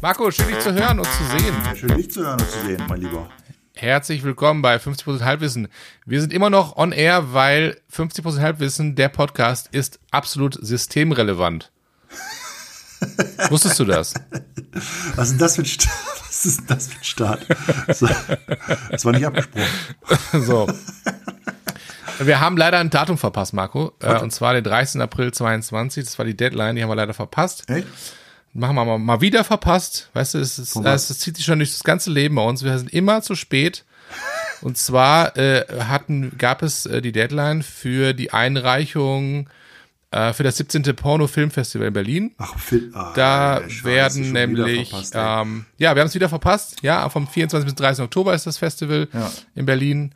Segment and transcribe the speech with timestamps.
[0.00, 1.54] Marco, schön dich zu hören und zu sehen.
[1.62, 3.28] Ja, schön dich zu hören und zu sehen, mein Lieber.
[3.74, 5.68] Herzlich willkommen bei 50% Halbwissen.
[6.06, 11.70] Wir sind immer noch on air, weil 50% Halbwissen, der Podcast, ist absolut systemrelevant.
[13.50, 14.14] Wusstest du das?
[15.16, 15.90] Was ist denn das für ein Start?
[16.30, 17.46] Was ist denn das für ein Start?
[17.86, 19.66] Das war nicht abgesprochen.
[20.32, 20.66] So.
[22.22, 23.92] Wir haben leider ein Datum verpasst, Marco.
[24.00, 25.00] Äh, und zwar den 30.
[25.00, 26.04] April 22.
[26.04, 27.68] Das war die Deadline, die haben wir leider verpasst.
[27.68, 27.86] Echt?
[28.52, 30.10] Machen wir mal, mal wieder verpasst.
[30.12, 32.64] Weißt du, es, ist, es, zieht sich schon durch das ganze Leben bei uns.
[32.64, 33.84] Wir sind immer zu spät.
[34.60, 39.48] Und zwar äh, hatten, gab es äh, die Deadline für die Einreichung
[40.10, 40.82] äh, für das 17.
[40.96, 42.34] Porno-Filmfestival in Berlin.
[42.38, 46.82] Ach, Phil, ah, Da du werden nämlich, ähm, ja, wir haben es wieder verpasst.
[46.82, 48.04] Ja, vom 24 bis 30.
[48.04, 49.30] Oktober ist das Festival Ja.
[49.54, 50.12] in Berlin.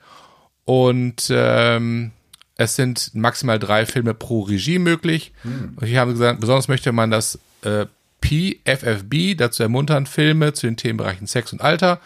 [0.65, 2.13] Und ähm,
[2.57, 5.33] es sind maximal drei Filme pro Regie möglich.
[5.43, 5.73] Hm.
[5.77, 7.87] Und hier haben sie gesagt, besonders möchte man das äh,
[8.23, 12.01] PFFB dazu ermuntern, Filme zu den Themenbereichen Sex und Alter,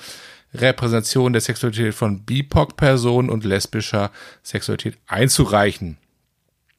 [0.55, 4.11] Repräsentation der Sexualität von BIPOC-Personen und lesbischer
[4.43, 5.99] Sexualität einzureichen.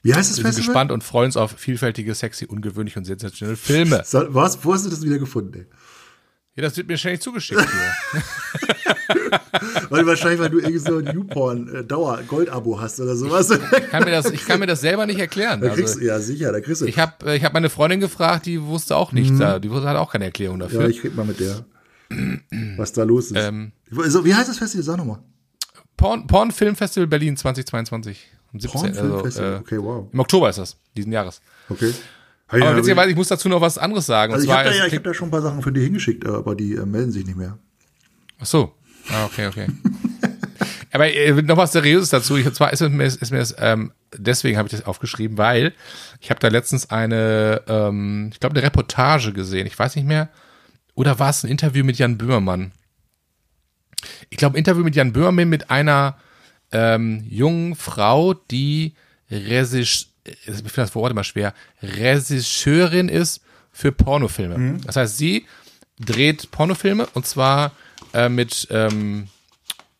[0.01, 0.67] Wie heißt das Wir sind Festival?
[0.67, 4.01] gespannt und freuen uns auf vielfältige, sexy, ungewöhnliche und sensationelle Filme.
[4.05, 5.53] So, was, wo hast du das wieder gefunden?
[5.53, 5.65] Ey?
[6.55, 8.21] Ja, das wird mir ständig zugeschickt hier.
[9.89, 13.49] Weil wahrscheinlich, weil du irgendwie so ein YouPorn-Dauer-Gold-Abo hast oder sowas.
[13.51, 15.61] Ich kann mir das, ich kann mir das selber nicht erklären.
[15.61, 16.85] Da kriegst Also, ja, sicher, da kriegst du.
[16.85, 19.37] ich habe ich hab meine Freundin gefragt, die wusste auch nichts.
[19.39, 19.59] da.
[19.59, 20.61] Die hat auch keine Erklärung Mhm.
[20.63, 20.89] ja, dafür.
[20.89, 21.65] ich red mal mit der,
[22.77, 23.37] was da los ist.
[23.37, 23.71] Ähm.
[24.07, 24.83] so, wie heißt das Festival?
[24.83, 25.19] Sag nochmal.
[25.97, 28.27] Porn, Porn Film Festival Berlin 2022.
[28.53, 28.81] Am 17.
[28.81, 29.53] Also, Pornfilmfestival.
[29.53, 30.07] äh, okay, wow.
[30.11, 31.41] Im Oktober ist das, diesen Jahres.
[31.69, 31.93] Okay.
[32.47, 34.33] Aber witzigerweise, ich muss dazu noch was anderes sagen.
[34.33, 36.25] also ich habe da, ja, ich hab da schon ein paar Sachen für die hingeschickt,
[36.25, 37.59] aber die äh, melden sich nicht mehr.
[38.39, 38.73] ach so.
[39.11, 39.67] Ah, okay, okay.
[40.91, 42.37] Aber äh, noch was Seriöses dazu.
[42.37, 45.73] Ich, und zwar ist mir, ist mir das, ähm, deswegen habe ich das aufgeschrieben, weil
[46.19, 49.67] ich habe da letztens eine, ähm, ich glaube, eine Reportage gesehen.
[49.67, 50.29] Ich weiß nicht mehr.
[50.95, 52.71] Oder war es ein Interview mit Jan Böhmermann?
[54.29, 56.17] Ich glaube, ein Interview mit Jan Böhmermann mit einer
[56.71, 58.95] ähm, jungen Frau, die
[59.29, 63.41] Regisseur, ich finde das Wort immer schwer, Regisseurin ist
[63.71, 64.79] für Pornofilme.
[64.85, 65.45] Das heißt, sie
[65.99, 67.71] dreht Pornofilme und zwar
[68.13, 69.27] äh, mit, ähm,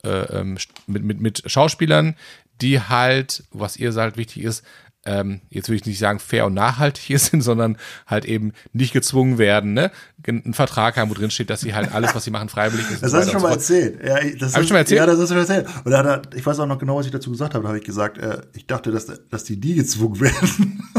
[0.04, 0.10] äh,
[0.40, 2.16] ähm, mit, mit, mit Schauspielern,
[2.62, 4.64] die halt, was ihr sagt, wichtig ist,
[5.06, 9.38] ähm, jetzt will ich nicht sagen fair und nachhaltig sind, sondern halt eben nicht gezwungen
[9.38, 9.92] werden, ne?
[10.28, 13.02] Einen Vertrag haben, wo drin steht, dass sie halt alles, was sie machen, freiwillig ist.
[13.02, 14.04] Das hast du schon mal erzählt.
[14.06, 15.00] Ja, ich- das ich ist- schon mal erzählt?
[15.00, 15.68] Ja, das hast du schon erzählt.
[15.86, 17.64] Und da hat er, ich weiß auch noch genau, was ich dazu gesagt habe.
[17.64, 20.84] Da habe ich gesagt, äh, ich dachte, dass, dass die die gezwungen werden.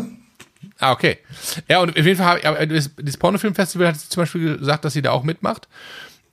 [0.83, 1.19] Ah, okay.
[1.69, 4.83] Ja, und auf jeden Fall habe ich, aber das, das Pornofilmfestival hat zum Beispiel gesagt,
[4.87, 5.69] dass sie da auch mitmacht.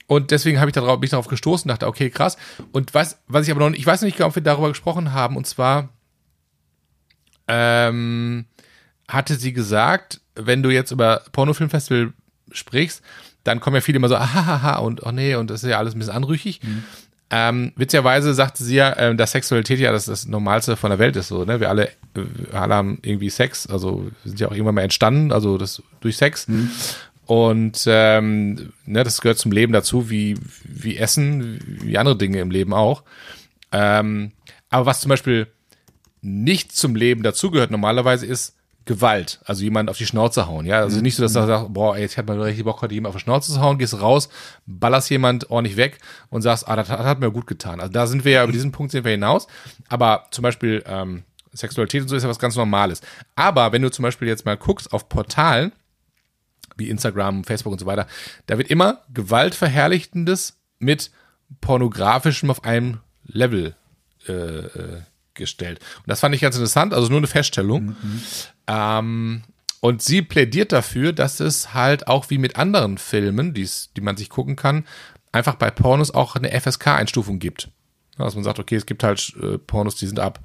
[0.08, 2.38] Und deswegen habe ich darauf, bin ich darauf gestoßen, dachte, okay, krass.
[2.72, 5.12] Und was, was ich aber noch nicht, ich weiß nicht genau, ob wir darüber gesprochen
[5.12, 5.90] haben, und zwar
[7.48, 8.46] ähm,
[9.08, 12.14] hatte sie gesagt, wenn du jetzt über Pornofilmfestival
[12.52, 13.02] sprichst,
[13.44, 15.96] dann kommen ja viele immer so, ahaha, und oh nee, und das ist ja alles
[15.96, 16.62] ein bisschen anrüchig.
[17.30, 21.18] Ähm, witzigerweise sagte sie ja, ähm, dass Sexualität ja das, das Normalste von der Welt
[21.18, 21.28] ist.
[21.28, 21.60] So, ne?
[21.60, 25.34] Wir alle, äh, alle haben irgendwie Sex, also wir sind ja auch irgendwann mal entstanden,
[25.34, 26.48] also das durch Sex.
[27.28, 32.52] Und ähm, ne, das gehört zum Leben dazu, wie, wie Essen, wie andere Dinge im
[32.52, 33.04] Leben auch.
[33.74, 34.32] Ähm,
[34.70, 35.48] aber was zum Beispiel
[36.22, 38.56] nicht zum Leben dazugehört normalerweise ist
[38.86, 41.98] Gewalt, also jemand auf die Schnauze hauen, ja, also nicht so, dass er sagt, boah,
[41.98, 44.30] ey, jetzt hat man richtig Bock, heute jemand auf die Schnauze zu hauen, gehst raus,
[44.66, 46.00] ballerst jemand ordentlich weg
[46.30, 47.82] und sagst, ah, das hat, hat mir gut getan.
[47.82, 49.48] Also da sind wir ja, über diesen Punkt sind wir hinaus,
[49.90, 53.02] aber zum Beispiel ähm, Sexualität und so ist ja was ganz Normales.
[53.36, 55.74] Aber wenn du zum Beispiel jetzt mal guckst auf Portalen,
[56.78, 58.08] wie Instagram, Facebook und so weiter,
[58.46, 61.12] da wird immer Gewaltverherrlichtendes mit
[61.62, 63.76] pornografischem auf einem Level
[64.28, 65.02] äh, äh,
[65.34, 65.80] gestellt.
[65.98, 67.96] Und das fand ich ganz interessant, also nur eine Feststellung.
[68.68, 69.44] Ähm,
[69.80, 74.18] und sie plädiert dafür, dass es halt auch wie mit anderen Filmen, die's, die man
[74.18, 74.86] sich gucken kann,
[75.32, 77.70] einfach bei Pornos auch eine FSK-Einstufung gibt.
[78.18, 80.40] Dass man sagt, okay, es gibt halt äh, Pornos, die sind ab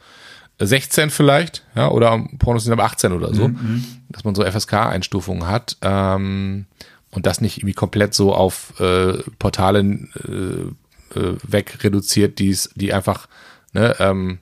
[0.66, 3.50] 16 vielleicht, ja, oder Pornos sind ab 18 oder so,
[4.08, 6.66] dass man so FSK-Einstufungen hat ähm,
[7.10, 12.92] und das nicht irgendwie komplett so auf äh, Portale äh, äh, weg reduziert, die's, die
[12.92, 13.28] einfach
[13.72, 14.38] ne, ähm,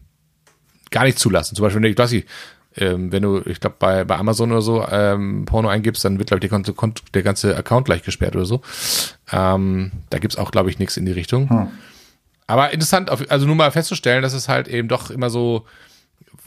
[0.90, 1.54] gar nicht zulassen.
[1.56, 2.26] Zum Beispiel, ich weiß nicht,
[2.76, 6.28] ähm, wenn du, ich glaube, bei, bei Amazon oder so ähm, Porno eingibst, dann wird,
[6.28, 8.60] glaube ich, der, der ganze Account gleich gesperrt oder so.
[9.32, 11.48] Ähm, da gibt's auch, glaube ich, nichts in die Richtung.
[12.46, 15.66] Aber interessant, auf- also nur mal festzustellen, dass es halt eben doch immer so,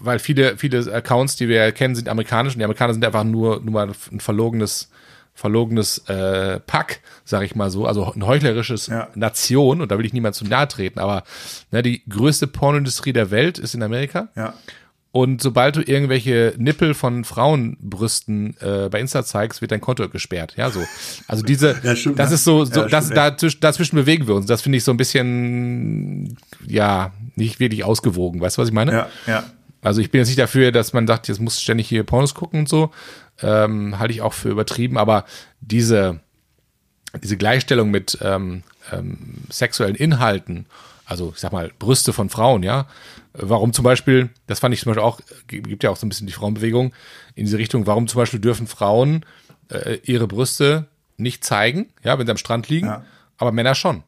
[0.04, 3.62] weil viele, viele Accounts, die wir kennen, sind amerikanisch und die Amerikaner sind einfach nur,
[3.62, 4.90] nur mal ein verlogenes,
[5.34, 9.08] verlogenes äh, Pack, sag ich mal so, also ein heuchlerisches Ja.
[9.16, 11.24] Nation und da will ich niemand zu nahe treten, aber
[11.72, 14.54] ne, die größte Pornoindustrie der Welt ist in Amerika Ja.
[15.16, 20.56] Und sobald du irgendwelche Nippel von Frauenbrüsten äh, bei Insta zeigst, wird dein Konto gesperrt.
[20.58, 20.84] Ja, so.
[21.28, 22.36] Also diese, Ja, stimmt, das ne?
[22.36, 24.48] ist so, so Ja, das, stimmt, dazwischen, dazwischen bewegen wir uns.
[24.48, 26.36] Das finde ich so ein bisschen,
[26.66, 28.42] ja, nicht wirklich ausgewogen.
[28.42, 28.92] Weißt du, was ich meine?
[28.92, 29.44] Ja, ja.
[29.84, 32.62] Also ich bin jetzt nicht dafür, dass man sagt, jetzt muss ständig hier Pornos gucken
[32.62, 32.92] und so.
[33.42, 35.26] Ähm, halte ich auch für übertrieben, aber
[35.60, 36.20] diese,
[37.22, 40.66] diese Gleichstellung mit ähm, ähm, sexuellen Inhalten,
[41.06, 42.88] also ich sag mal, Brüste von Frauen, ja.
[43.34, 46.28] Warum zum Beispiel, das fand ich zum Beispiel auch, gibt ja auch so ein bisschen
[46.28, 46.94] die Frauenbewegung
[47.36, 49.26] in diese Richtung, warum zum Beispiel dürfen Frauen
[49.70, 50.88] äh, ihre Brüste
[51.18, 53.04] nicht zeigen, ja, wenn sie am Strand liegen, Ja.
[53.38, 54.04] aber Männer schon.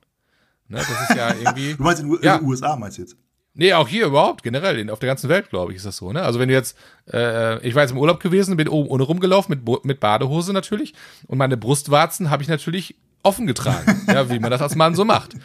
[0.67, 1.73] Ne, das ist ja irgendwie.
[1.73, 2.37] Du meinst in, U- in Ja.
[2.37, 3.17] den USA, meinst du jetzt?
[3.57, 6.11] Nee, auch hier überhaupt, generell, in, auf der ganzen Welt, glaube ich, ist das so.
[6.11, 6.21] Ne?
[6.21, 6.77] Also wenn du jetzt,
[7.11, 10.93] äh, ich war jetzt im Urlaub gewesen, bin oben ohne rumgelaufen, mit, mit Badehose natürlich,
[11.27, 15.05] und meine Brustwarzen habe ich natürlich offen getragen, ja, wie man das als Mann so
[15.05, 15.35] macht.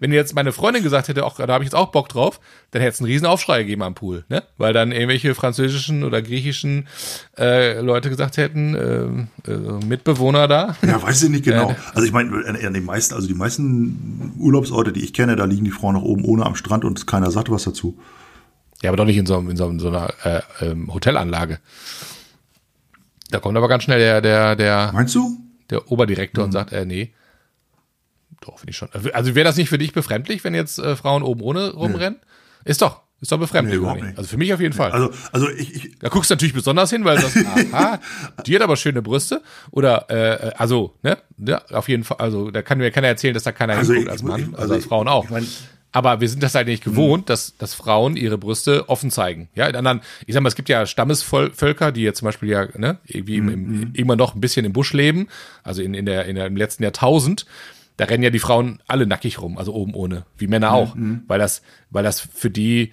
[0.00, 2.40] Wenn jetzt meine Freundin gesagt hätte, auch, da habe ich jetzt auch Bock drauf,
[2.72, 4.42] dann hätte es einen riesen Aufschrei gegeben am Pool, ne?
[4.56, 6.88] Weil dann irgendwelche französischen oder griechischen
[7.38, 10.74] äh, Leute gesagt hätten, äh, äh, Mitbewohner da.
[10.82, 11.70] Ja, weiß ich nicht genau.
[11.70, 11.76] Ja.
[11.94, 15.44] Also ich meine, an- an den meisten, also die meisten Urlaubsorte, die ich kenne, da
[15.44, 17.98] liegen die Frauen noch oben ohne am Strand und keiner sagt was dazu.
[18.82, 21.58] Ja, aber doch nicht in so, in so, in so einer äh, ähm, Hotelanlage.
[23.30, 25.38] Da kommt aber ganz schnell der, der, der, Meinst du?
[25.68, 26.48] der Oberdirektor Mhm.
[26.48, 27.12] und sagt, äh, nee.
[28.40, 28.88] Doch, finde ich schon.
[29.12, 32.18] Also wäre das nicht für dich befremdlich, wenn jetzt äh, Frauen oben ohne rumrennen?
[32.64, 33.02] Ist doch.
[33.20, 33.78] Ist doch befremdlich.
[33.80, 34.14] Nee.
[34.16, 34.92] Also für mich auf jeden Fall.
[34.92, 37.36] Also, also ich, ich da guckst du natürlich besonders hin, weil du sagst,
[37.72, 38.00] aha,
[38.46, 39.42] die hat aber schöne Brüste.
[39.72, 41.18] Oder, äh, also, ne?
[41.36, 42.16] Ja, auf jeden Fall.
[42.18, 44.40] Also da kann mir keiner erzählen, dass da keiner Also hinguckt ich- als Mann.
[44.40, 45.24] ich- also, also als Frauen auch.
[45.24, 45.46] ich mein-
[45.92, 49.48] aber wir sind das halt nicht gewohnt, dass, dass Frauen ihre Brüste offen zeigen.
[49.56, 52.68] Ja, in anderen, ich sag mal, es gibt ja Stammesvölker, die jetzt zum Beispiel ja,
[52.78, 55.26] ne, irgendwie im, im, immer noch ein bisschen im Busch leben,
[55.64, 57.44] also in, in der, in der, im letzten Jahrtausend.
[58.00, 61.38] Da rennen ja die Frauen alle nackig rum, also oben ohne, wie Männer auch, weil
[61.38, 61.60] das,
[61.90, 62.92] weil das für die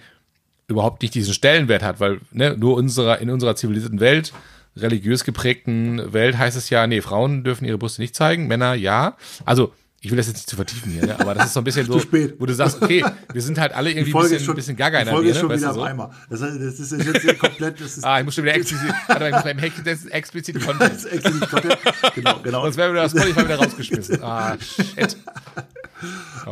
[0.66, 4.34] überhaupt nicht diesen Stellenwert hat, weil ne, nur unserer, in unserer zivilisierten Welt,
[4.76, 9.16] religiös geprägten Welt heißt es ja, nee, Frauen dürfen ihre Brüste nicht zeigen, Männer ja.
[9.46, 11.18] Also, ich will das jetzt nicht zu vertiefen hier, ne?
[11.18, 12.36] aber das ist so ein bisschen so, spät.
[12.38, 15.06] wo du sagst, okay, wir sind halt alle irgendwie ein bisschen, schon, bisschen gaga in
[15.06, 15.82] der Folge ist schon wieder du am so?
[15.82, 16.10] Eimer.
[16.30, 18.88] Das, heißt, das ist jetzt hier komplett, das ist, Ah, ich muss schon wieder explizit,
[19.08, 20.92] warte mal, ich muss mal im Heck- das ist explizit Content.
[20.94, 21.78] das ist nicht Content.
[22.14, 22.62] Genau, genau.
[22.62, 24.22] Sonst wäre wieder das Spotify wieder rausgeschmissen.
[24.22, 25.16] Ah, shit.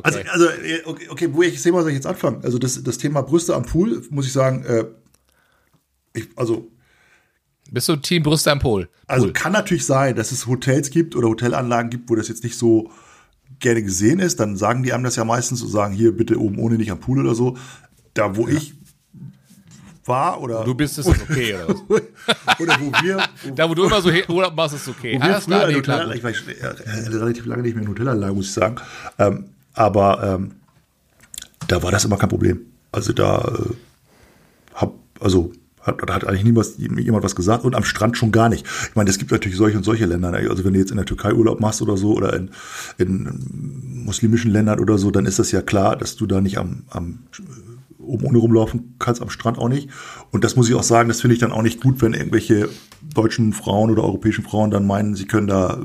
[0.03, 0.29] Also, Okay.
[0.29, 2.41] also äh, okay, okay, wo ich Thema soll ich jetzt anfangen?
[2.43, 4.85] Also das, das Thema Brüste am Pool, muss ich sagen, äh,
[6.15, 6.69] ich, also,
[7.71, 8.89] Bist du Team Brüste am Pol?
[9.07, 9.33] also Pool.
[9.33, 12.91] kann natürlich sein, dass es Hotels gibt oder Hotelanlagen gibt, wo das jetzt nicht so
[13.59, 14.41] gerne gesehen ist.
[14.41, 17.01] Dann sagen die einem das ja meistens und sagen, hier bitte oben ohne nicht am
[17.01, 17.57] Pool oder so.
[18.15, 18.75] Da, wo ich
[20.07, 22.61] war oder, Du bist es okay, oder was?
[22.61, 25.19] oder wo wir, wo Da, wo du immer so Urlaub machst, ist okay.
[25.19, 26.15] Wo wir früher nee, klar.
[26.15, 28.77] Ich war äh, relativ lange nicht mehr in Hotelanlagen, muss ich sagen.
[29.19, 30.53] Ähm, aber ähm,
[31.67, 32.61] da war das immer kein Problem.
[32.93, 33.75] Also da äh,
[34.75, 35.53] hab, also
[35.87, 38.67] hat, da hat eigentlich niemals jemand was gesagt und am Strand schon gar nicht.
[38.89, 40.31] Ich meine, es gibt natürlich solche und solche Länder.
[40.31, 40.49] ne?
[40.51, 42.51] Also wenn du jetzt in der Türkei Urlaub machst oder so oder in,
[42.99, 46.85] in muslimischen Ländern oder so, dann ist das ja klar, dass du da nicht am,
[46.91, 47.21] am
[47.99, 49.89] oben ohne rumlaufen kannst, am Strand auch nicht.
[50.31, 52.69] Und das muss ich auch sagen, das finde ich dann auch nicht gut, wenn irgendwelche
[53.03, 55.81] deutschen Frauen oder europäischen Frauen dann meinen, sie können da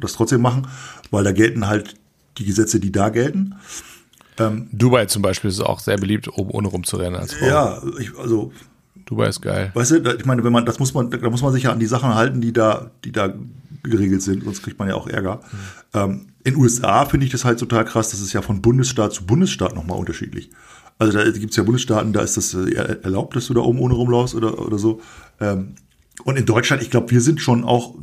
[0.00, 0.66] das trotzdem machen,
[1.10, 1.94] weil da gelten halt
[2.36, 3.54] die Gesetze, die da gelten.
[4.70, 7.46] Dubai zum Beispiel ist auch sehr beliebt, oben ohne rumzurennen als Frau.
[7.46, 8.52] Ja, ich, also
[9.08, 9.70] Dubai ist geil.
[9.74, 11.80] Weißt du, ich meine, wenn man, das muss man, da muss man sich ja an
[11.80, 13.32] die Sachen halten, die da, die da
[13.82, 15.40] geregelt sind, sonst kriegt man ja auch Ärger.
[15.94, 19.24] Ähm, in USA finde ich das halt total krass, das ist ja von Bundesstaat zu
[19.24, 20.50] Bundesstaat nochmal unterschiedlich.
[20.98, 23.60] Also da gibt es ja Bundesstaaten, da ist das äh, er- erlaubt, dass du da
[23.60, 25.00] oben ohne rumlaufst oder, oder so.
[25.40, 25.74] Ähm,
[26.24, 27.94] und in Deutschland, ich glaube, wir sind schon auch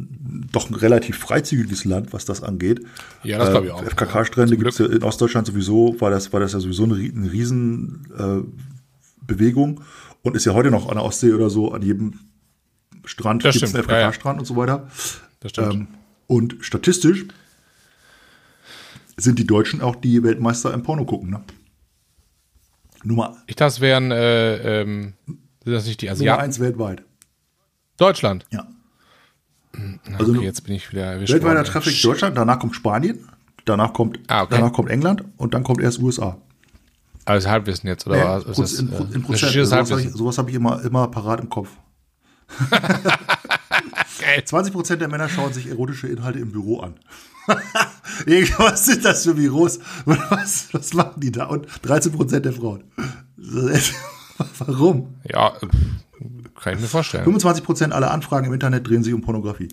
[0.52, 2.82] doch ein relativ freizügiges Land, was das angeht.
[3.24, 3.84] Ja, das glaube ich auch.
[3.84, 7.32] FKK-Strände gibt es ja in Ostdeutschland sowieso, war das, war das ja sowieso eine, eine
[7.32, 9.28] riesen äh,
[10.26, 12.20] und ist ja heute noch an der Ostsee oder so, an jedem
[13.06, 14.10] Strand Das gibt's einen stimmt, ja.
[14.10, 14.88] FKK-Strand und so weiter.
[15.40, 15.74] Das stimmt.
[15.74, 15.88] Ähm,
[16.28, 17.26] und statistisch
[19.18, 21.30] sind die Deutschen auch die Weltmeister im Porno gucken.
[21.30, 21.42] Ne?
[23.04, 25.14] Nummer, ich dachte, es wären, äh, ähm,
[25.64, 26.42] sind das nicht die Nummer Asiaten?
[26.44, 27.04] eins weltweit.
[27.98, 28.46] Deutschland.
[28.52, 28.68] Ja.
[29.74, 31.32] Also Also jetzt bin ich wieder erwischt.
[31.34, 31.66] weltweiter worden.
[31.68, 33.30] Traffic Deutschland, danach kommt Spanien,
[33.66, 34.56] danach kommt, Ah, okay.
[34.58, 36.38] danach kommt England und dann kommt erst USA.
[37.26, 38.60] Also Halbwissen jetzt, oder Ja, was?
[38.60, 39.30] Ist in, das, in, in äh, Prozent.
[39.30, 41.70] recherchiertes Sowas habe ich, sowas hab ich immer, immer parat im Kopf.
[44.20, 44.44] Geil.
[44.46, 46.96] 20 Prozent der Männer schauen sich erotische Inhalte im Büro an.
[48.58, 49.80] was sind das für Büros?
[50.06, 51.46] Was, was machen die da?
[51.46, 52.84] Und 13 Prozent der Frauen.
[54.58, 55.16] Warum?
[55.32, 55.54] Ja,
[56.60, 57.24] kann ich mir vorstellen.
[57.24, 59.70] 25 Prozent aller Anfragen im Internet drehen sich um Pornografie.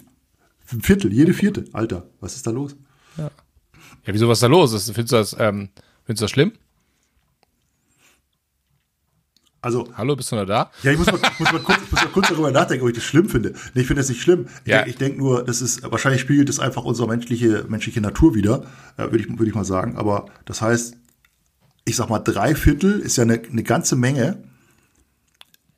[0.71, 1.64] Ein Viertel, jede vierte.
[1.73, 2.76] Alter, was ist da los?
[3.16, 3.30] Ja,
[4.04, 4.73] wieso, was da los?
[4.73, 5.68] Ist, findest, du das, ähm,
[6.04, 6.52] findest du das schlimm?
[9.64, 10.73] Also, Hallo, bist du noch da?
[10.83, 12.97] ja, ich muss mal, muss mal, kurz, ich muss mal kurz darüber nachdenken, ob ich
[12.97, 13.50] das schlimm finde.
[13.75, 14.47] Nee, ich finde das nicht schlimm.
[14.64, 14.78] Ich Ja.
[14.78, 18.64] denk- Ich denke nur, das ist, wahrscheinlich spiegelt das einfach unsere menschliche, menschliche Natur wieder,
[18.97, 19.97] äh, würde ich, würde ich mal sagen.
[19.97, 20.97] Aber das heißt,
[21.85, 24.42] ich sag mal, drei Viertel ist ja eine, eine ganze Menge,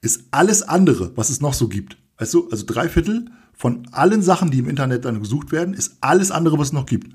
[0.01, 1.99] ist alles andere, was es noch so gibt.
[2.19, 5.99] Weißt du, also drei Viertel von allen Sachen, die im Internet dann gesucht werden, ist
[6.01, 7.15] alles andere, was es noch gibt.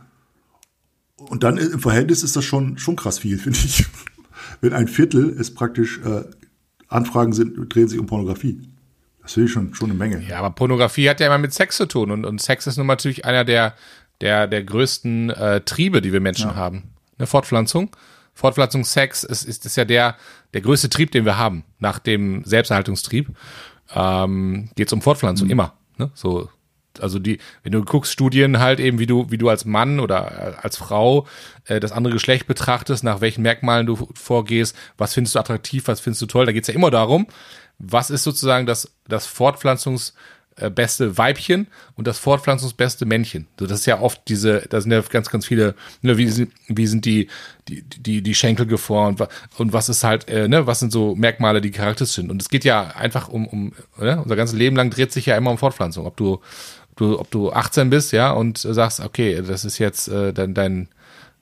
[1.18, 3.86] Und dann im Verhältnis ist das schon, schon krass viel, finde ich.
[4.62, 6.24] Wenn ein Viertel ist praktisch, äh,
[6.90, 8.60] Anfragen sind, drehen sich um Pornografie.
[9.22, 10.24] Das finde ich schon, schon eine Menge.
[10.28, 12.88] Ja, aber Pornografie hat ja immer mit Sex zu tun und, und Sex ist nun
[12.88, 13.76] natürlich einer der,
[14.22, 16.84] der, der größten äh, Triebe, die wir Menschen haben.
[17.18, 17.96] Eine Fortpflanzung.
[18.34, 20.16] Fortpflanzung, Sex ist, ist, ist ja der,
[20.54, 23.30] der größte Trieb, den wir haben, nach dem Selbsterhaltungstrieb.
[23.94, 25.74] Ähm, geht es um Fortpflanzung, immer.
[25.98, 26.10] Ne?
[26.14, 26.50] So,
[27.00, 30.64] also die, wenn du guckst, Studien halt eben, wie du, wie du als Mann oder
[30.64, 31.28] als Frau
[31.66, 36.00] äh, das andere Geschlecht betrachtest, nach welchen Merkmalen du vorgehst, was findest du attraktiv, was
[36.00, 37.28] findest du toll, da geht's ja immer darum,
[37.78, 40.14] was ist sozusagen das, das Fortpflanzungs
[40.58, 40.72] äh,
[41.18, 43.48] Weibchen und das fortpflanzungsbeste Männchen.
[43.60, 46.52] So, das ist ja oft diese, da sind ja ganz, ganz viele, ne, wie, sind-
[46.68, 47.30] wie sind die,
[47.70, 49.24] die, die, die Schenkel geformt
[49.58, 52.30] und was ist halt, äh, ne, was sind so Merkmale, die charakteristisch sind.
[52.30, 55.38] Und es geht ja einfach um, um ne, unser ganzes Leben lang dreht sich ja
[55.38, 56.06] immer um Fortpflanzung.
[56.06, 56.42] Ob du,
[57.00, 60.88] du, ob du 18 bist, ja, und sagst, okay, das ist jetzt äh, dein, dein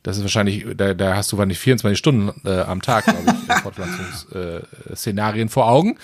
[0.03, 3.53] das ist wahrscheinlich, da, da hast du wahrscheinlich 24 Stunden äh, am Tag, glaube ich,
[3.61, 5.97] Fortpflanzungsszenarien äh, Szenarien vor Augen.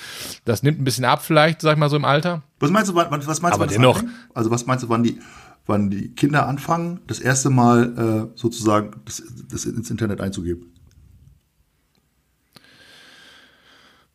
[0.43, 2.41] Das nimmt ein bisschen ab, vielleicht, sag ich mal so im Alter.
[2.59, 3.99] Was meinst du, wann, wann- was meinst Aber du, dennoch.
[3.99, 4.11] anfängt?
[4.33, 5.19] Also was meinst du, wann die,
[5.67, 10.73] wann die Kinder anfangen, das erste Mal äh, sozusagen das, das ins Internet einzugeben?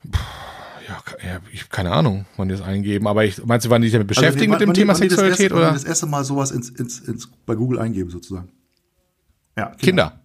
[0.02, 0.18] Ke-
[0.88, 3.88] ja ich habe keine Ahnung, wann die das eingeben, aber ich meinst du, wann die
[3.88, 7.00] sich damit beschäftigen Also, mit dem Thema Sexualität oder das erste Mal sowas ins, ins,
[7.00, 8.48] ins, bei Google eingeben sozusagen?
[9.56, 10.20] Ja, Kinder?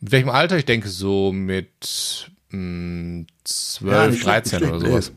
[0.00, 0.56] Mit welchem Alter?
[0.56, 5.12] Ich denke so mit mh, 12, Ja, nicht schlecht, 13 nicht oder schlecht, sowas.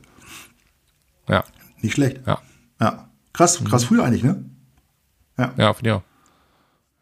[1.29, 1.43] Ja,
[1.81, 2.19] Nicht schlecht.
[2.27, 2.41] ja,
[2.81, 3.09] Ja.
[3.31, 4.43] Krass, krass früh eigentlich, ne?
[5.57, 6.03] ja, finde ich auch.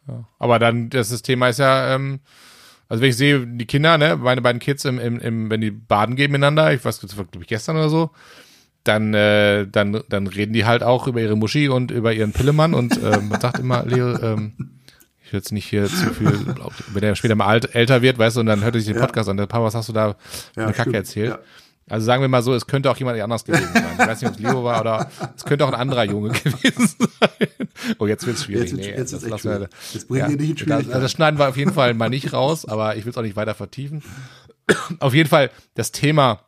[0.07, 0.25] Ja.
[0.39, 2.19] Aber dann, das, das Thema ist ja, ähm,
[2.91, 5.71] also wenn ich sehe, die Kinder, ne, meine beiden Kids, im, im, im, wenn die
[5.71, 8.11] baden gehen miteinander, ich weiß, das war, glaube ich, gestern oder so,
[8.83, 12.73] dann, äh, dann, dann reden die halt auch über ihre Muschi und über ihren Pillemann
[12.73, 14.53] und ähm, man sagt immer, Leo, ähm,
[15.23, 16.33] ich will jetzt nicht hier zu viel,
[16.93, 18.97] wenn er später mal alt, älter wird, weißt du, und dann hört er sich den
[18.99, 19.05] Ja.
[19.05, 20.15] Podcast an, der Papa, was hast du da
[20.57, 20.95] Ja, eine Kacke stimmt.
[20.95, 21.29] erzählt?
[21.29, 21.39] Ja.
[21.89, 23.83] Also sagen wir mal so, es könnte auch jemand anders gewesen sein.
[23.99, 26.95] Ich weiß nicht, ob es Leo war oder es könnte auch ein anderer Junge gewesen
[26.97, 27.67] sein.
[27.99, 28.71] Oh, jetzt wird's schwierig.
[28.71, 29.69] Jetzt wird's- nee, jetzt das lassen wir- schwierig.
[29.93, 30.89] Jetzt bringen wir dich in das, Schwierigkeiten.
[30.93, 33.21] also das schneiden wir auf jeden Fall mal nicht raus, aber ich will es auch
[33.23, 34.01] nicht weiter vertiefen.
[34.99, 36.41] Auf jeden Fall, das Thema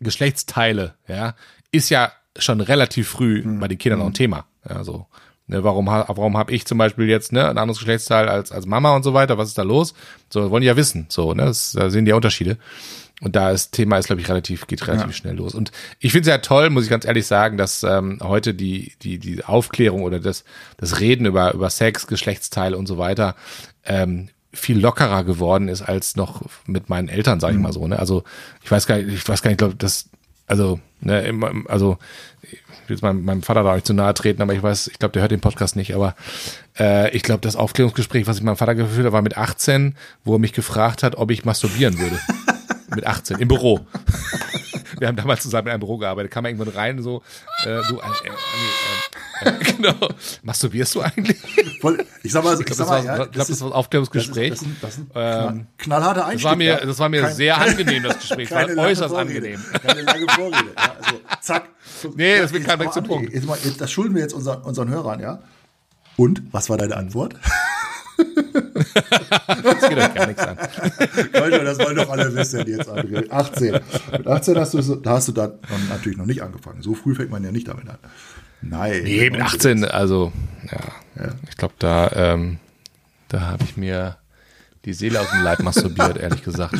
[0.00, 1.34] Geschlechtsteile, ja,
[1.72, 3.60] ist ja schon relativ früh Mhm.
[3.60, 4.46] bei den Kindern auch ein Thema.
[4.68, 5.06] Ja, so.
[5.46, 8.94] Ne, warum warum habe ich zum Beispiel jetzt ne, ein anderes Geschlechtsteil als, als Mama
[8.94, 9.36] und so weiter?
[9.36, 9.94] Was ist da los?
[10.32, 11.06] So, wollen die ja wissen.
[11.08, 12.56] So, ne, das, da sehen die ja Unterschiede.
[13.20, 15.12] Und da ist Thema ist, glaube ich, relativ, geht relativ Ja.
[15.12, 15.54] schnell los.
[15.54, 18.92] Und ich finde es ja toll, muss ich ganz ehrlich sagen, dass ähm, heute die,
[19.02, 20.44] die, die Aufklärung oder das,
[20.78, 23.34] das Reden über, über Sex, Geschlechtsteile und so weiter
[23.84, 27.86] ähm, viel lockerer geworden ist als noch mit meinen Eltern, sage ich mal so.
[27.86, 27.98] Ne?
[27.98, 28.24] Also
[28.64, 30.08] ich weiß gar nicht, ich weiß gar nicht, glaube das,
[30.46, 31.98] also, ne, immer, also
[32.42, 32.52] ich
[32.88, 35.12] will jetzt meinem, meinem Vater da nicht zu nahe treten, aber ich weiß, ich glaube,
[35.12, 36.16] der hört den Podcast nicht, aber
[36.78, 40.34] äh, ich glaube, das Aufklärungsgespräch, was ich meinem Vater geführt habe, war mit 18, wo
[40.34, 42.18] er mich gefragt hat, ob ich masturbieren würde.
[42.94, 43.80] mit 18, im Büro.
[44.98, 47.22] Wir haben damals zusammen in einem Büro gearbeitet, kam er irgendwann rein, so,
[47.64, 48.00] äh, du, äh,
[49.44, 49.94] äh, äh, äh, genau,
[50.42, 51.38] masturbierst du eigentlich?
[51.80, 53.60] Voll, ich sag mal, ich, Ich sag glaube, das, war- ja, ich glaub, das ist-
[53.62, 54.50] war ein Aufklärungsgespräch.
[54.50, 56.42] Das ist, das ist ein Ähm, knall, knallharter Einstieg.
[56.42, 58.50] Das war mir, das war mir Kein- sehr keine- angenehm, das Gespräch.
[58.50, 59.36] War keine äußerst Vorrede.
[59.38, 59.64] angenehm.
[59.82, 60.56] Keine lange Vorrede.
[60.76, 61.68] Ja, also, zack.
[62.16, 63.32] Nee, das wird kein Weg zum Punkt.
[63.32, 65.38] Jetzt mal, das schulden wir jetzt unseren, unseren Hörern, ja?
[66.16, 67.34] Und, was war deine Antwort?
[69.62, 70.56] Das geht euch gar nichts an.
[71.32, 73.30] Leute, das wollen doch alle wissen jetzt, André.
[73.30, 73.72] 18.
[74.12, 75.52] Mit 18 hast du, da hast du dann
[75.88, 76.82] natürlich noch nicht angefangen.
[76.82, 77.98] So früh fängt man ja nicht damit an.
[78.62, 79.02] Nein.
[79.04, 80.32] Nee, mit 18, also,
[80.70, 80.78] ja.
[81.24, 81.32] Ja.
[81.48, 82.58] Ich glaube, da, ähm,
[83.28, 84.16] da habe ich mir
[84.84, 86.74] die Seele aus dem Leib masturbiert, ehrlich gesagt.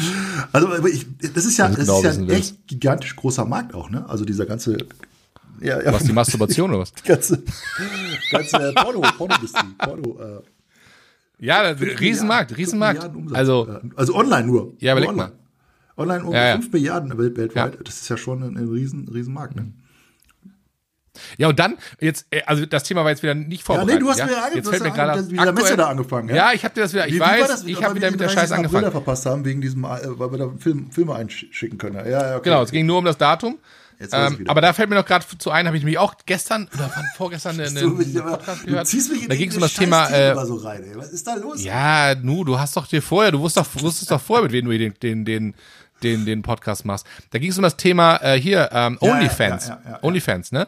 [0.52, 2.52] Also, ich, das ist ja, das genau ist ja ein willst.
[2.52, 4.08] echt gigantisch großer Markt auch, ne?
[4.08, 4.78] Also dieser ganze,
[5.60, 6.92] ja, ja, Was, die Masturbation oder was?
[6.94, 7.42] die ganze,
[8.30, 10.40] ganze Porno, Pornoindustrie, Porno, äh,
[11.40, 13.02] Ja, Riesenmarkt, Milliarden- Riesenmarkt.
[13.14, 13.34] Milliarden.
[13.36, 14.74] Also, also online nur.
[14.78, 15.32] Ja, überleg online.
[15.96, 16.52] Online um Ja, ja.
[16.54, 17.74] 5 Milliarden welt- weltweit.
[17.74, 17.80] Ja.
[17.82, 19.72] Das ist ja schon ein, ein riesen, riesen Markt, ne?
[21.36, 23.94] ja, und dann, jetzt, äh, also das Thema war jetzt wieder nicht Ja, vorbereitet.
[23.94, 26.34] nee, du hast mir Jetzt fällt mir gerade mit dieser Messe aktuell- da angefangen, ja?
[26.36, 27.64] Ja, ich habe dir das wieder, ich Wie- wie weiß, das?
[27.64, 28.40] ich habe wieder mit der 30.
[28.40, 28.84] Scheiße April angefangen.
[28.84, 31.96] da verpasst haben, wegen diesem, äh, weil wir da Film, Filme einschicken können.
[31.96, 32.44] Ja, ja, okay.
[32.44, 33.58] Genau, es ging nur um das Datum.
[34.12, 36.90] Ähm, aber da fällt mir noch gerade zu ein, habe ich mich auch gestern oder
[37.16, 38.86] vorgestern einen, Du, einen Podcast gehört.
[38.86, 40.08] ziehst mich in da ging es um das Thema.
[40.08, 40.96] Äh, so rein, ey.
[40.96, 41.62] Was ist da los?
[41.62, 44.64] ja, nu, du hast doch dir vorher, du wusstest doch, wusstest doch vorher, mit wem
[44.64, 45.54] du den, den, den,
[46.02, 47.06] den, den Podcast machst.
[47.30, 49.68] Da ging es um das Thema äh, hier, ähm, Ja, OnlyFans.
[49.68, 49.98] ja, ja, ja, ja.
[50.02, 50.66] OnlyFans, ne?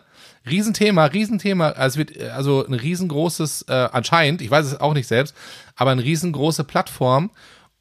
[0.48, 1.70] Riesenthema, Riesenthema.
[1.70, 5.34] Also es wird äh, also ein riesengroßes, äh, anscheinend, ich weiß es auch nicht selbst,
[5.76, 7.30] aber eine riesengroße Plattform.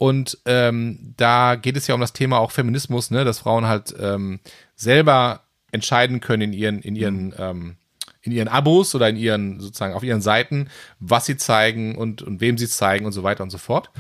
[0.01, 3.93] Und ähm, da geht es ja um das Thema auch Feminismus, ne, dass Frauen halt
[3.99, 4.39] ähm,
[4.75, 5.41] selber
[5.71, 7.75] entscheiden können in ihren, in ihren, ähm,
[8.23, 12.41] in ihren Abos oder in ihren, sozusagen auf ihren Seiten, was sie zeigen und, und
[12.41, 13.91] wem sie zeigen und so weiter und so fort.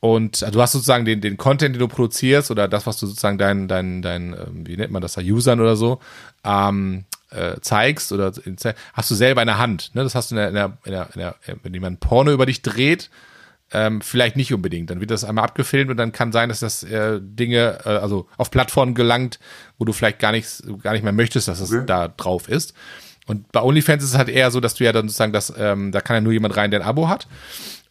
[0.00, 3.06] Und äh, du hast sozusagen den, den Content, den du produzierst oder das, was du
[3.06, 6.00] sozusagen deinen, deinen, deinen, ähm, wie nennt man das da, Usern oder so,
[6.44, 8.32] ähm, äh, zeigst oder
[8.94, 9.90] hast du selber in der Hand.
[9.92, 10.02] Ne?
[10.02, 12.46] Das hast du in der, in der, in der, in der wenn jemand Porno über
[12.46, 13.10] dich dreht,
[13.72, 14.90] ähm, vielleicht nicht unbedingt.
[14.90, 18.26] Dann wird das einmal abgefilmt und dann kann sein, dass das äh, Dinge, äh, also
[18.36, 19.38] auf Plattformen gelangt,
[19.78, 21.84] wo du vielleicht gar nichts, gar nicht mehr möchtest, dass es Okay.
[21.86, 22.74] da drauf ist.
[23.26, 25.90] Und bei OnlyFans ist es halt eher so, dass du ja dann sozusagen das, ähm,
[25.90, 27.26] da kann ja nur jemand rein, der ein Abo hat.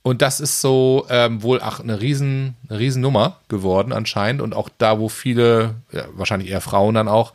[0.01, 4.41] Und das ist so ähm, wohl auch eine riesen, eine riesen Nummer geworden anscheinend.
[4.41, 7.33] Und auch da, wo viele, ja, wahrscheinlich eher Frauen dann auch,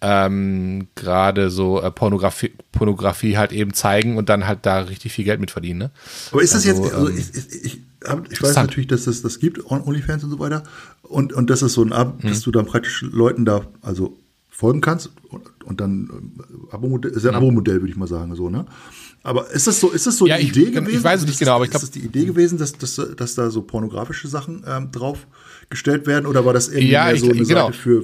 [0.00, 5.24] ähm, gerade so äh, Pornografie, Pornografie halt eben zeigen und dann halt da richtig viel
[5.24, 5.78] Geld mit verdienen.
[5.78, 5.90] Ne?
[6.32, 9.06] Aber ist das Also, jetzt, also ähm, ich, ich, ich, hab, ich weiß natürlich, dass
[9.08, 10.62] es das gibt, On- OnlyFans und so weiter.
[11.02, 12.28] Und, und das ist so ein Ab, Mhm.
[12.28, 14.16] dass du dann praktisch Leuten da also
[14.48, 16.32] folgen kannst und, und dann ähm,
[16.70, 17.36] Abo-Modell, ist ja ein.
[17.36, 18.66] Abo-Modell, würde ich mal sagen, so, ne?
[19.24, 21.02] Aber ist das so, ist das so Ja, die ich- Idee ich gewesen?
[21.04, 23.34] weiß es nicht genau, aber ich glaub- Ist das die Idee gewesen, dass, dass, dass
[23.34, 25.26] da so pornografische Sachen ähm, drauf
[25.70, 26.26] gestellt werden?
[26.26, 27.66] Oder war das irgendwie Ja, ich- so eine genau.
[27.66, 28.02] Seite für,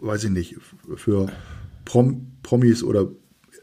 [0.00, 0.56] weiß ich nicht,
[0.96, 1.28] für
[1.84, 3.08] Prom, Promis oder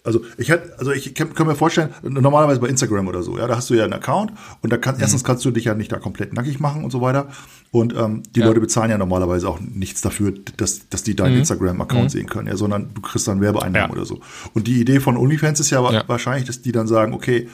[0.03, 3.45] also ich hätte, also ich kann, kann mir vorstellen, normalerweise bei Instagram oder so, ja,
[3.45, 5.01] da hast du ja einen Account und da kann, Mhm.
[5.01, 7.27] erstens kannst du dich ja nicht da komplett nackig machen und so weiter.
[7.71, 8.45] Und ähm, die Ja.
[8.47, 11.39] Leute bezahlen ja normalerweise auch nichts dafür, dass, dass die deinen Mhm.
[11.39, 13.93] Instagram-Account sehen können, ja, sondern du kriegst dann Werbeeinnahmen Ja.
[13.97, 14.21] oder so.
[14.53, 16.03] Und die Idee von OnlyFans ist ja, Ja.
[16.07, 17.49] wahrscheinlich, dass die dann sagen, okay,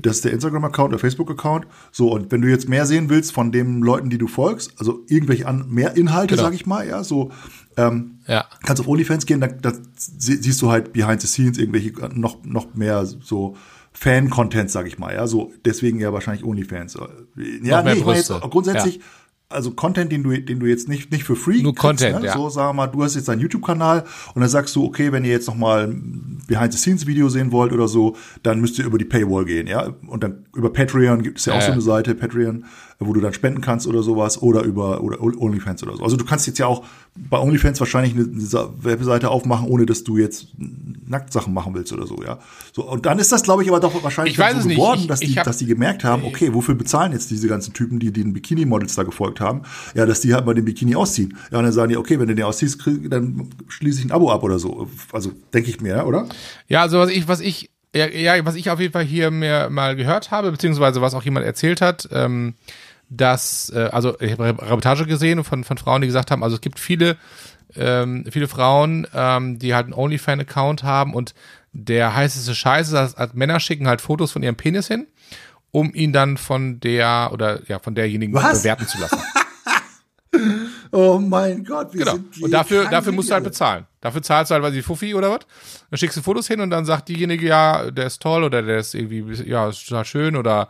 [0.00, 1.66] das ist der Instagram-Account, der Facebook-Account.
[1.92, 5.04] So, und wenn du jetzt mehr sehen willst von den Leuten, die du folgst, also
[5.08, 6.46] irgendwelche an, mehr Inhalte, Genau.
[6.48, 7.30] sag ich mal, ja, so,
[7.76, 8.46] ähm, Ja.
[8.64, 12.44] kannst auf OnlyFans gehen, da, da sie- siehst du halt behind the scenes irgendwelche noch,
[12.44, 13.56] noch mehr so
[13.92, 16.94] Fan-Content, sag ich mal, ja, so, deswegen ja wahrscheinlich OnlyFans.
[16.94, 19.00] Ja, Noch mehr nee, ich meine jetzt grundsätzlich,
[19.48, 22.26] also Content, den du, den du jetzt nicht, nicht für free Nur Content, ne?
[22.26, 22.32] ja.
[22.32, 24.02] So, sagen wir mal, du hast jetzt deinen YouTube-Kanal
[24.34, 27.86] und dann sagst du, okay, wenn ihr jetzt noch mal ein Behind-the-Scenes-Video sehen wollt oder
[27.86, 29.94] so, dann müsst ihr über die Paywall gehen, ja.
[30.08, 31.72] Und dann über Patreon gibt es ja auch Ja, so ja.
[31.74, 32.64] eine Seite, Patreon,
[33.06, 36.02] wo du dann spenden kannst oder sowas oder über oder OnlyFans oder so.
[36.04, 36.84] Also du kannst jetzt ja auch
[37.16, 40.48] bei OnlyFans wahrscheinlich eine, eine Webseite aufmachen, ohne dass du jetzt
[41.06, 42.38] Nacktsachen machen willst oder so, ja.
[42.72, 45.06] So und dann ist das, glaube ich, aber doch wahrscheinlich Ich weiß so geworden, Ich-
[45.06, 47.98] dass, die, ich hab- dass die gemerkt haben, okay, wofür bezahlen jetzt diese ganzen Typen,
[47.98, 49.62] die den Bikini-Models da gefolgt haben,
[49.94, 51.36] ja, dass die halt mal den Bikini ausziehen.
[51.50, 54.12] Ja, und dann sagen die, okay, wenn du den ausziehst, krieg, dann schließe ich ein
[54.12, 54.88] Abo ab oder so.
[55.12, 56.26] Also denke ich mir, oder?
[56.68, 59.68] Ja, also was ich, was ich, ja, ja, was ich auf jeden Fall hier mir
[59.70, 62.54] mal gehört habe, beziehungsweise was auch jemand erzählt hat, ähm,
[63.08, 66.60] dass, äh, also ich habe Reportage gesehen von, von Frauen, die gesagt haben, also es
[66.60, 67.16] gibt viele,
[67.76, 71.34] ähm, viele Frauen, ähm, die halt einen OnlyFan-Account haben und
[71.72, 75.06] der heißeste Scheiß ist, dass dass Männer schicken halt Fotos von ihrem Penis hin,
[75.70, 78.60] um ihn dann von der oder ja von derjenigen Was?
[78.60, 79.18] bewerten zu lassen.
[80.96, 82.12] Oh mein Gott, wir Genau.
[82.12, 83.84] sind Und dafür, dafür musst du halt bezahlen.
[84.00, 85.40] Dafür zahlst du halt, weiß ich, Fuffi oder was.
[85.90, 88.78] Dann schickst du Fotos hin und dann sagt diejenige, ja, der ist toll oder der
[88.78, 90.68] ist irgendwie, ja, ist schön oder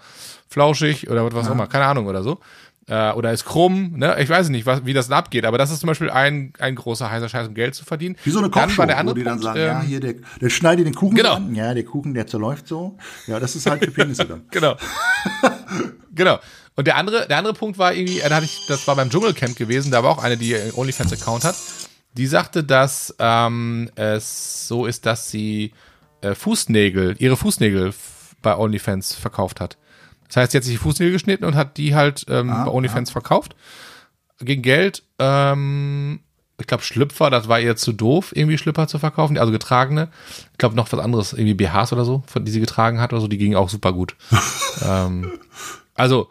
[0.48, 2.38] flauschig oder was auch immer, keine Ahnung oder so.
[2.87, 4.14] Äh, oder ist krumm, ne?
[4.20, 7.10] Ich weiß nicht, was, wie das abgeht, aber das ist zum Beispiel ein, ein großer
[7.10, 8.16] heißer Scheiß, um Geld zu verdienen.
[8.24, 10.14] Wie so eine Dann Kochshow, der wo die dann Punkt, sagen, ähm, ja, hier, der,
[10.40, 11.34] der schneidet den Kuchen Genau.
[11.37, 11.54] an.
[11.54, 12.98] Ja, der Kuchen, der zerläuft so.
[13.26, 14.42] Ja, das ist halt für Penisse dann.
[14.50, 14.76] Genau.
[16.14, 16.38] genau.
[16.76, 19.56] Und der andere, der andere Punkt war irgendwie, da hatte ich, das war beim Dschungelcamp
[19.56, 21.56] gewesen, da war auch eine, die OnlyFans-Account hat.
[22.14, 25.72] Die sagte, dass ähm, es so ist, dass sie
[26.20, 27.92] äh, Fußnägel, ihre Fußnägel
[28.42, 29.76] bei OnlyFans verkauft hat.
[30.28, 32.70] Das heißt, sie hat sich die Fußnägel geschnitten und hat die halt ähm, Ah, bei
[32.70, 33.54] OnlyFans verkauft.
[34.40, 35.02] Gegen Geld.
[35.18, 36.20] Ähm,
[36.58, 40.08] ich glaube, Schlüpfer, das war ihr zu doof, irgendwie Schlüpfer zu verkaufen, also getragene.
[40.52, 43.20] Ich glaube, noch was anderes, irgendwie BHs oder so, von die sie getragen hat oder
[43.20, 44.16] so, die gingen auch super gut.
[44.84, 45.32] ähm,
[45.94, 46.30] also,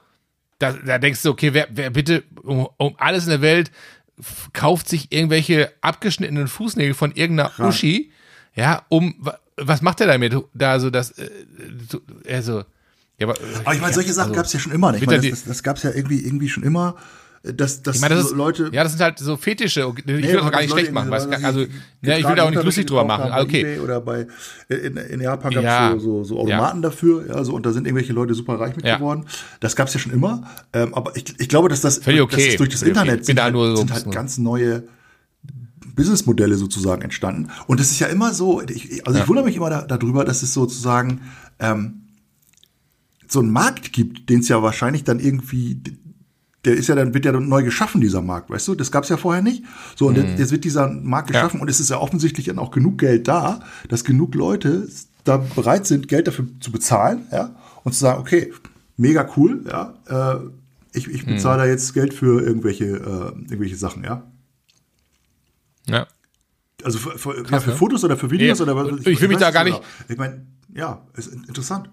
[0.63, 3.71] da, da denkst du, okay, wer, wer bitte um, um alles in der Welt
[4.53, 8.11] kauft sich irgendwelche abgeschnittenen Fußnägel von irgendeiner Uschi,
[8.55, 10.35] ja, um, wa- was macht er damit?
[10.53, 11.29] Da, also, das, äh,
[11.89, 12.63] so- also,
[13.17, 14.93] ja, aber, Aber ich meine, solche Sachen also, gab es ja schon immer.
[14.95, 16.95] Ich meine, das, das, das gab es ja irgendwie, irgendwie schon immer,
[17.43, 18.69] dass, dass Ich meine, das so ist, Leute.
[18.71, 19.81] ja, das sind halt so Fetische.
[19.81, 21.11] Ich will Nee, das gar nicht dass schlecht Leute machen.
[21.11, 21.59] Irgendwie, also,
[22.01, 23.31] ja, ich will da auch nicht lustig drüber haben, machen.
[23.31, 23.79] bei Okay.
[23.79, 24.27] Oder bei,
[24.69, 25.91] in, in Japan gab es Ja.
[25.91, 28.85] so, so, so Automaten dafür, ja, so, und da sind irgendwelche Leute super reich mit
[28.85, 28.95] Ja.
[28.95, 29.25] geworden.
[29.59, 30.49] Das gab es ja schon immer.
[30.71, 32.17] Ähm, aber ich, ich glaube, dass das, okay.
[32.17, 32.87] dass das durch das Völlig okay.
[32.89, 34.83] Internet bin sind, da halt, so sind halt ganz neue
[35.95, 37.49] Businessmodelle sozusagen entstanden.
[37.67, 40.43] Und es ist ja immer so, ich, also ich wundere mich immer da, darüber, dass
[40.43, 41.19] es sozusagen
[41.59, 42.03] ähm,
[43.27, 45.81] so einen Markt gibt, den es ja wahrscheinlich dann irgendwie
[46.65, 48.75] der ist ja dann, wird ja dann neu geschaffen, dieser Markt, weißt du?
[48.75, 49.63] Das gab's ja vorher nicht.
[49.95, 52.71] So, und jetzt, jetzt wird dieser Markt geschaffen und es ist ja offensichtlich dann auch
[52.71, 54.87] genug Geld da, dass genug Leute
[55.25, 58.53] da bereit sind, Geld dafür zu bezahlen, ja, und zu sagen, okay,
[58.97, 60.39] mega cool, ja, äh,
[60.93, 64.23] ich, ich bezahle da jetzt Geld für irgendwelche, äh, irgendwelche Sachen, ja.
[65.89, 66.07] Ja.
[66.83, 69.05] Also für, für, ja, für Fotos oder für Videos Nee, oder was?
[69.05, 69.77] ich will mich da es gar genau.
[69.77, 70.45] nicht- Ich meine,
[70.75, 71.89] ja, ist in- interessant.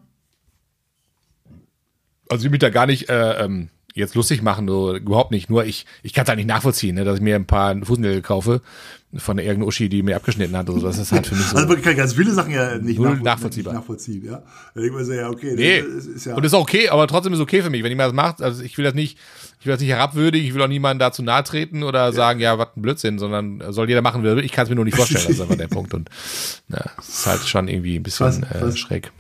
[2.29, 5.51] Also ich will mich da gar nicht äh, ähm, jetzt lustig machen, so, überhaupt nicht.
[5.51, 8.23] Nur ich, ich kann es halt nicht nachvollziehen, ne, dass ich mir ein paar Fußnägel
[8.23, 8.61] kaufe
[9.17, 10.69] von irgendeiner Uschi, die mir abgeschnitten hat.
[10.69, 11.57] Also das ist halt für mich so.
[11.57, 13.73] Also man kann ganz viele Sachen ja nicht, nachvoll- nachvollziehbar.
[13.73, 14.43] nicht nachvollziehen, ja.
[14.75, 16.37] Da denkt man so, ja, okay, Nee, das ist, ja.
[16.37, 18.41] und ist auch okay, aber trotzdem ist okay für mich, wenn jemand das macht.
[18.41, 19.19] Also ich will das nicht,
[19.59, 22.57] ich will das nicht herabwürdigen, ich will auch niemandem dazu nahe treten oder sagen, ja,
[22.59, 24.45] was ein Blödsinn, sondern soll jeder machen, wie er will.
[24.45, 25.93] Ich kann es mir nur nicht vorstellen, das ist einfach der Punkt.
[25.93, 26.09] Und
[26.69, 29.11] ja, das ist halt schon irgendwie ein bisschen Was- äh, was- schräg.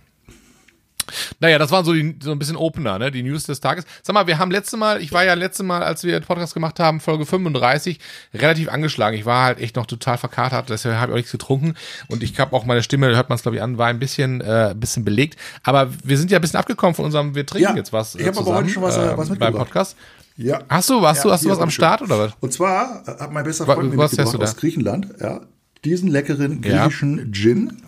[1.41, 3.11] Naja, das waren so, die, so ein bisschen Opener, ne?
[3.11, 3.85] Die News des Tages.
[4.03, 6.55] Sag mal, wir haben letzte Mal, ich war ja letzte Mal, als wir den Podcast
[6.55, 7.99] gemacht haben, Folge 35,
[8.35, 9.17] relativ angeschlagen.
[9.17, 11.75] Ich war halt echt noch total verkatert, deshalb habe ich auch nichts getrunken.
[12.09, 14.41] Und ich habe auch meine Stimme, hört man es glaube ich an, war ein bisschen,
[14.41, 15.37] äh, ein bisschen belegt.
[15.63, 18.15] Aber wir sind ja ein bisschen abgekommen von unserem, wir trinken Ja, jetzt was.
[18.15, 19.57] ich hab aber heute schon was, äh, was beim mitgebracht.
[19.67, 19.97] Podcast.
[20.37, 20.61] ja.
[20.69, 21.71] Hast du, hast du, Ja, hast du was am.
[21.71, 22.33] Start oder was?
[22.41, 24.45] Und zwar äh, hat mein bester Freund mir was mitgebracht du da?
[24.45, 25.41] aus Griechenland, ja,
[25.85, 26.83] diesen leckeren Ja.
[26.85, 27.83] griechischen Gin.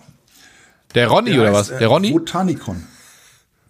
[0.94, 1.70] Der Ronny Der oder was?
[1.70, 2.10] äh, Der Ronny?
[2.12, 2.84] Botanicon.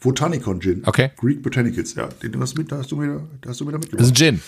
[0.02, 0.82] Botanicon Gin.
[0.84, 1.10] Okay.
[1.16, 2.08] Greek Botanicals, ja.
[2.22, 3.92] Den hast du, mit, da hast du mir, da hast du mir da Das ist
[3.92, 4.10] mitgebracht.
[4.10, 4.40] ein Gin.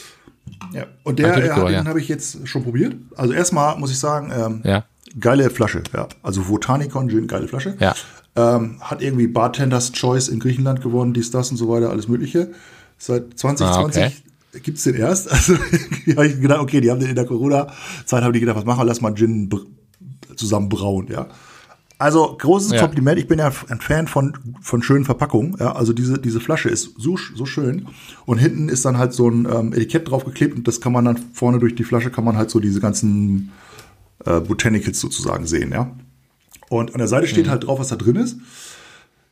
[0.72, 0.86] Ja.
[1.04, 1.84] Und der, er äh, mitgebracht, den ja.
[1.86, 2.96] habe ich jetzt schon probiert.
[3.16, 4.84] Also erstmal muss ich sagen, ähm, Ja.
[5.18, 6.08] geile Flasche, ja.
[6.22, 7.76] Also Botanicon Gin, geile Flasche.
[7.80, 7.94] Ja.
[8.36, 12.50] Ähm, hat irgendwie Bartenders Choice in Griechenland gewonnen, dies, das und so weiter, alles Mögliche.
[12.98, 14.60] Seit 2020 Ah, okay.
[14.60, 15.30] gibt's den erst.
[15.32, 15.54] Also
[16.16, 18.80] habe ich gedacht, okay, die haben den in der Corona-Zeit, haben die gedacht, was machen
[18.80, 19.60] wir, lass mal Gin br-
[20.36, 21.28] zusammen brauen, ja.
[22.04, 22.80] Also großes Ja.
[22.80, 23.18] Kompliment.
[23.18, 25.56] Ich bin ja ein Fan von, von schönen Verpackungen.
[25.58, 27.86] Ja, also diese, diese Flasche ist so, so schön.
[28.26, 31.16] Und hinten ist dann halt so ein ähm, Etikett draufgeklebt und das kann man dann
[31.32, 33.52] vorne durch die Flasche kann man halt so diese ganzen
[34.26, 35.96] äh, Botanicals sozusagen sehen, ja.
[36.68, 38.36] Und an der Seite steht halt drauf, was da drin ist.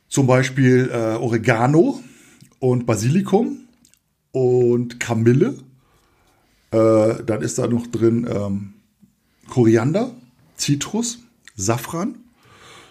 [0.07, 1.99] Zum Beispiel äh, Oregano
[2.57, 3.59] und Basilikum
[4.31, 5.59] und Kamille.
[6.71, 8.73] Äh, dann ist da noch drin ähm,
[9.47, 10.09] Koriander,
[10.55, 11.19] Zitrus,
[11.55, 12.15] Safran.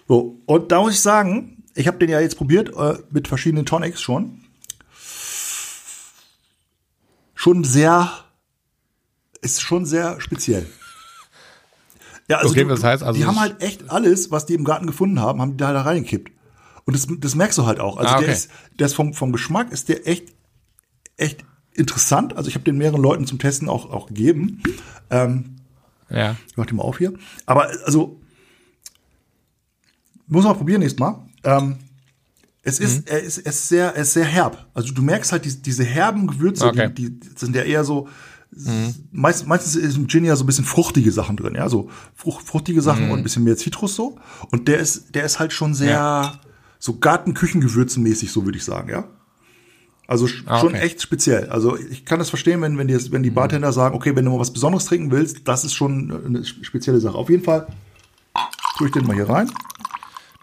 [0.07, 3.65] So, und da muss ich sagen, ich habe den ja jetzt probiert äh, mit verschiedenen
[3.65, 4.41] Tonics schon.
[7.35, 8.09] Schon sehr,
[9.41, 10.65] ist schon sehr speziell.
[12.29, 14.63] Ja, also Okay, du, das heißt also- die haben halt echt alles, was die im
[14.63, 16.31] Garten gefunden haben, haben die da, da reingekippt.
[16.85, 17.97] Und das, das merkst du halt auch.
[17.97, 18.25] Also Ah, okay.
[18.25, 20.33] der ist, der ist vom, vom Geschmack ist der echt,
[21.17, 22.35] echt interessant.
[22.37, 24.61] Also ich habe den mehreren Leuten zum Testen auch, auch gegeben.
[25.09, 25.55] Ähm,
[26.09, 26.35] Ja.
[26.47, 27.13] ich mach den mal auf hier.
[27.45, 28.21] Aber also,
[30.27, 31.19] muss man probieren nächstes Mal.
[31.43, 31.75] Ähm,
[32.63, 32.85] es Mhm.
[32.85, 34.67] ist, er ist, er ist sehr, er ist sehr herb.
[34.73, 36.89] Also du merkst halt die, diese herben Gewürze, Okay.
[36.89, 36.95] Mhm.
[36.95, 38.07] die, die sind ja eher so,
[39.11, 42.45] meist, meistens ist im Gin ja so ein bisschen fruchtige Sachen drin, ja, so frucht,
[42.45, 44.17] fruchtige Sachen und ein bisschen mehr Zitrus so.
[44.51, 45.93] Und der ist, der ist halt schon sehr, Mhm.
[45.93, 46.39] Ja.
[46.79, 49.05] so Gartenküchengewürzenmäßig, so würde ich sagen, ja.
[50.05, 50.83] Also Ah, schon okay.
[50.83, 51.49] echt speziell.
[51.49, 54.31] Also ich kann das verstehen, wenn, wenn, die, wenn die Bartender sagen, okay, wenn du
[54.31, 57.15] mal was Besonderes trinken willst, das ist schon eine spezielle Sache.
[57.15, 57.67] Auf jeden Fall
[58.77, 59.49] tue ich den mal hier rein.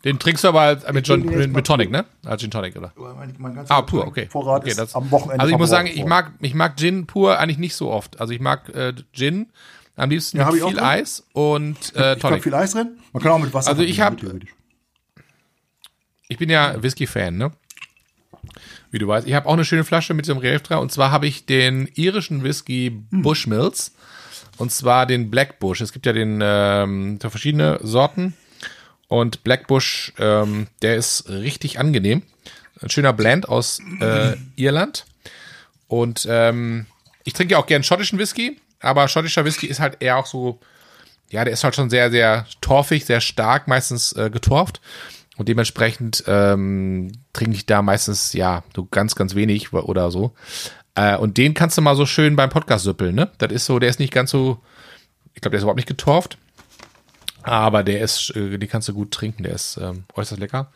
[0.05, 2.07] Den trinkst du aber als, mit, John, mit, mit Tonic, ne?
[2.25, 2.93] Als Gin Tonic, oder?
[3.69, 4.29] Ah, pur, okay.
[4.31, 7.07] Vorrat okay ist das, am Wochenende Also ich muss sagen, ich mag, ich mag Gin
[7.07, 8.19] pur eigentlich nicht so oft.
[8.21, 9.51] Also ich mag äh, Gin
[9.97, 10.79] am liebsten Ja, mit ich viel.
[10.81, 12.43] Eis und äh, Ich habe Tonic.
[12.45, 12.99] viel Eis drin.
[13.13, 14.55] Man kann auch mit Wasser Also ich verbinden, hab- theoretisch.
[16.29, 17.51] Ich bin ja Whisky-Fan, ne?
[18.91, 19.27] Wie du weißt.
[19.27, 20.79] Ich habe auch eine schöne Flasche mit dem Relief dran.
[20.79, 23.23] Und zwar habe ich den irischen Whisky Hm.
[23.23, 23.95] Bushmills.
[24.57, 25.81] Und zwar den Black Bush.
[25.81, 28.35] Es gibt ja den ähm, verschiedene Sorten.
[29.11, 32.23] Und Black Bush, ähm, der ist richtig angenehm.
[32.81, 35.05] Ein schöner Blend aus äh, Irland.
[35.89, 36.87] Und ähm,
[37.25, 38.61] ich trinke ja auch gern schottischen Whisky.
[38.79, 40.61] Aber schottischer Whisky ist halt eher auch so,
[41.29, 44.81] ja, der ist halt schon sehr, sehr torfig, sehr stark, meistens äh, getorft.
[45.37, 50.35] Und dementsprechend ähm, trinke ich da meistens, ja, so ganz, ganz wenig oder so.
[50.95, 53.29] Äh, und den kannst du mal so schön beim Podcast süppeln, ne?
[53.39, 54.61] Das ist so, der ist nicht ganz so,
[55.35, 56.39] ich glaube, der ist überhaupt nicht getorft.
[57.43, 60.71] Aber der ist, äh, den kannst du gut trinken, der ist ähm, äußerst lecker.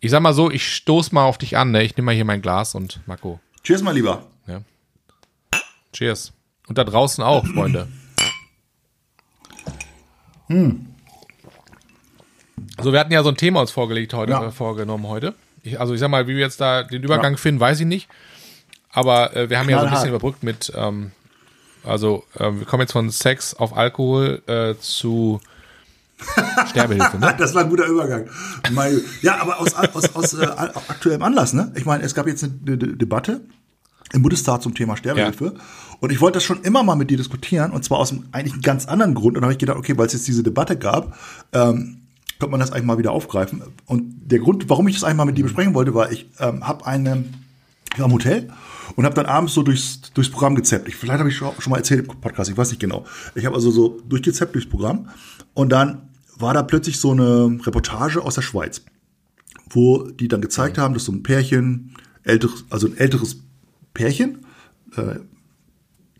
[0.00, 1.82] Ich sag mal so, ich stoß mal auf dich an, ne?
[1.82, 3.40] Ich nehme mal hier mein Glas und Marco.
[3.62, 4.24] Cheers, mein Lieber.
[4.46, 4.62] Ja.
[5.92, 6.32] Cheers.
[6.66, 7.88] Und da draußen auch, Freunde.
[12.76, 14.46] Also wir hatten ja so ein Thema uns vorgelegt heute, Ja.
[14.46, 15.34] äh, vorgenommen heute.
[15.62, 18.08] Ich, also ich sag mal, wie wir jetzt da den Übergang finden, weiß ich nicht.
[18.90, 20.02] Aber äh, wir haben ja so ein Knallhart.
[20.04, 21.12] bisschen überbrückt mit, ähm,
[21.84, 25.40] also äh, wir kommen jetzt von Sex auf Alkohol äh, zu
[26.68, 27.34] Sterbehilfe, ne?
[27.38, 28.26] Das war ein guter Übergang.
[29.22, 31.72] Ja, aber aus, aus, aus äh, aktuellem Anlass, ne?
[31.74, 33.42] Ich meine, es gab jetzt eine, eine Debatte
[34.12, 35.44] im Bundestag zum Thema Sterbehilfe.
[35.44, 35.60] Ja.
[36.00, 38.52] Und ich wollte das schon immer mal mit dir diskutieren, und zwar aus einem eigentlich
[38.54, 39.36] einem ganz anderen Grund.
[39.36, 41.16] Und dann habe ich gedacht, okay, weil es jetzt diese Debatte gab,
[41.52, 41.98] ähm,
[42.38, 43.62] könnte man das eigentlich mal wieder aufgreifen.
[43.86, 46.84] Und der Grund, warum ich das einmal mit dir besprechen wollte, war, ich ähm, habe
[46.86, 47.24] eine,
[47.92, 48.50] ich war im Hotel
[48.96, 50.88] und habe dann abends so durchs, durchs Programm gezappt.
[50.88, 53.04] Ich, vielleicht habe ich schon, schon mal erzählt im Podcast, ich weiß nicht genau.
[53.36, 55.08] Ich habe also so durchgezappt durchs Programm
[55.54, 58.82] und dann war da plötzlich so eine Reportage aus der Schweiz,
[59.70, 63.42] wo die dann gezeigt haben, dass so ein Pärchen, älteres, also ein älteres
[63.94, 64.46] Pärchen,
[64.96, 65.16] äh,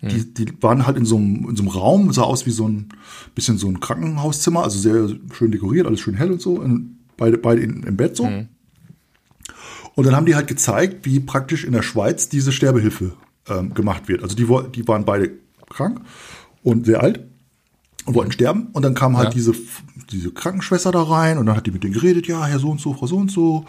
[0.05, 2.69] die, die waren halt in so, einem, in so einem Raum, sah aus wie so
[2.69, 2.89] ein
[3.37, 7.39] bisschen so ein Krankenhauszimmer, also sehr schön dekoriert, alles schön hell und so, in, beide,
[7.39, 8.27] beide in, im Bett so.
[8.27, 8.49] Mhm.
[9.95, 13.13] Und dann haben die halt gezeigt, wie praktisch in der Schweiz diese Sterbehilfe
[13.49, 14.25] ähm, gemacht wird.
[14.25, 15.31] Also die, die waren beide
[15.69, 16.01] krank
[16.65, 17.21] und sehr alt
[18.07, 18.69] und wollten sterben.
[18.73, 19.35] Und dann kam halt ja.
[19.35, 19.55] diese,
[20.13, 22.81] diese Krankenschwester da rein und dann hat die mit denen geredet, ja, Herr so und
[22.81, 23.65] so, Frau so und so,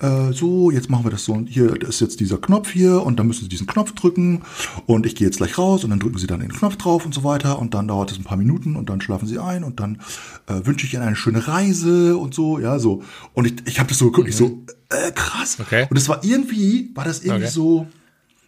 [0.00, 3.18] äh, so, jetzt machen wir das so und hier ist jetzt dieser Knopf hier und
[3.18, 4.42] dann müssen Sie diesen Knopf drücken
[4.86, 7.14] und ich gehe jetzt gleich raus und dann drücken Sie dann den Knopf drauf und
[7.14, 9.80] so weiter und dann dauert es ein paar Minuten und dann schlafen Sie ein und
[9.80, 10.00] dann
[10.46, 13.02] äh, wünsche ich Ihnen eine schöne Reise und so, ja, so.
[13.34, 14.30] Und ich, ich habe das so geguckt, mhm.
[14.30, 15.58] ich so, äh, krass.
[15.60, 15.86] Okay.
[15.90, 17.52] Und es war irgendwie, war das irgendwie okay.
[17.52, 17.86] so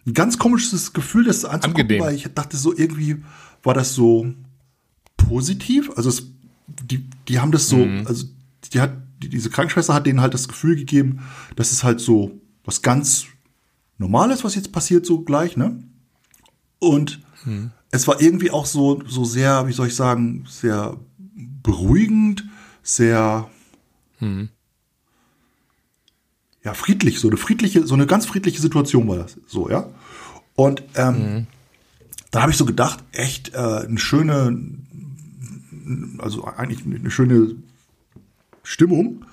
[0.07, 2.03] ein ganz komisches Gefühl, das anzugucken, Angenehm.
[2.03, 3.17] weil ich dachte so irgendwie,
[3.63, 4.33] war das so,
[5.31, 5.91] positiv.
[5.95, 6.27] Also es,
[6.67, 8.05] die, die haben das so, mhm.
[8.05, 8.25] also
[8.73, 8.91] die hat,
[9.23, 11.21] die, diese Krankenschwester hat denen halt das Gefühl gegeben,
[11.55, 13.27] dass es halt so was ganz
[13.97, 15.81] Normales, was jetzt passiert, so gleich, ne?
[16.79, 17.71] Und mhm.
[17.91, 20.97] es war irgendwie auch so, so sehr, wie soll ich sagen, sehr
[21.61, 22.43] beruhigend,
[22.81, 23.47] sehr,
[24.19, 24.49] mhm.
[26.63, 29.87] ja, friedlich, so eine friedliche, so eine ganz friedliche Situation war das, so, ja.
[30.55, 31.47] Und ähm, mhm.
[32.31, 34.80] da habe ich so gedacht, echt äh, eine schöne,
[36.19, 37.55] also eigentlich eine schöne
[38.63, 39.25] Stimmung.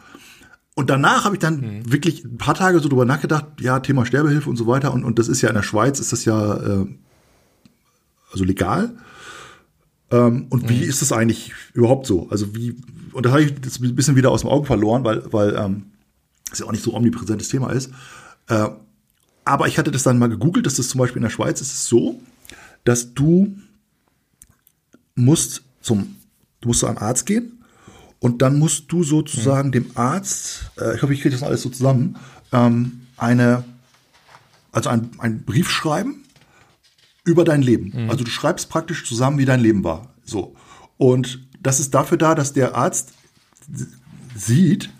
[0.74, 1.92] Und danach habe ich dann mhm.
[1.92, 4.92] wirklich ein paar Tage so drüber nachgedacht, ja, Thema Sterbehilfe und so weiter.
[4.92, 6.86] Und, und das ist ja in der Schweiz, ist das ja äh,
[8.32, 8.96] also legal.
[10.10, 10.68] Ähm, und mhm.
[10.68, 12.28] wie ist das eigentlich überhaupt so?
[12.30, 12.76] Also wie,
[13.12, 15.86] und da habe ich das ein bisschen wieder aus dem Auge verloren, weil, weil ähm,
[16.52, 17.90] es ja auch nicht so omnipräsentes Thema ist.
[18.48, 18.68] Äh,
[19.44, 21.72] aber ich hatte das dann mal gegoogelt, dass das zum Beispiel in der Schweiz ist
[21.72, 22.20] es so,
[22.84, 23.56] dass du
[25.14, 26.16] musst zum
[26.60, 27.64] Du musst zu einem Arzt gehen
[28.20, 29.72] und dann musst du sozusagen mhm.
[29.72, 32.16] dem Arzt, äh, ich hoffe, ich kriege das alles so zusammen,
[32.52, 33.64] ähm, eine,
[34.72, 36.24] also ein, einen Brief schreiben
[37.24, 37.92] über dein Leben.
[37.94, 38.10] Mhm.
[38.10, 40.14] Also du schreibst praktisch zusammen, wie dein Leben war.
[40.24, 40.54] So.
[40.96, 43.12] Und das ist dafür da, dass der Arzt
[44.34, 44.90] sieht,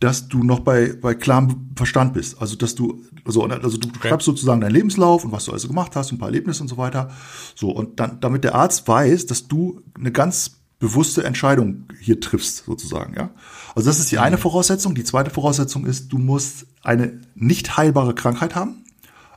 [0.00, 2.40] dass du noch bei, bei klarem Verstand bist.
[2.40, 4.08] Also, dass du, also, also du okay.
[4.08, 6.76] schreibst sozusagen deinen Lebenslauf und was du also gemacht hast, ein paar Erlebnisse und so
[6.76, 7.10] weiter.
[7.54, 12.64] So, und dann, damit der Arzt weiß, dass du eine ganz bewusste Entscheidung hier triffst,
[12.64, 13.30] sozusagen, ja.
[13.74, 14.94] Also das ist die eine Voraussetzung.
[14.94, 18.84] Die zweite Voraussetzung ist, du musst eine nicht heilbare Krankheit haben.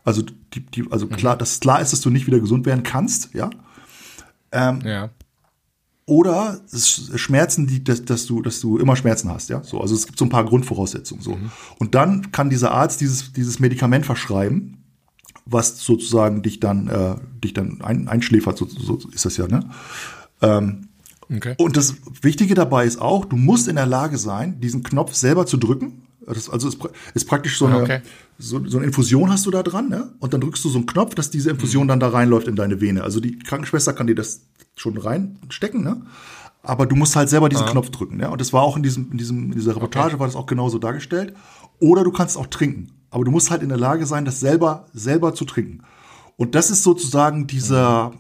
[0.04, 0.21] Also,
[0.54, 1.12] die, die, also mhm.
[1.12, 3.50] klar, dass klar ist, dass du nicht wieder gesund werden kannst, ja.
[4.52, 5.10] Ähm, ja.
[6.06, 9.62] Oder Schmerzen, die, dass, dass, du, dass du immer Schmerzen hast, ja.
[9.63, 11.21] So, also es gibt so ein paar Grundvoraussetzungen.
[11.21, 11.36] So.
[11.36, 11.52] Mhm.
[11.80, 14.78] Und dann kann dieser Arzt dieses, dieses Medikament verschreiben,
[15.45, 19.69] was sozusagen dich dann, äh, dich dann ein, einschläfert, so, so ist das ja, ne?
[20.41, 20.87] Ähm,
[21.34, 21.56] Okay.
[21.58, 25.46] Und das Wichtige dabei ist auch, du musst in der Lage sein, diesen Knopf selber
[25.46, 26.04] zu drücken.
[26.26, 26.78] Das, also ist,
[27.13, 28.02] ist praktisch so eine, okay.
[28.38, 30.12] so, so, eine Infusion hast du da dran, ne?
[30.20, 31.90] Und dann drückst du so einen Knopf, dass diese Infusion mhm.
[31.90, 33.04] dann da reinläuft in deine Vene.
[33.04, 34.42] Also die Krankenschwester kann dir das
[34.76, 36.02] schon reinstecken, ne?
[36.63, 37.72] Aber du musst halt selber diesen ah.
[37.72, 38.30] Knopf drücken, ne?
[38.30, 40.20] Und das war auch in diesem, in diesem, in dieser Reportage okay.
[40.20, 41.34] war das auch genauso dargestellt.
[41.80, 42.92] Oder du kannst auch trinken.
[43.10, 45.84] Aber du musst halt in der Lage sein, das selber, selber zu trinken.
[46.36, 48.18] Und das ist sozusagen dieser, mhm.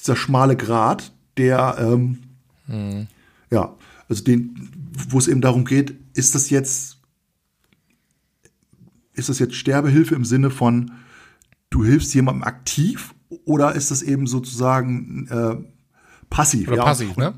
[0.00, 2.18] dieser schmale Grat, der, ähm,
[2.66, 3.06] mhm.
[3.50, 3.74] ja,
[4.08, 4.70] also den,
[5.08, 6.98] wo es eben darum geht, ist das jetzt,
[9.14, 10.92] ist das jetzt Sterbehilfe im Sinne von,
[11.70, 15.56] du hilfst jemandem aktiv oder ist das eben sozusagen äh,
[16.30, 16.68] passiv?
[16.68, 16.84] Oder ja?
[16.84, 17.34] passiv, ne?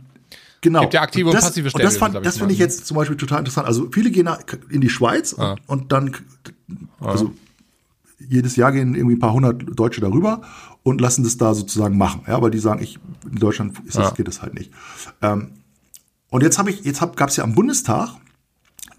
[0.63, 0.83] Genau.
[0.83, 2.05] Gibt ja aktive und, das, und passive Sterbehilfe.
[2.05, 3.67] Und das, das finde ich jetzt zum Beispiel total interessant.
[3.67, 4.29] Also viele gehen
[4.69, 5.53] in die Schweiz ah.
[5.53, 6.17] und, und, dann,
[7.01, 7.50] also ah
[8.29, 10.43] jedes Jahr gehen irgendwie ein paar hundert Deutsche darüber
[10.83, 12.23] und lassen das da sozusagen machen.
[12.27, 12.99] Ja, weil die sagen, ich,
[13.31, 14.15] in Deutschland ist das, ja.
[14.15, 14.71] geht das halt nicht.
[15.23, 15.53] Ähm,
[16.31, 18.11] und jetzt habe ich, jetzt hab, gab es ja am Bundestag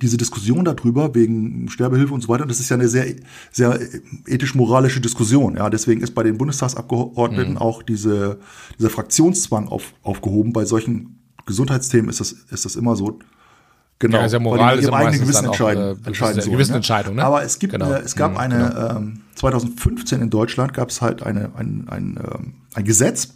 [0.02, 2.44] diese Diskussion darüber wegen Sterbehilfe und so weiter.
[2.44, 3.16] Und das ist ja eine sehr,
[3.52, 3.80] sehr
[4.26, 5.56] ethisch-moralische Diskussion.
[5.56, 7.58] Ja, deswegen ist bei den Bundestagsabgeordneten mhm.
[7.58, 8.40] auch diese,
[8.80, 10.54] dieser Fraktionszwang auf, aufgehoben.
[10.54, 13.20] Bei solchen Gesundheitsthemen ist das, ist das immer so.
[14.02, 16.74] Genau, ja, ist ja Moral, weil die eigene Gewissen entscheiden, auch, äh, entscheiden so, Gewissen
[16.74, 17.24] Entscheidung, ne?
[17.24, 17.92] Aber es gibt, genau.
[17.92, 18.98] äh, es gab mhm, eine, genau.
[18.98, 23.36] ähm, 2015 in Deutschland gab es halt eine, ein, ein, ähm, ein Gesetz,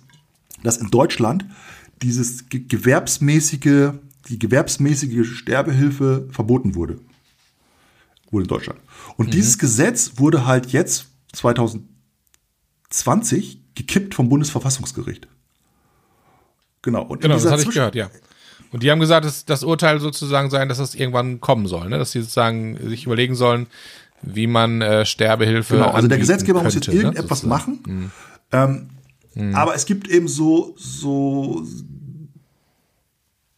[0.64, 1.46] das in Deutschland
[2.02, 3.92] dieses gewerbsmäßige,
[4.28, 6.98] die gewerbsmäßige Sterbehilfe verboten wurde.
[8.32, 8.80] Wurde in Deutschland.
[9.18, 9.32] Und mhm.
[9.32, 11.84] dieses Gesetz wurde halt jetzt 2000
[12.90, 15.28] 20 gekippt vom Bundesverfassungsgericht.
[16.82, 17.04] Genau.
[17.04, 18.10] Und genau, das hatte ich gehört, ja.
[18.76, 21.98] Und die haben gesagt, dass das Urteil sozusagen sein, dass das irgendwann kommen soll, ne?
[21.98, 23.68] dass sie sozusagen sich überlegen sollen,
[24.22, 25.76] wie man äh, Sterbehilfe.
[25.76, 27.50] Genau, also der Gesetzgeber könnte, muss jetzt ne, irgendetwas ne?
[27.50, 27.80] machen.
[27.88, 28.12] Mhm.
[28.52, 28.90] Ähm,
[29.34, 29.56] mhm.
[29.56, 31.66] Aber es gibt eben so, so,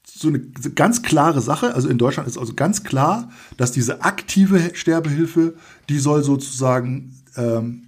[0.06, 0.40] so eine
[0.76, 1.74] ganz klare Sache.
[1.74, 5.56] Also in Deutschland ist also ganz klar, dass diese aktive Sterbehilfe,
[5.90, 7.87] die soll sozusagen ähm,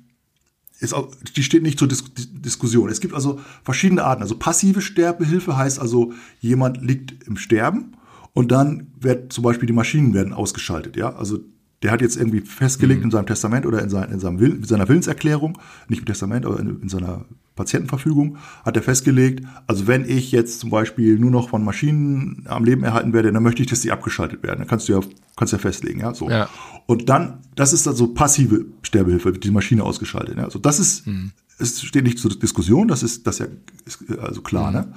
[0.80, 2.90] ist auch, die steht nicht zur Dis Diskussion.
[2.90, 4.22] Es gibt also verschiedene Arten.
[4.22, 7.98] Also passive Sterbehilfe heißt also, jemand liegt im Sterben
[8.34, 10.96] und dann wird zum Beispiel die Maschinen werden ausgeschaltet.
[10.96, 11.40] Ja, also
[11.84, 13.06] der hat jetzt irgendwie festgelegt mhm.
[13.06, 16.46] in seinem Testament oder in, sein, in, seinem Will, in seiner Willenserklärung, nicht im Testament,
[16.46, 21.32] aber in, in, seiner Patientenverfügung, hat er festgelegt, also wenn ich jetzt zum Beispiel nur
[21.32, 24.60] noch von Maschinen am Leben erhalten werde, dann möchte ich, dass die abgeschaltet werden.
[24.60, 25.00] Dann kannst du ja,
[25.36, 26.30] kannst ja festlegen, ja, so.
[26.30, 26.50] Ja.
[26.86, 30.38] Und dann, das ist also passive Sterbehilfe, die Maschine ausgeschaltet.
[30.38, 30.44] Ja.
[30.46, 31.32] Also das ist, mhm.
[31.60, 33.48] es steht nicht zur Diskussion, das ist, das ja,
[33.86, 34.78] ist also klar, mhm.
[34.78, 34.94] ne?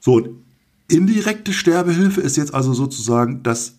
[0.00, 0.42] So,
[0.88, 3.76] indirekte Sterbehilfe ist jetzt also sozusagen, dass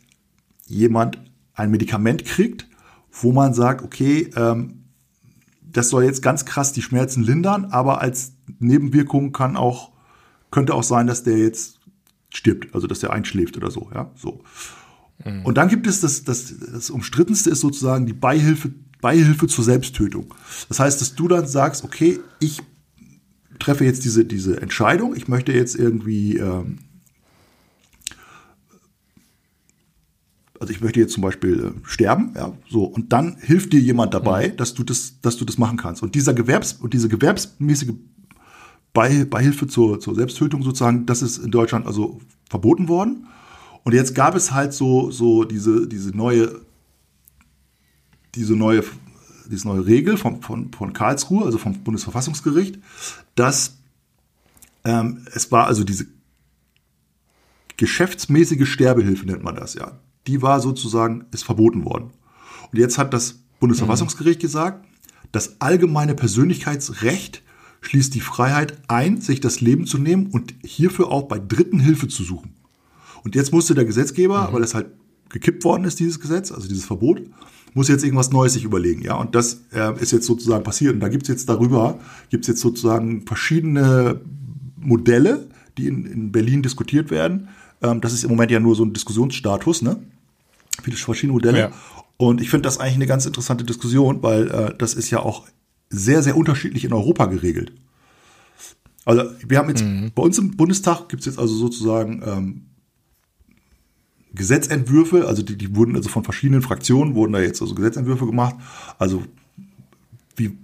[0.67, 1.19] jemand
[1.53, 2.67] ein Medikament kriegt,
[3.11, 4.85] wo man sagt, okay, ähm,
[5.61, 9.91] das soll jetzt ganz krass die Schmerzen lindern, aber als Nebenwirkung kann auch,
[10.49, 11.79] könnte auch sein, dass der jetzt
[12.29, 14.43] stirbt, also dass der einschläft oder so, ja, so.
[15.25, 15.45] Mhm.
[15.45, 20.33] Und dann gibt es das, das, das umstrittenste ist sozusagen die Beihilfe, Beihilfe zur Selbsttötung.
[20.69, 22.61] Das heißt, dass du dann sagst, okay, ich
[23.59, 26.79] treffe jetzt diese, diese Entscheidung, ich möchte jetzt irgendwie ähm,
[30.61, 34.13] also ich möchte jetzt zum Beispiel äh, sterben, ja, so, und dann hilft dir jemand
[34.13, 34.57] dabei, mhm.
[34.57, 36.03] dass du das, dass du das machen kannst.
[36.03, 37.93] Und dieser Gewerbs, und diese gewerbsmäßige
[38.93, 43.27] Bei, Beihilfe zur, zur Selbsttötung sozusagen, das ist in Deutschland also verboten worden.
[43.83, 46.61] Und jetzt gab es halt so, so diese, diese neue,
[48.35, 48.83] diese neue,
[49.49, 52.79] diese neue Regel von, von, von Karlsruhe, also vom Bundesverfassungsgericht,
[53.35, 53.77] dass
[54.83, 56.07] ähm, es war also diese
[57.77, 62.11] geschäftsmäßige Sterbehilfe nennt man das ja die war sozusagen, ist verboten worden.
[62.71, 64.41] Und jetzt hat das Bundesverfassungsgericht mhm.
[64.41, 64.85] gesagt,
[65.31, 67.41] das allgemeine Persönlichkeitsrecht
[67.81, 72.07] schließt die Freiheit ein, sich das Leben zu nehmen und hierfür auch bei Dritten Hilfe
[72.07, 72.53] zu suchen.
[73.23, 74.53] Und jetzt musste der Gesetzgeber, mhm.
[74.53, 74.87] weil es halt
[75.29, 77.21] gekippt worden ist, dieses Gesetz, also dieses Verbot,
[77.73, 79.15] muss jetzt irgendwas Neues sich überlegen, ja.
[79.15, 80.93] Und das äh, ist jetzt sozusagen passiert.
[80.93, 84.21] Und da gibt's jetzt darüber, gibt's jetzt sozusagen verschiedene
[84.77, 87.49] Modelle, die in, in Berlin diskutiert werden.
[87.81, 89.97] Ähm, das ist im Moment ja nur so ein Diskussionsstatus, ne?
[90.83, 91.59] Viele verschiedene Modelle.
[91.59, 91.71] Ja.
[92.17, 95.47] Und ich finde das eigentlich eine ganz interessante Diskussion, weil äh, das ist ja auch
[95.89, 97.73] sehr, sehr unterschiedlich in Europa geregelt.
[99.05, 100.11] Also wir haben jetzt mhm.
[100.13, 102.65] bei uns im Bundestag gibt es jetzt also sozusagen ähm,
[104.33, 108.55] Gesetzentwürfe, also die, die wurden also von verschiedenen Fraktionen wurden da jetzt also Gesetzentwürfe gemacht,
[108.97, 109.23] also
[110.35, 110.57] wie,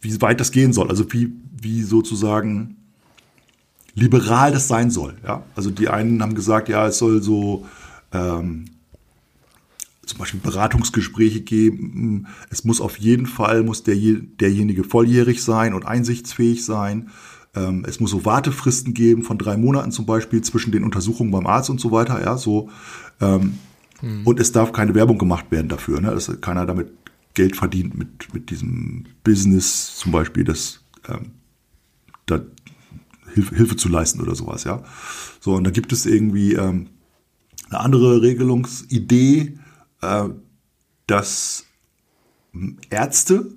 [0.00, 2.76] wie weit das gehen soll, also wie, wie sozusagen
[3.94, 5.14] liberal das sein soll.
[5.24, 5.42] Ja?
[5.56, 7.66] Also die einen haben gesagt, ja, es soll so
[8.12, 8.66] ähm,
[10.06, 12.26] zum Beispiel Beratungsgespräche geben.
[12.50, 17.10] Es muss auf jeden Fall, muss der, derjenige volljährig sein und einsichtsfähig sein.
[17.58, 21.46] Ähm, es muss so Wartefristen geben von drei Monaten zum Beispiel zwischen den Untersuchungen beim
[21.46, 22.22] Arzt und so weiter.
[22.22, 22.70] Ja, so.
[23.20, 23.58] Ähm,
[24.00, 24.26] hm.
[24.26, 26.10] Und es darf keine Werbung gemacht werden dafür, ne?
[26.10, 26.92] dass keiner damit
[27.34, 31.32] Geld verdient mit, mit diesem Business zum Beispiel, das ähm,
[32.26, 32.40] da
[33.34, 34.82] Hilfe, Hilfe zu leisten oder sowas, ja.
[35.40, 36.88] So, und da gibt es irgendwie ähm,
[37.68, 39.58] eine andere Regelungsidee,
[40.02, 40.28] äh,
[41.06, 41.64] dass
[42.90, 43.52] Ärzte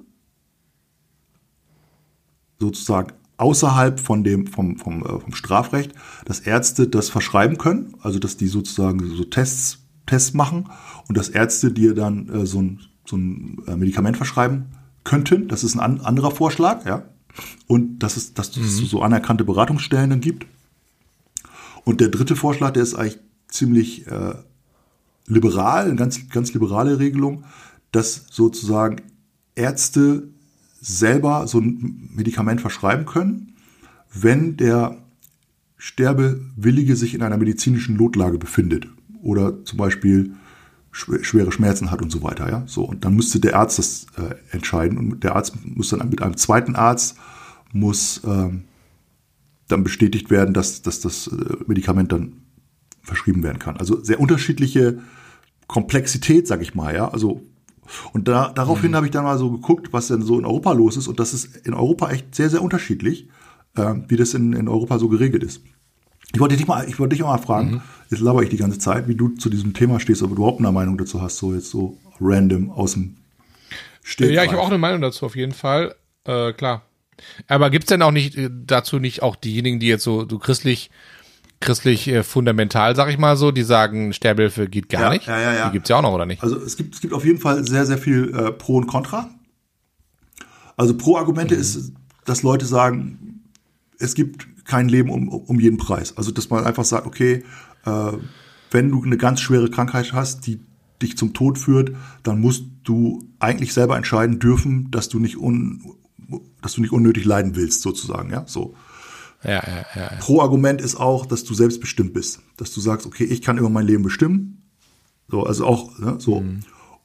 [2.60, 5.94] sozusagen außerhalb von dem, vom, vom, äh, vom Strafrecht,
[6.26, 10.70] dass Ärzte das verschreiben können, also dass die sozusagen so Tests, Tests machen
[11.08, 14.68] und dass Ärzte dir dann äh, so ein, so ein äh, Medikament verschreiben
[15.04, 15.48] könnten.
[15.48, 17.04] Das ist ein an, anderer Vorschlag, ja.
[17.66, 18.64] Und dass es, dass mhm.
[18.64, 20.46] es so anerkannte Beratungsstellen dann gibt.
[21.84, 24.36] Und der dritte Vorschlag, der ist eigentlich ziemlich äh,
[25.26, 27.44] liberal, eine ganz, ganz liberale Regelung,
[27.92, 28.98] dass sozusagen
[29.56, 30.28] Ärzte
[30.82, 33.54] selber so ein Medikament verschreiben können,
[34.14, 34.98] wenn der
[35.78, 38.88] Sterbewillige sich in einer medizinischen Notlage befindet
[39.22, 40.34] oder zum Beispiel
[40.92, 42.64] schwere Schmerzen hat und so weiter, ja.
[42.66, 46.22] So, und dann müsste der Arzt das äh, entscheiden und der Arzt muss dann mit
[46.22, 47.16] einem zweiten Arzt
[47.72, 48.64] muss ähm,
[49.70, 52.34] dann bestätigt werden, dass, dass das äh, Medikament dann
[53.04, 53.78] verschrieben werden kann.
[53.78, 55.00] Also sehr unterschiedliche
[55.68, 57.08] Komplexität, sag ich mal, ja.
[57.08, 57.42] Also
[58.14, 58.96] und da, daraufhin mhm.
[58.96, 61.08] habe ich dann mal so geguckt, was denn so in Europa los ist.
[61.08, 63.28] Und das ist in Europa echt sehr, sehr unterschiedlich,
[63.76, 65.62] äh, wie das in, in Europa so geregelt ist.
[66.34, 67.82] Ich wollte dich mal, ich wollte dich mal fragen, mhm.
[68.10, 70.60] jetzt laber ich die ganze Zeit, wie du zu diesem Thema stehst, ob du überhaupt
[70.60, 73.18] eine Meinung dazu hast, so jetzt so random aus dem
[74.04, 74.36] Stegreif.
[74.36, 75.96] Ja, ich habe auch eine Meinung dazu auf jeden Fall.
[76.24, 76.84] Äh, klar,
[77.48, 80.90] Aber gibt's denn auch nicht äh, dazu nicht auch diejenigen, die jetzt so, so christlich,
[81.62, 85.28] christlich äh, fundamental, sag ich mal so, die sagen, Sterbehilfe geht gar Ja, nicht?
[85.28, 85.66] ja, ja, ja.
[85.68, 86.44] Die gibt's ja auch noch, oder nicht?
[86.44, 89.30] Also es gibt, es gibt auf jeden Fall sehr, sehr viel äh, Pro und Contra.
[90.76, 91.94] Also Pro-Argumente ist,
[92.26, 93.42] dass Leute sagen,
[94.00, 96.18] es gibt kein Leben um, um jeden Preis.
[96.18, 97.44] Also dass man einfach sagt, okay,
[97.86, 98.12] äh,
[98.72, 100.60] wenn du eine ganz schwere Krankheit hast, die
[101.02, 101.92] dich zum Tod führt,
[102.24, 105.82] dann musst du eigentlich selber entscheiden dürfen, dass du nicht un,
[106.62, 108.76] dass du nicht unnötig leiden willst, sozusagen, ja, so.
[109.44, 109.86] Ja, ja, ja.
[109.96, 110.10] ja.
[110.20, 112.42] Pro-Argument ist auch, dass du selbstbestimmt bist.
[112.58, 114.62] Dass du sagst, okay, ich kann über mein Leben bestimmen.
[115.28, 116.44] So, also auch, ne, so.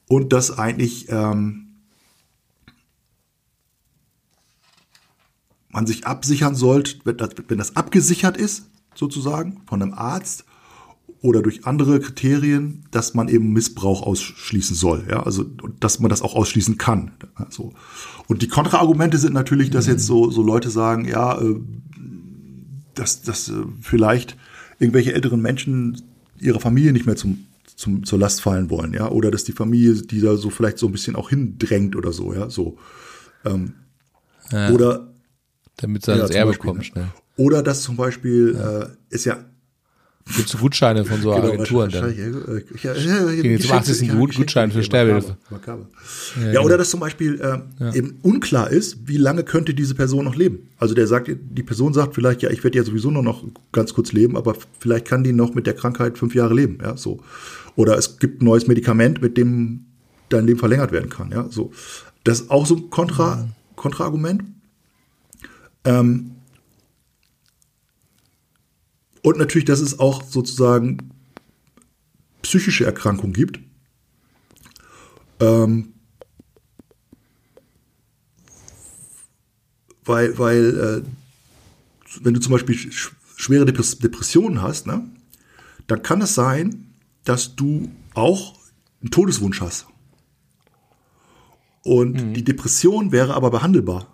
[0.07, 1.67] Und dass eigentlich ähm,
[5.69, 10.43] man sich absichern sollte, wenn das, wenn das abgesichert ist, sozusagen, von einem Arzt
[11.21, 15.07] oder durch andere Kriterien, dass man eben Missbrauch ausschließen soll.
[15.09, 15.43] Ja, also,
[15.79, 17.11] dass man das auch ausschließen kann.
[17.49, 17.73] So.
[18.27, 21.59] Und die Kontraargumente sind natürlich, dass jetzt so, so Leute sagen, ja, äh,
[22.99, 24.35] dass, dass äh, vielleicht
[24.79, 26.01] irgendwelche älteren Menschen
[26.39, 27.45] ihrer Familie nicht mehr zum,
[27.75, 30.87] zum, zur Last fallen wollen, ja, oder dass die Familie die da so vielleicht so
[30.87, 32.77] ein bisschen auch hindrängt oder so, ja, so.
[33.45, 33.73] Ähm,
[34.51, 34.71] Ja.
[34.71, 35.13] Oder
[35.77, 36.83] Damit sie ans Erbe kommen ne?
[36.83, 37.07] schnell.
[37.35, 39.43] Oder dass zum Beispiel äh, ist ja
[40.35, 42.09] Gibt's so Gutscheine von so Agenturen dann?
[42.11, 44.09] äh, ich- ja, ja, jetzt zum 80.
[44.11, 45.37] Gut- Gutschein für Sterbehilfe.
[45.49, 45.87] Makaber.
[46.53, 50.35] Ja, oder dass zum Beispiel äh, eben unklar ist, wie lange könnte diese Person noch
[50.35, 50.67] leben.
[50.77, 53.93] Also der sagt, die Person sagt vielleicht, ja, ich werde ja sowieso nur noch ganz
[53.93, 57.19] kurz leben, aber vielleicht kann die noch mit der Krankheit fünf Jahre leben, ja, so.
[57.75, 59.85] Oder es gibt ein neues Medikament, mit dem
[60.29, 61.71] dein Leben verlängert werden kann, ja, so.
[62.23, 63.47] Das ist auch so ein Kontra,
[63.77, 64.43] Kontraargument.
[65.85, 66.31] Ähm,
[69.27, 71.11] und natürlich, dass es auch sozusagen
[72.41, 73.59] psychische Erkrankungen gibt.
[75.41, 75.93] Ähm,
[80.05, 85.05] weil, weil äh, wenn du zum Beispiel sch schwere Depress Depressionen hast, ne,
[85.87, 86.93] dann kann es sein,
[87.25, 88.55] dass du auch
[89.01, 89.87] einen Todeswunsch hast.
[91.83, 94.07] Und die Depression wäre aber behandelbar.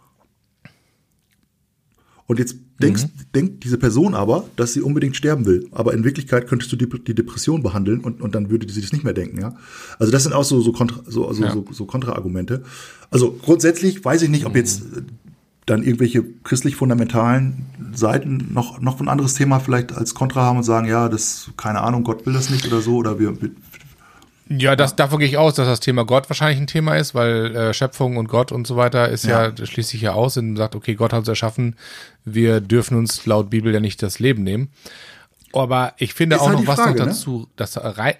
[2.26, 5.67] Und jetzt denkst, denkt diese Person aber, dass sie unbedingt sterben will.
[5.71, 8.91] Aber in Wirklichkeit könntest du die, die Depression behandeln und, und dann würde sie das
[8.91, 9.55] nicht mehr denken, ja.
[9.99, 11.51] Also das sind auch so, so, Kontra, so, so, Ja.
[11.51, 12.63] so, so Kontraargumente.
[13.09, 15.01] Also grundsätzlich weiß ich nicht, ob jetzt äh,
[15.65, 20.88] dann irgendwelche christlich-fundamentalen Seiten noch, noch ein anderes Thema vielleicht als Kontra haben und sagen,
[20.88, 23.38] ja, das, keine Ahnung, Gott will das nicht oder so, oder wir
[24.50, 27.56] Ja, das, davon gehe ich aus, dass das Thema Gott wahrscheinlich ein Thema ist, weil
[27.56, 29.52] äh, Schöpfung und Gott und so weiter ist ja, Ja.
[29.52, 31.76] das schließt sich ja aus und sagt, okay, Gott hat uns erschaffen,
[32.26, 34.70] wir dürfen uns laut Bibel ja nicht das Leben nehmen.
[35.54, 37.12] Aber ich finde Ist auch halt noch was Frage, noch ne?
[37.12, 38.18] dazu, dass rei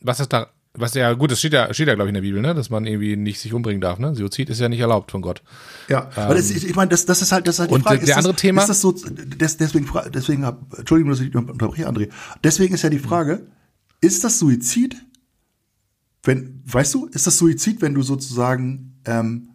[0.00, 2.20] was ist da, was ja, gut, das steht ja, steht ja, glaube ich, in der
[2.22, 4.14] Bibel, ne, dass man irgendwie nicht sich umbringen darf, ne?
[4.14, 5.40] Suizid ist ja nicht erlaubt von Gott.
[5.88, 8.00] Ja, aber das, ich, meine, das, das ist halt, das ist halt die Und Frage.
[8.00, 10.42] der ist andere das, Thema- Ist das so, des, deswegen, deswegen,
[10.76, 12.10] Entschuldigung, dass ich unterbreche, André.
[12.42, 13.46] Deswegen ist ja die Frage,
[14.00, 14.96] ist das Suizid,
[16.24, 19.50] wenn, weißt du, ist das Suizid, wenn du sozusagen ähm,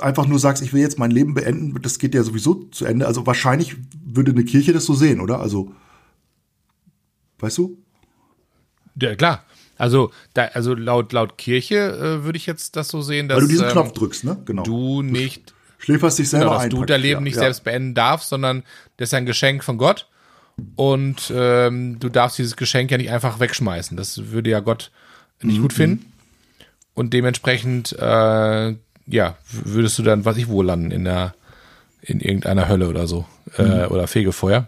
[0.00, 3.06] einfach nur sagst, ich will jetzt mein Leben beenden, das geht ja sowieso zu Ende.
[3.06, 5.40] Also wahrscheinlich würde eine Kirche das so sehen, oder?
[5.40, 5.74] Also,
[7.40, 7.78] weißt du?
[9.00, 9.44] Ja, klar.
[9.76, 13.42] Also, da, also laut, laut Kirche äh, würde ich jetzt das so sehen, dass Weil
[13.42, 14.40] du diesen ähm, Knopf drückst, ne?
[14.44, 14.62] Genau.
[14.62, 16.70] du nicht schläferst dich selber Genau, dass ein.
[16.70, 17.40] du praktisch, dein Leben ja, nicht ja.
[17.40, 18.62] selbst beenden darfst, sondern
[18.96, 20.08] das ist ein Geschenk von Gott.
[20.76, 23.96] Und ähm, du darfst dieses Geschenk ja nicht einfach wegschmeißen.
[23.96, 24.90] Das würde ja Gott
[25.42, 25.62] nicht Mhm.
[25.62, 26.12] gut finden.
[26.94, 28.74] Und dementsprechend, äh,
[29.06, 31.34] ja, würdest du dann, was ich wo landen, in der,
[32.02, 33.26] in irgendeiner Hölle oder so.
[33.58, 33.64] Mhm.
[33.64, 34.66] Äh, oder Fegefeuer.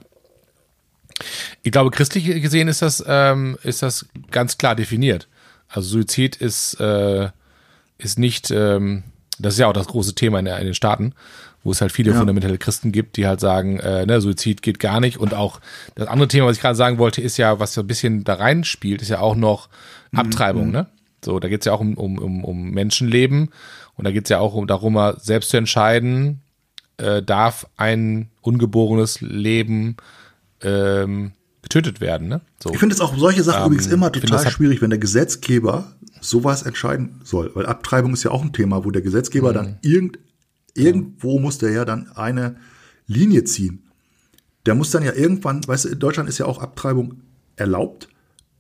[1.63, 5.29] Ich glaube, christlich gesehen ist das, ähm, ist das ganz klar definiert.
[5.69, 7.29] Also Suizid ist, äh,
[7.99, 9.05] ist nicht, ähm,
[9.39, 11.15] das ist ja auch das große Thema in, der, in den Staaten,
[11.65, 12.19] wo es halt viele Ja.
[12.19, 15.17] fundamentale Christen gibt, die halt sagen, äh, ne, Suizid geht gar nicht.
[15.19, 15.61] Und auch
[15.97, 18.35] das andere Thema, was ich gerade sagen wollte, ist ja, was so ein bisschen da
[18.35, 19.69] reinspielt, ist ja auch noch
[20.15, 20.87] Abtreibung, ne?
[21.25, 23.49] So, da geht's ja auch um, um, um, um Menschenleben
[23.97, 26.43] und da geht's ja auch um darum, selbst zu entscheiden,
[26.99, 29.97] äh, darf ein ungeborenes Leben
[30.63, 32.41] ähm, getötet werden, ne?
[32.63, 32.71] So.
[32.73, 36.63] Ich finde es auch solche Sachen Ähm, übrigens immer total schwierig, wenn der Gesetzgeber sowas
[36.63, 37.51] entscheiden soll.
[37.55, 39.55] Weil Abtreibung ist ja auch ein Thema, wo der Gesetzgeber Mhm.
[39.55, 40.19] dann irgend,
[40.75, 42.57] irgendwo muss der ja dann eine
[43.07, 43.83] Linie ziehen.
[44.67, 47.21] Der muss dann ja irgendwann, weißt du, in Deutschland ist ja auch Abtreibung
[47.57, 48.09] erlaubt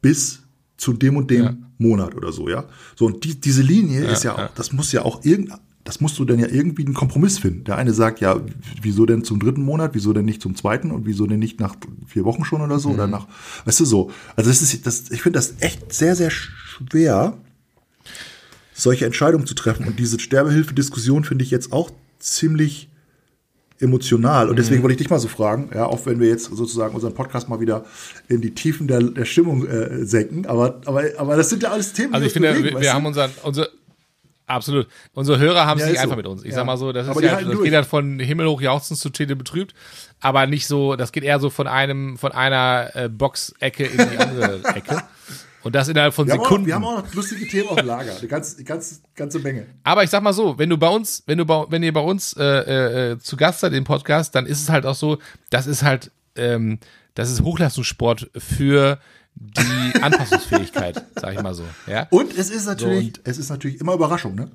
[0.02, 0.42] bis
[0.76, 1.56] zu dem und dem Ja.
[1.78, 2.66] Monat oder so, ja.
[2.94, 4.50] So, und die, diese Linie ist ja auch, ja.
[4.54, 5.50] das muss ja auch irgend,
[5.82, 7.64] das musst du dann ja irgendwie einen Kompromiss finden.
[7.64, 8.40] Der eine sagt, ja,
[8.80, 11.74] wieso denn zum dritten Monat, wieso denn nicht zum zweiten und wieso denn nicht nach
[12.06, 12.94] vier Wochen schon oder so Mhm.
[12.94, 13.26] oder nach,
[13.64, 14.10] weißt du so.
[14.36, 17.38] Also das ist, das, ich finde das echt sehr, sehr schwer.
[18.76, 19.86] solche Entscheidungen zu treffen.
[19.86, 21.90] Und diese Sterbehilfe-Diskussion finde ich jetzt auch
[22.24, 22.88] ziemlich
[23.80, 24.48] emotional.
[24.48, 24.84] Und deswegen mhm.
[24.84, 27.60] wollte ich dich mal so fragen, ja, auch wenn wir jetzt sozusagen unseren Podcast mal
[27.60, 27.84] wieder
[28.28, 31.92] in die Tiefen der, der Stimmung äh, senken, aber, aber, aber das sind ja alles
[31.92, 32.14] Themen.
[32.14, 33.68] Also ich finde, bewegen, wir, wir haben unseren, unser,
[34.46, 34.88] Absolut.
[35.14, 36.16] Unsere Hörer haben ja, es nicht einfach so.
[36.18, 36.42] mit uns.
[36.42, 36.56] Ich ja.
[36.56, 39.74] sag mal so, das ist ja, das geht dann von himmelhoch jauchzend zu Tete betrübt,
[40.20, 44.18] aber nicht so, das geht eher so von einem, von einer äh, Box-Ecke in die
[44.18, 45.02] andere Ecke.
[45.64, 46.52] Und das innerhalb von wir Sekunden.
[46.52, 48.16] Haben auch, wir haben auch noch lustige Themen auf Lager.
[48.16, 49.66] Eine ganze, ganze, ganze Menge.
[49.82, 52.00] Aber ich sag mal so, wenn du bei uns, wenn du bei, wenn ihr bei
[52.00, 55.18] uns äh, äh, äh, zu Gast seid im Podcast, dann ist es halt auch so,
[55.48, 56.78] das ist halt, ähm,
[57.14, 58.98] das ist Hochleistungssport für
[59.34, 61.64] die Anpassungsfähigkeit, sag ich mal so.
[61.86, 62.08] Ja?
[62.10, 64.50] Und es ist natürlich, so, es ist natürlich immer Überraschung, ne?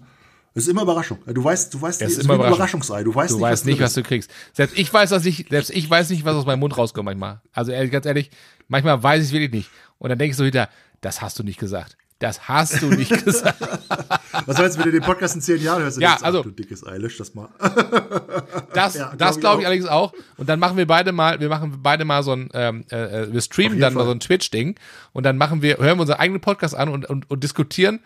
[0.56, 1.20] Es ist immer Überraschung.
[1.26, 3.04] Du weißt, du weißt, es ist immer ein Überraschungsei.
[3.04, 4.32] Du weißt, du nicht, weißt was nicht, was du kriegst.
[4.54, 7.42] Selbst ich weiß, was ich, selbst ich weiß nicht, was aus meinem Mund rauskommt manchmal.
[7.54, 8.32] Also ganz ehrlich,
[8.68, 9.70] manchmal weiß ich es wirklich nicht.
[10.00, 10.70] Und dann denke ich so wieder,
[11.02, 11.98] das hast du nicht gesagt.
[12.20, 13.62] Das hast du nicht gesagt.
[14.46, 16.02] Was du, wenn du den Podcast in zehn Jahren hörst?
[16.02, 16.44] Ja, also.
[16.44, 17.48] du dickes Eilish, das mal.
[18.74, 20.14] das, ja, das glaube ich, allerdings auch.
[20.36, 23.34] Und dann machen wir beide mal, wir machen beide mal so ein, ähm, äh, äh
[23.34, 24.04] wir streamen dann Fall.
[24.04, 24.76] mal so ein Twitch-Ding
[25.14, 28.02] und dann machen wir, hören wir unseren eigenen Podcast an und, und, und diskutieren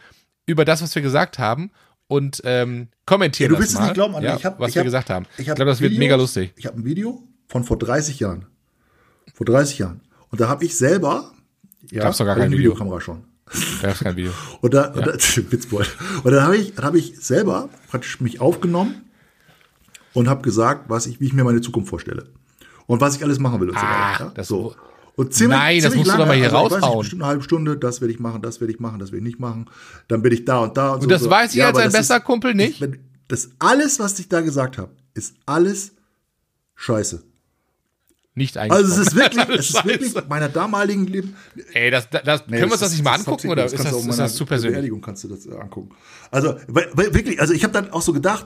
[0.46, 1.72] über das, was wir gesagt haben
[2.08, 4.24] und ähm, kommentieren ja, du willst es nicht glauben, André.
[4.24, 5.26] ja, ich hab, was ich wir hab, gesagt haben.
[5.38, 6.54] Ich, ich glaube, das Videos, wird mega lustig.
[6.56, 8.46] Ich habe ein Video von vor 30 Jahren.
[9.34, 10.02] Vor 30 Jahren.
[10.30, 11.34] Und da habe ich selber
[11.90, 12.72] ja, Gab's doch gar keine Video.
[12.72, 13.24] Videokamera schon.
[13.82, 14.32] Gab's kein Video.
[14.62, 14.92] und da, ja.
[14.92, 15.14] und da
[15.52, 15.96] Witzbold.
[16.24, 19.04] Und dann habe ich, habe ich selber praktisch mich aufgenommen
[20.14, 22.28] und habe gesagt, was ich, wie ich mir meine Zukunft vorstelle
[22.88, 24.32] und was ich alles machen will und so ah, weiter.
[24.36, 24.76] Das so.
[25.16, 27.00] Und ziemlich, Nein, das musst lange, du doch mal hier also, raushauen.
[27.00, 29.24] Nicht, eine halbe Stunde, das werde ich machen, das werde ich machen, das werde ich
[29.24, 29.70] nicht machen.
[30.08, 31.08] Dann bin ich da und da und, und so.
[31.10, 31.30] das so.
[31.30, 32.82] weiß ich ja, als ein bester Kumpel nicht.
[32.82, 35.92] Ich, das alles, was ich da gesagt habe, ist alles
[36.76, 37.24] Scheiße.
[38.36, 38.72] Nicht eigentlich.
[38.72, 41.36] Also es ist wirklich, es ist wirklich meiner damaligen Leben.
[41.74, 44.06] Ey, das, das, das nee, können wir uns das nicht mal angucken oder ist das,
[44.06, 44.74] ist das zu persönlich?
[44.74, 45.96] Beerdigung kannst du das äh, angucken.
[46.32, 48.46] Also wirklich, also ich habe dann auch so gedacht,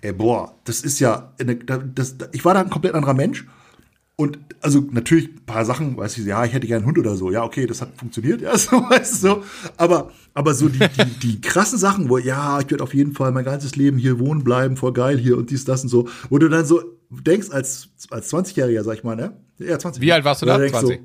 [0.00, 3.44] ey, boah, das ist ja, eine, das, ich war da ein komplett anderer Mensch.
[4.18, 7.16] Und also natürlich ein paar Sachen, weiß ich, ja, ich hätte gern einen Hund oder
[7.16, 7.30] so.
[7.30, 9.44] Ja, okay, das hat funktioniert, ja, so, weißt du so.
[9.76, 13.32] Aber, aber so die, die, die krassen Sachen, wo, ja, ich werde auf jeden Fall
[13.32, 16.38] mein ganzes Leben hier wohnen bleiben, voll geil hier und dies, das und so, wo
[16.38, 19.36] du dann so denkst, als, als 20-Jähriger, sag ich mal, ne?
[19.58, 20.02] Ja, 20.
[20.02, 20.56] Wie alt warst du da?
[20.56, 20.80] 20.
[20.80, 21.04] So,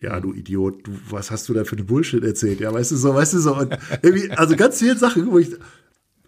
[0.00, 2.60] ja, du Idiot, du, was hast du da für eine Bullshit erzählt?
[2.60, 3.56] Ja, weißt du so, weißt du so.
[3.56, 5.48] Und irgendwie, also ganz viele Sachen, wo ich,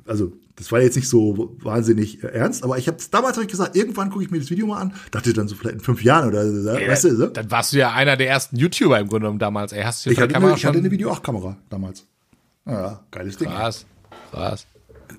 [0.06, 3.50] also das war jetzt nicht so wahnsinnig äh, ernst, aber ich habe damals hab ich
[3.50, 6.02] gesagt, irgendwann gucke ich mir das Video mal an, dachte dann so vielleicht in fünf
[6.02, 7.26] Jahren oder so, ey, weißt du so?
[7.26, 9.72] Dann warst du ja einer der ersten YouTuber im Grunde genommen damals.
[9.72, 12.06] Ey, hast du ich, hatte Kamera eine, ich hatte eine Video 8 Kamera damals.
[12.64, 13.48] Ja, geiles Ding.
[13.48, 13.84] Krass,
[14.30, 14.66] krass.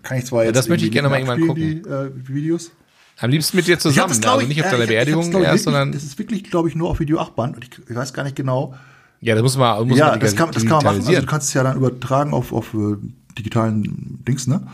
[0.01, 1.55] Kann ich zwar jetzt ja, das möchte ich gerne mal irgendwann gucken.
[1.55, 2.71] Die, äh, Videos.
[3.19, 5.91] Am liebsten mit dir zusammen, das, also nicht auf deiner Beerdigung erst, wirklich, sondern.
[5.91, 8.23] Das ist wirklich, glaube ich, nur auf Video 8 Band und ich, ich, weiß gar
[8.23, 8.75] nicht genau.
[9.21, 11.07] Ja, das muss man, muss ja, man das kann, das kann man machen.
[11.07, 12.97] Also du kannst es ja dann übertragen auf, auf uh,
[13.37, 14.67] digitalen Dings, ne?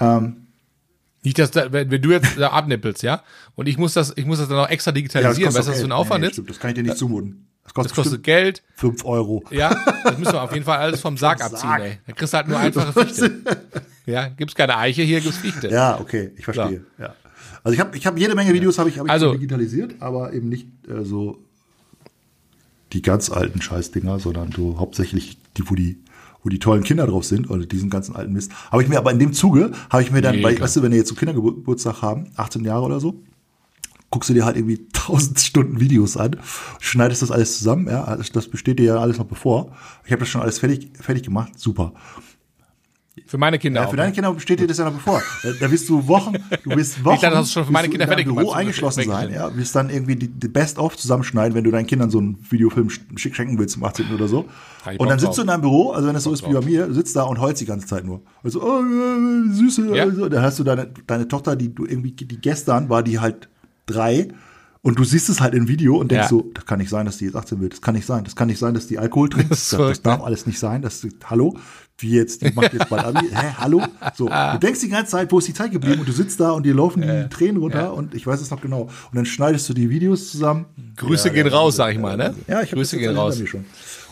[0.00, 0.36] Ähm,
[1.22, 3.22] nicht, dass da, wenn du jetzt da abnippelst, ja,
[3.54, 5.80] und ich muss das, ich muss das dann auch extra digitalisieren, ja, weißt du, was
[5.80, 6.34] für ein Aufwand nee, ist?
[6.34, 7.46] Stimmt, das kann ich dir nicht zumuten.
[7.62, 8.62] Das kostet, das kostet Geld.
[8.74, 9.42] Fünf Euro.
[9.50, 9.74] Ja,
[10.04, 11.82] das müssen wir auf jeden Fall alles vom Sarg abziehen, Sarg.
[11.82, 11.98] ey.
[12.06, 13.40] Da kriegst du halt nur einfache Fichte.
[14.04, 15.68] ja, gibt's keine Eiche, hier gibt's Fichte.
[15.68, 16.84] Ja, okay, ich verstehe.
[16.98, 17.06] Ja.
[17.06, 17.14] ja.
[17.64, 20.32] Also ich habe ich hab jede Menge Videos habe ich, hab ich also, digitalisiert, aber
[20.34, 21.38] eben nicht äh, so
[22.92, 25.98] die ganz alten Scheißdinger, sondern so hauptsächlich die, wo die
[26.44, 28.52] wo die tollen Kinder drauf sind oder diesen ganzen alten Mist.
[28.70, 30.90] Habe ich mir aber in dem Zuge, habe ich mir dann, nee, weißt du, wenn
[30.90, 33.22] die jetzt so Kindergeburtstag haben, 18 Jahre oder so,
[34.10, 36.36] guckst du dir halt irgendwie 1000 Stunden Videos an,
[36.80, 39.74] schneidest das alles zusammen, ja, das besteht dir ja alles noch bevor.
[40.04, 41.94] Ich habe das schon alles fertig, fertig gemacht, super.
[43.26, 45.22] Für meine Kinder ja, Für deine Kinder steht dir das ja noch bevor.
[45.42, 46.34] Da, da wirst du Wochen,
[46.64, 47.14] du wirst Wochen.
[47.14, 48.44] Ich dachte, das ist schon für meine Kinder fertig gemacht.
[48.44, 49.56] Büro eingeschlossen sein, ja.
[49.56, 53.36] Wirst dann irgendwie die, die Best-of zusammenschneiden, wenn du deinen Kindern so einen Videofilm schick
[53.36, 54.12] schenken willst zum 18.
[54.12, 54.46] oder so.
[54.98, 56.92] Und dann sitzt du in deinem Büro, also wenn es so ist wie bei mir,
[56.92, 58.20] sitzt da und heulst die ganze Zeit nur.
[58.42, 58.82] Also, oh,
[59.52, 60.02] süße, ja.
[60.04, 63.48] also, dann hast du deine, deine Tochter, die du irgendwie, die gestern war die halt
[63.86, 64.28] drei
[64.84, 66.28] und du siehst es halt im Video und denkst ja.
[66.28, 67.72] so, das kann nicht sein, dass die jetzt 18 wird.
[67.72, 68.22] Das kann nicht sein.
[68.22, 69.50] Das kann nicht sein, dass die Alkohol trinkt.
[69.50, 70.82] Das, das, das darf alles nicht sein.
[70.82, 71.56] Das, hallo?
[71.96, 73.26] Wie jetzt, die macht jetzt bald Abi.
[73.32, 73.82] Hä, hallo?
[74.14, 74.28] So.
[74.28, 76.00] Du denkst die ganze Zeit, wo ist die Zeit geblieben?
[76.00, 77.88] Und du sitzt da und dir laufen die Tränen runter ja.
[77.88, 78.82] und ich weiß es noch genau.
[78.82, 80.66] Und dann schneidest du die Videos zusammen.
[80.96, 82.34] Grüße ja, gehen raus, sag ich mal, ne?
[82.46, 83.40] Ja, ich Grüße gehen raus.
[83.46, 83.64] Schon.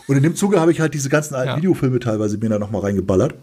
[0.07, 2.81] Und in dem Zuge habe ich halt diese ganzen alten Videofilme teilweise mir da nochmal
[2.81, 3.35] reingeballert.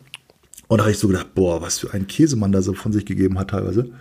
[0.67, 3.07] Und da habe ich so gedacht, boah, was für ein Käsemann da so von sich
[3.07, 3.93] gegeben hat teilweise.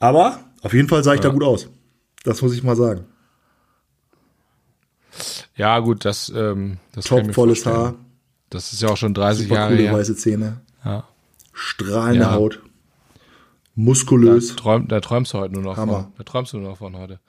[0.00, 1.68] Aber auf jeden Fall sah ich da gut aus.
[2.26, 3.04] Das muss ich mal sagen.
[5.54, 7.94] Ja, gut, das, ähm, das Top volles Haar.
[8.50, 9.92] Das ist ja auch schon 30 Super Jahre coole her.
[9.94, 10.60] weiße Zähne.
[10.84, 11.04] Ja.
[11.52, 12.32] Strahlende ja.
[12.32, 12.60] Haut.
[13.76, 14.48] Muskulös.
[14.48, 16.02] Da, träum, da träumst du heute nur noch Hammer.
[16.02, 16.12] von.
[16.18, 17.20] Da träumst du nur noch von heute.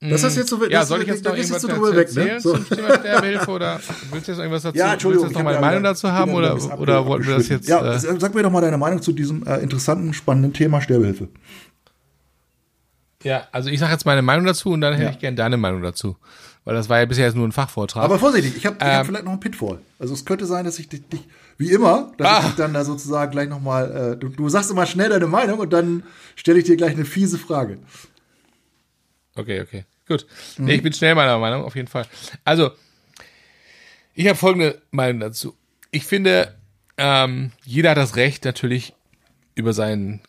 [0.00, 2.40] Das ist jetzt so, Ja, das, soll ich jetzt noch irgendwas jetzt drüber weg, ne?
[2.40, 2.54] So.
[2.54, 3.80] zum Thema Sterbehilfe oder
[4.12, 4.78] willst du jetzt noch irgendwas dazu?
[4.78, 5.24] Ja, Entschuldigung.
[5.26, 7.48] Willst du jetzt noch meine Meinung ja- dazu haben ja oder, oder wollten wir das
[7.48, 7.68] jetzt?
[7.68, 11.28] Ja, äh, sag mir doch mal deine Meinung zu diesem äh, interessanten, spannenden Thema Sterbehilfe.
[13.22, 15.10] Ja, also ich sage jetzt meine Meinung dazu und dann hätte Ja.
[15.10, 16.16] ich gerne deine Meinung dazu.
[16.64, 18.04] Weil das war ja bisher jetzt nur ein Fachvortrag.
[18.04, 18.88] Aber vorsichtig, ich habe Ähm.
[18.88, 19.78] hab vielleicht noch einen Pitfall.
[19.98, 21.20] Also es könnte sein, dass ich dich, dich
[21.56, 22.38] wie immer, dass Ah.
[22.40, 25.58] ich dich dann da sozusagen gleich nochmal, äh, du, du sagst immer schnell deine Meinung
[25.60, 26.02] und dann
[26.36, 27.78] stelle ich dir gleich eine fiese Frage.
[29.34, 29.84] Okay, okay.
[30.06, 30.26] Gut.
[30.58, 32.06] Nee, ich bin schnell meiner Meinung, auf jeden Fall.
[32.44, 32.70] Also,
[34.14, 35.54] ich habe folgende Meinung dazu.
[35.90, 36.54] Ich finde,
[36.96, 38.94] ähm, jeder hat das Recht, natürlich
[39.54, 40.20] über seinen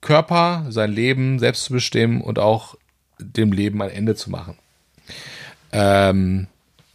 [0.00, 2.76] Körper, sein Leben selbst zu bestimmen und auch
[3.18, 4.56] dem Leben ein Ende zu machen.
[5.72, 6.46] Ähm,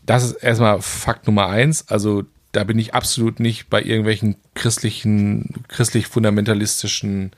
[0.06, 1.88] das ist erstmal Fakt Nummer eins.
[1.90, 7.32] Also, da bin ich absolut nicht bei irgendwelchen christlichen, christlich-fundamentalistischen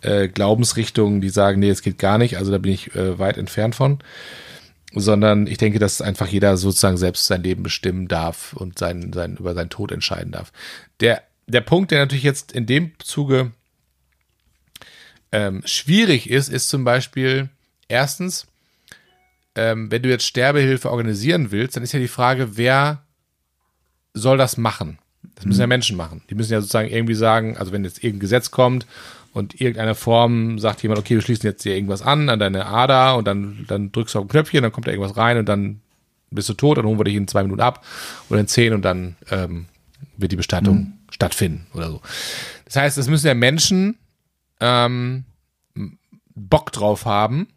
[0.00, 2.38] äh, Glaubensrichtungen, die sagen, nee, es geht gar nicht.
[2.38, 3.98] Also da bin ich äh, weit entfernt von.
[4.94, 9.36] Sondern ich denke, dass einfach jeder sozusagen selbst sein Leben bestimmen darf und sein, sein,
[9.36, 10.52] über seinen Tod entscheiden darf.
[11.00, 13.52] Der, der Punkt, der natürlich jetzt in dem Zuge
[15.32, 17.48] ähm, schwierig ist, ist zum Beispiel
[17.88, 18.46] erstens,
[19.54, 23.02] ähm, wenn du jetzt Sterbehilfe organisieren willst, dann ist ja die Frage, wer
[24.14, 24.98] soll das machen?
[25.34, 26.22] Das müssen ja Menschen machen.
[26.30, 28.86] Die müssen ja sozusagen irgendwie sagen, also wenn jetzt irgendein Gesetz kommt
[29.32, 33.16] und irgendeiner Form sagt jemand, okay, wir schließen jetzt hier irgendwas an, an deine Ader
[33.16, 35.80] und dann, dann drückst du auf ein Knöpfchen, dann kommt da irgendwas rein und dann
[36.30, 37.84] bist du tot, dann holen wir dich in zwei Minuten ab
[38.28, 39.66] oder in zehn und dann ähm,
[40.16, 42.00] wird die Bestattung stattfinden oder so.
[42.64, 43.96] Das heißt, es müssen ja Menschen
[44.62, 45.24] ähm,
[46.34, 47.48] Bock drauf haben,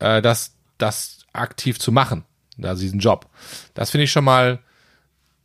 [0.00, 2.24] äh, das, das aktiv zu machen,
[2.60, 3.28] also diesen Job.
[3.74, 4.58] Das finde ich schon mal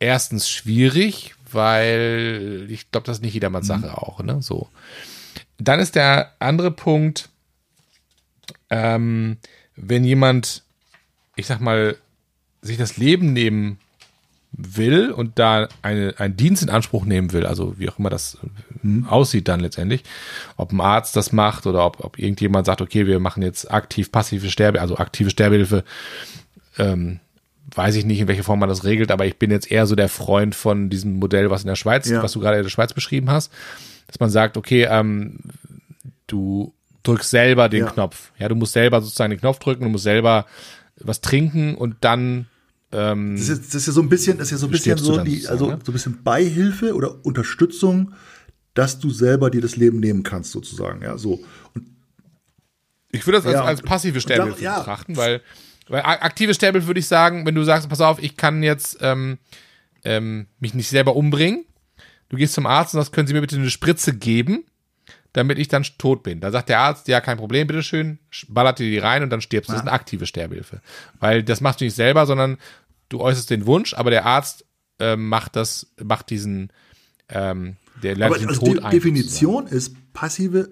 [0.00, 4.42] erstens schwierig, weil ich glaube, das ist nicht jedermanns Sache auch, ne?
[4.42, 4.68] So.
[5.58, 7.28] Dann ist der andere Punkt,
[8.70, 9.36] ähm,
[9.76, 10.62] wenn jemand,
[11.36, 11.96] ich sag mal,
[12.62, 13.78] sich das Leben nehmen
[14.56, 18.38] will und da eine, einen Dienst in Anspruch nehmen will, also wie auch immer das
[18.84, 20.04] äh, aussieht dann letztendlich,
[20.56, 24.12] ob ein Arzt das macht oder ob, ob irgendjemand sagt, okay, wir machen jetzt aktiv
[24.12, 25.82] passive Sterbe, also aktive Sterbehilfe,
[26.78, 27.20] ähm,
[27.74, 29.96] weiß ich nicht, in welcher Form man das regelt, aber ich bin jetzt eher so
[29.96, 32.22] der Freund von diesem Modell, was in der Schweiz, Ja.
[32.22, 33.52] was du gerade in der Schweiz beschrieben hast,
[34.06, 35.38] dass man sagt, okay, ähm,
[36.28, 37.90] du drückst selber den Ja.
[37.90, 38.30] Knopf.
[38.38, 40.46] Ja, du musst selber sozusagen den Knopf drücken, du musst selber
[41.00, 42.46] was trinken und dann
[42.94, 44.96] ähm, Das ist, das ist ja so ein bisschen, das ist ja so ein bisschen
[44.98, 45.78] so dann die, also ne?
[45.84, 48.12] so ein bisschen Beihilfe oder Unterstützung,
[48.74, 51.02] dass du selber dir das Leben nehmen kannst, sozusagen.
[51.02, 51.44] Ja, so.
[51.74, 51.86] Und
[53.12, 54.78] Ich würde das als, Ja, als passive Sterbehilfe da- ja.
[54.78, 55.40] betrachten, weil,
[55.88, 59.38] weil aktive Sterbehilfe würde ich sagen, wenn du sagst, pass auf, ich kann jetzt ähm,
[60.04, 61.64] ähm, mich nicht selber umbringen,
[62.28, 64.64] du gehst zum Arzt und sagst, können Sie mir bitte eine Spritze geben,
[65.32, 66.40] damit ich dann tot bin.
[66.40, 69.40] Da sagt der Arzt, ja, kein Problem, bitteschön, sch- ballert dir die rein und dann
[69.40, 69.72] stirbst du.
[69.72, 70.80] Das ist eine aktive Sterbehilfe.
[71.20, 72.56] Weil das machst du nicht selber, sondern
[73.08, 74.64] du äußerst den Wunsch, aber der Arzt
[74.98, 76.70] ähm, macht das, macht diesen,
[77.28, 78.74] ähm, der leitet aber den also Tod die ein.
[78.74, 78.92] sozusagen.
[78.92, 80.68] Definition ist passive.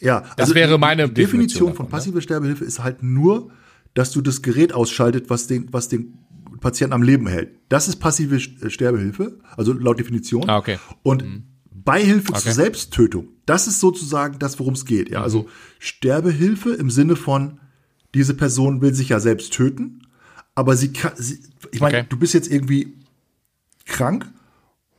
[0.00, 1.90] Ja, also wäre meine die Definition Definition von davon, ne?
[1.90, 3.50] passive Sterbehilfe ist halt nur,
[3.94, 6.18] dass du das Gerät ausschaltet, was den, was den
[6.60, 7.50] Patienten am Leben hält.
[7.68, 10.48] Das ist passive St- Sterbehilfe, also laut Definition.
[10.50, 10.78] Ah, okay.
[11.02, 11.24] Und
[11.70, 12.40] Beihilfe Okay.
[12.42, 15.08] zur Selbsttötung, das ist sozusagen das, worum es geht.
[15.08, 15.14] Mhm.
[15.14, 15.48] Ja, also
[15.78, 17.60] Sterbehilfe im Sinne von,
[18.14, 20.05] diese Person will sich ja selbst töten,
[20.56, 21.38] aber sie kann, sie,
[21.70, 22.06] ich meine, Okay.
[22.08, 22.92] du bist jetzt irgendwie
[23.84, 24.26] krank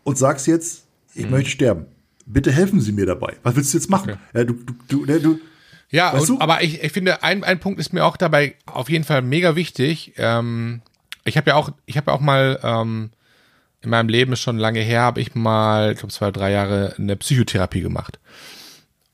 [0.06, 0.84] und sagst jetzt,
[1.14, 1.32] ich Mhm.
[1.32, 1.86] möchte sterben.
[2.26, 3.36] Bitte helfen Sie mir dabei.
[3.44, 4.12] Was willst du jetzt machen?
[4.12, 4.20] Okay.
[4.34, 5.40] Ja, du, du, du, ne, du,
[5.90, 6.42] Ja, Weißt und, du?
[6.44, 9.56] aber ich, ich finde, ein, ein Punkt ist mir auch dabei auf jeden Fall mega
[9.56, 10.14] wichtig.
[10.18, 10.82] Ähm,
[11.24, 13.12] ich habe ja auch, ich habe ja auch mal ähm,
[13.82, 16.96] in meinem Leben ist schon lange her, habe ich mal, ich glaube zwei, drei Jahre
[16.98, 18.20] eine Psychotherapie gemacht.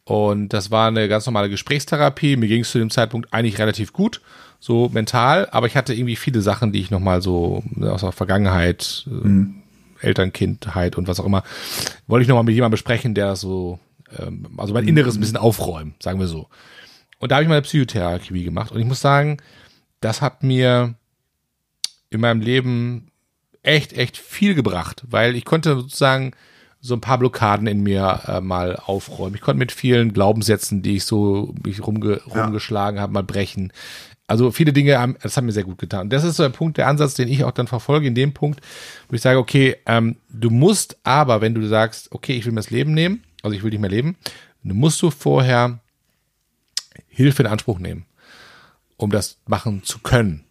[0.05, 2.35] Und das war eine ganz normale Gesprächstherapie.
[2.35, 4.21] Mir ging es zu dem Zeitpunkt eigentlich relativ gut,
[4.63, 8.13] so mental, aber ich hatte irgendwie viele Sachen, die ich nochmal so ne, aus der
[8.13, 11.43] Vergangenheit, äh, Elternkindheit und was auch immer,
[12.07, 13.77] wollte ich nochmal mit jemandem besprechen, der das so,
[14.17, 16.47] ähm, also mein Inneres ein bisschen aufräumen, sagen wir so.
[17.19, 19.39] Und da habe ich mal eine Psychotherapie gemacht und ich muss sagen,
[19.99, 20.95] das hat mir
[22.09, 23.11] in meinem Leben
[23.63, 26.31] echt, echt viel gebracht, weil ich konnte sozusagen
[26.79, 29.35] so ein paar Blockaden in mir äh, mal aufräumen.
[29.35, 33.73] Ich konnte mit vielen Glaubenssätzen, die ich so mich rumge rumgeschlagen habe, mal brechen.
[34.33, 36.09] Also viele Dinge, haben, das hat mir sehr gut getan.
[36.09, 38.61] Das ist so der Punkt, der Ansatz, den ich auch dann verfolge, in dem Punkt,
[39.07, 42.61] wo ich sage, okay, ähm, du musst aber, wenn du sagst, okay, ich will mir
[42.61, 44.17] das Leben nehmen, also ich will nicht mehr leben,
[44.63, 45.81] du musst du vorher
[47.09, 48.07] Hilfe in Anspruch nehmen,
[48.97, 50.45] um das machen zu können.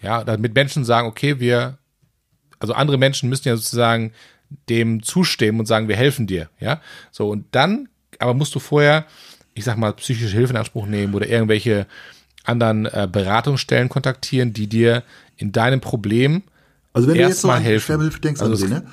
[0.00, 1.76] Ja, damit Menschen sagen, okay, wir,
[2.58, 4.12] also andere Menschen müssen ja sozusagen
[4.70, 6.48] dem zustimmen und sagen, wir helfen dir.
[6.58, 6.80] Ja,
[7.10, 9.04] so und dann, aber musst du vorher,
[9.52, 11.86] ich sag mal, psychische Hilfe in Anspruch nehmen oder irgendwelche
[12.46, 15.02] anderen äh, Beratungsstellen kontaktieren, die dir
[15.36, 16.42] in deinem Problem
[16.92, 18.10] Also wenn du jetzt an helfen.
[18.22, 18.86] Denkst, Also André, ne?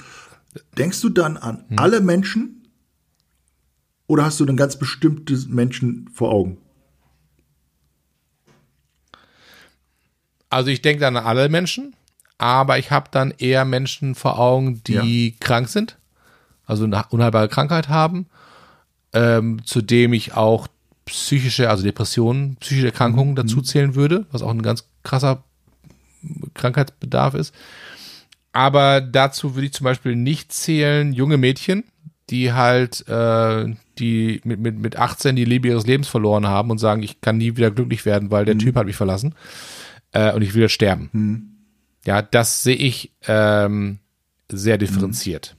[0.77, 2.67] denkst du dann an alle Menschen
[4.07, 6.57] oder hast du dann ganz bestimmte Menschen vor Augen?
[10.49, 11.95] Also ich denke dann an alle Menschen,
[12.37, 15.97] aber ich habe dann eher Menschen vor Augen, die krank sind,
[16.65, 18.27] also eine unheilbare Krankheit haben,
[19.13, 20.67] ähm, zu dem ich auch
[21.05, 25.43] psychische, also Depressionen, psychische Erkrankungen dazu zählen würde, was auch ein ganz krasser
[26.53, 27.53] Krankheitsbedarf ist.
[28.53, 31.83] Aber dazu würde ich zum Beispiel nicht zählen junge Mädchen,
[32.29, 36.77] die halt, äh, die mit, mit, mit 18 die Liebe ihres Lebens verloren haben und
[36.77, 39.35] sagen, ich kann nie wieder glücklich werden, weil der Typ hat mich verlassen
[40.13, 41.09] äh, und ich will jetzt sterben.
[42.05, 43.99] Ja, das sehe ich ähm,
[44.51, 45.55] sehr differenziert.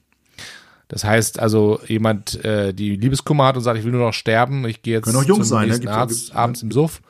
[0.88, 4.66] Das heißt also, jemand, äh, die Liebeskummer hat und sagt, ich will nur noch sterben,
[4.66, 5.74] ich gehe jetzt Können auch Jungs zum sein, ne?
[5.74, 7.00] nächsten auch- Arzt gibt's- abends im Suff.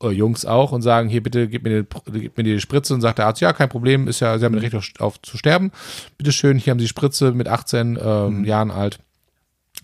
[0.00, 3.00] Oder Jungs auch und sagen, hier bitte gib mir, die, gib mir die Spritze und
[3.00, 5.36] sagt der Arzt, ja, kein Problem, ist ja, Sie haben ein Recht auf, auf zu
[5.36, 5.72] sterben.
[6.16, 9.00] Bitte schön, hier haben Sie die Spritze mit 18 ähm, Jahren alt.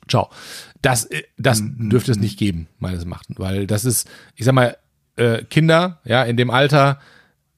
[0.08, 0.30] Ciao.
[0.82, 4.76] Das, äh, das dürfte es nicht geben, meines Erachtens, weil das ist, ich sag mal,
[5.16, 7.00] äh, Kinder, ja, in dem Alter,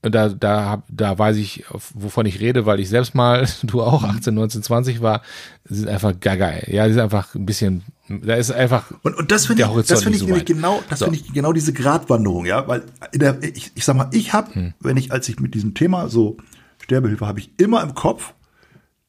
[0.03, 4.35] da, da, da weiß ich, wovon ich rede, weil ich selbst mal, du auch, 18,
[4.35, 5.23] 19, 20 war,
[5.65, 6.65] sind einfach geil.
[6.71, 10.03] Ja, die sind einfach ein bisschen, da ist einfach, Und, und das finde ich, das
[10.03, 11.07] finde ich so nämlich genau, das So.
[11.07, 14.55] finde ich genau diese Gratwanderung, ja, weil in der, ich, ich sag mal, ich habe,
[14.55, 14.75] Hm.
[14.81, 16.37] wenn ich, als ich mit diesem Thema so
[16.83, 18.35] Sterbehilfe, habe ich immer im Kopf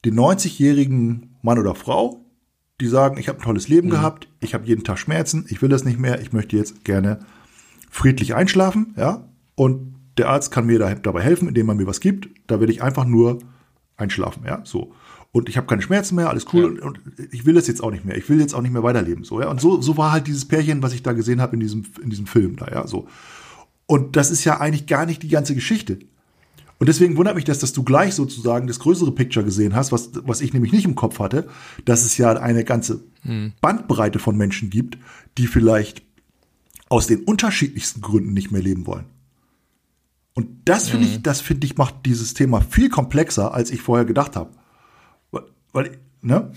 [0.06, 2.26] den 90-jährigen Mann oder Frau,
[2.82, 3.74] die sagen, ich habe ein tolles Hm.
[3.76, 6.84] Leben gehabt, ich habe jeden Tag Schmerzen, ich will das nicht mehr, ich möchte jetzt
[6.86, 7.20] gerne
[7.92, 12.00] friedlich einschlafen, ja, und der Arzt kann mir da, dabei helfen, indem er mir was
[12.00, 13.40] gibt, da werde ich einfach nur
[13.96, 14.94] einschlafen, ja, so.
[15.32, 16.66] Und ich habe keine Schmerzen mehr, alles cool.
[16.66, 17.00] Und, und
[17.32, 18.18] ich will das jetzt auch nicht mehr.
[18.18, 19.24] Ich will jetzt auch nicht mehr weiterleben.
[19.24, 19.50] So, ja.
[19.50, 22.10] Und so, so war halt dieses Pärchen, was ich da gesehen habe in diesem, in
[22.10, 22.88] diesem Film da, ja.
[22.88, 23.08] So.
[23.86, 26.00] Und das ist ja eigentlich gar nicht die ganze Geschichte.
[26.80, 30.12] Und deswegen wundert mich das, dass du gleich sozusagen das größere Picture gesehen hast, was,
[30.26, 31.48] was ich nämlich nicht im Kopf hatte,
[31.86, 33.04] dass es ja eine ganze
[33.62, 34.98] Bandbreite von Menschen gibt,
[35.38, 36.04] die vielleicht
[36.90, 39.06] aus den unterschiedlichsten Gründen nicht mehr leben wollen.
[40.38, 44.06] Und das finde ich, das finde ich, macht dieses Thema viel komplexer, als ich vorher
[44.06, 44.52] gedacht habe.
[45.32, 45.42] Weil,
[45.74, 46.52] weil ne?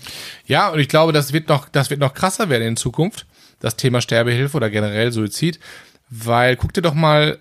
[0.45, 3.25] Ja, und ich glaube, das wird noch, das wird noch krasser werden in Zukunft,
[3.59, 5.59] das Thema Sterbehilfe oder generell Suizid,
[6.11, 7.39] weil guck dir doch mal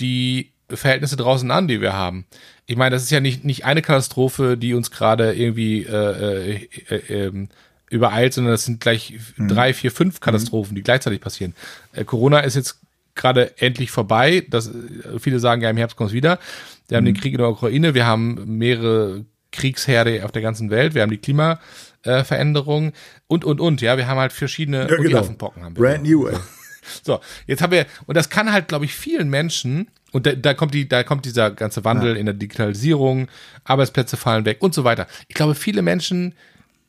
[0.00, 2.24] die Verhältnisse draußen an, die wir haben.
[2.64, 6.68] Ich meine, das ist ja nicht, nicht eine Katastrophe, die uns gerade irgendwie äh, äh,
[6.88, 7.50] äh, ähm,
[7.90, 11.54] übereilt, sondern das sind gleich drei, vier, fünf Katastrophen, die gleichzeitig passieren.
[11.92, 12.80] Äh, Corona ist jetzt
[13.18, 14.46] gerade endlich vorbei.
[14.48, 14.70] Das,
[15.18, 16.38] viele sagen ja, im Herbst kommt es wieder.
[16.88, 20.94] Wir haben den Krieg in der Ukraine, wir haben mehrere Kriegsherde auf der ganzen Welt,
[20.94, 22.92] wir haben die Klimaveränderung
[23.26, 23.80] und, und, und.
[23.82, 25.82] Ja, wir haben halt verschiedene und die Affenpocken haben wir.
[25.82, 26.36] Brand new, ey.
[27.02, 30.54] So, jetzt haben wir, und das kann halt, glaube ich, vielen Menschen, und da, da
[30.54, 33.28] kommt die, da kommt dieser ganze Wandel in der Digitalisierung,
[33.64, 35.06] Arbeitsplätze fallen weg und so weiter.
[35.28, 36.34] Ich glaube, viele Menschen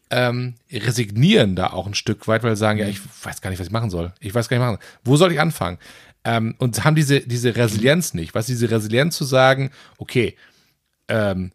[0.10, 3.60] ähm, resignieren da auch ein Stück weit, weil sie sagen, ja, ich weiß gar nicht,
[3.60, 4.14] was ich machen soll.
[4.20, 4.80] Ich weiß gar nicht machen.
[5.04, 5.78] Wo soll ich anfangen?
[6.24, 8.36] Ähm, und haben diese, diese Resilienz nicht.
[8.36, 10.36] Was diese Resilienz zu sagen, okay,
[11.08, 11.52] ähm,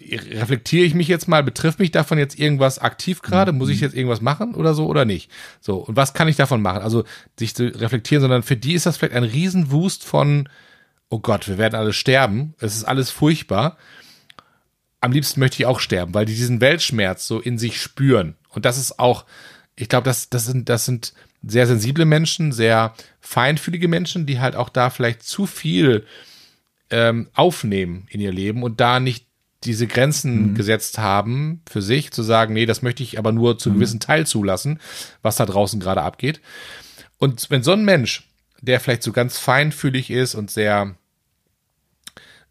[0.00, 3.52] reflektiere ich mich jetzt mal, betrifft mich davon jetzt irgendwas aktiv gerade?
[3.52, 5.30] Muss ich jetzt irgendwas machen oder so oder nicht?
[5.60, 6.82] So, und was kann ich davon machen?
[6.82, 7.04] Also
[7.38, 10.48] sich zu reflektieren, sondern für die ist das vielleicht ein Riesenwust von,
[11.08, 13.76] oh Gott, wir werden alle sterben, es ist alles furchtbar.
[15.00, 18.36] Am liebsten möchte ich auch sterben, weil die diesen Weltschmerz so in sich spüren.
[18.50, 19.24] Und das ist auch,
[19.76, 24.56] ich glaube, das, das, sind, das sind sehr sensible Menschen, sehr feinfühlige Menschen, die halt
[24.56, 26.04] auch da vielleicht zu viel
[26.90, 29.26] ähm, aufnehmen in ihr Leben und da nicht
[29.64, 33.68] diese Grenzen gesetzt haben für sich, zu sagen, nee, das möchte ich aber nur zu
[33.68, 34.80] einem gewissen Teil zulassen,
[35.22, 36.40] was da draußen gerade abgeht.
[37.18, 38.28] Und wenn so ein Mensch,
[38.60, 40.94] der vielleicht so ganz feinfühlig ist und sehr,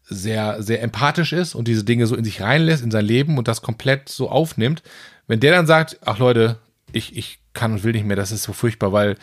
[0.04, 3.48] sehr, sehr empathisch ist und diese Dinge so in sich reinlässt, in sein Leben und
[3.48, 4.82] das komplett so aufnimmt,
[5.26, 6.58] wenn der dann sagt, ach Leute,
[6.92, 9.16] ich, ich kann und will nicht mehr, das ist so furchtbar, weil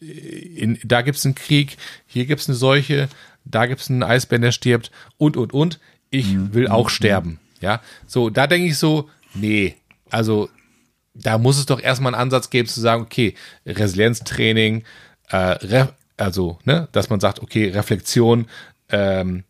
[0.00, 1.76] in, da gibt's einen Krieg,
[2.06, 3.08] hier gibt's eine Seuche,
[3.44, 5.78] da gibt's einen Eisbären, der stirbt und, und, und.
[6.10, 7.40] Ich will auch sterben.
[7.60, 9.74] Ja, so, da denke ich so, nee,
[10.10, 10.48] also
[11.14, 13.34] da muss es doch erstmal einen Ansatz geben zu sagen, okay,
[13.66, 14.84] Resilienztraining,
[15.30, 15.86] äh,
[16.16, 18.46] also, ne, dass man sagt, okay, Reflexion,
[18.90, 19.44] ähm,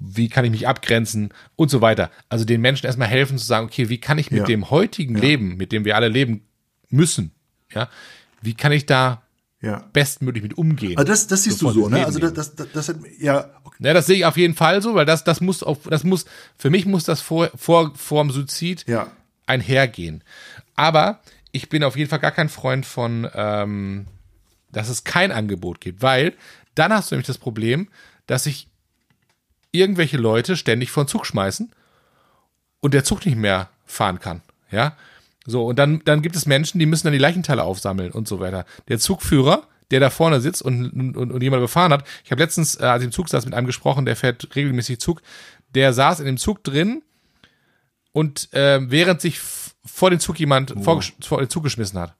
[0.00, 2.10] wie kann ich mich abgrenzen und so weiter.
[2.28, 4.46] Also den Menschen erstmal helfen zu sagen, okay, wie kann ich mit Ja.
[4.46, 6.42] dem heutigen Leben, mit dem wir alle leben
[6.90, 7.32] müssen,
[7.72, 7.88] ja,
[8.40, 9.22] wie kann ich da
[9.60, 9.84] Ja.
[9.92, 10.96] bestmöglich mit umgehen?
[10.96, 12.04] Also das, das siehst du so, ne?
[12.04, 13.76] Also das, das, das, das hat, ja, okay.
[13.80, 16.26] ja, das sehe ich auf jeden Fall so, weil das, das muss auf, das muss,
[16.56, 19.10] für mich muss das vor, vor, vor dem Suizid Ja.
[19.46, 20.22] einhergehen.
[20.76, 21.20] Aber
[21.52, 24.06] ich bin auf jeden Fall gar kein Freund von, ähm,
[24.70, 26.34] dass es kein Angebot gibt, weil
[26.74, 27.88] dann hast du nämlich das Problem,
[28.26, 28.68] dass sich
[29.72, 31.72] irgendwelche Leute ständig vor den Zug schmeißen
[32.80, 34.42] und der Zug nicht mehr fahren kann.
[34.70, 34.96] Ja,
[35.50, 38.38] so, und dann, dann gibt es Menschen, die müssen dann die Leichenteile aufsammeln und so
[38.38, 38.66] weiter.
[38.88, 42.78] Der Zugführer, der da vorne sitzt und, und, und jemand befahren hat, ich habe letztens,
[42.78, 45.22] äh, als ich im Zug saß, mit einem gesprochen, der fährt regelmäßig Zug,
[45.74, 47.02] der saß in dem Zug drin
[48.12, 49.40] und äh, während sich
[49.86, 50.82] vor den Zug jemand oh.
[50.82, 52.14] vor, vor den Zug geschmissen hat.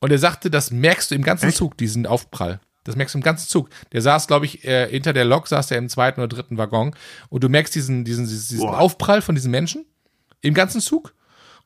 [0.00, 1.56] Und er sagte, das merkst du im ganzen Echt?
[1.56, 2.60] Zug, diesen Aufprall.
[2.84, 3.70] Das merkst du im ganzen Zug.
[3.92, 6.94] Der saß, glaube ich, äh, hinter der Lok saß der im zweiten oder dritten Waggon
[7.30, 9.86] und du merkst diesen, diesen, diesen Aufprall von diesen Menschen
[10.42, 11.14] im ganzen Zug.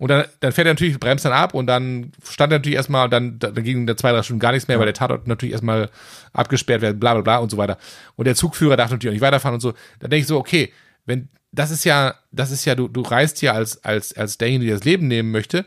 [0.03, 3.09] Und dann, dann fährt er natürlich, bremst dann ab und dann stand er natürlich erstmal,
[3.09, 5.91] dann, dann ging der zwei, drei Stunden gar nichts mehr, weil der Tatort natürlich erstmal
[6.33, 7.79] abgesperrt wird, bla bla bla und so weiter.
[8.17, 9.75] Und der Zugführer darf natürlich auch nicht weiterfahren und so.
[10.01, 10.73] Da denke ich so, okay,
[11.07, 14.71] wenn, das ist ja, das ist ja, du, du reist hier als, als, als derjenige,
[14.71, 15.67] der das Leben nehmen möchte,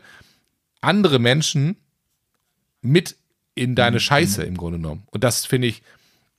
[0.82, 1.76] andere Menschen
[2.82, 3.16] mit
[3.54, 4.00] in deine mhm.
[4.00, 5.04] Scheiße im Grunde genommen.
[5.06, 5.82] Und das finde ich,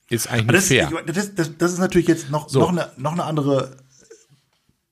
[0.08, 0.88] ist eigentlich das, fair.
[1.04, 2.60] Das, das, das, ist natürlich jetzt noch, so.
[2.60, 3.76] noch, eine, noch eine andere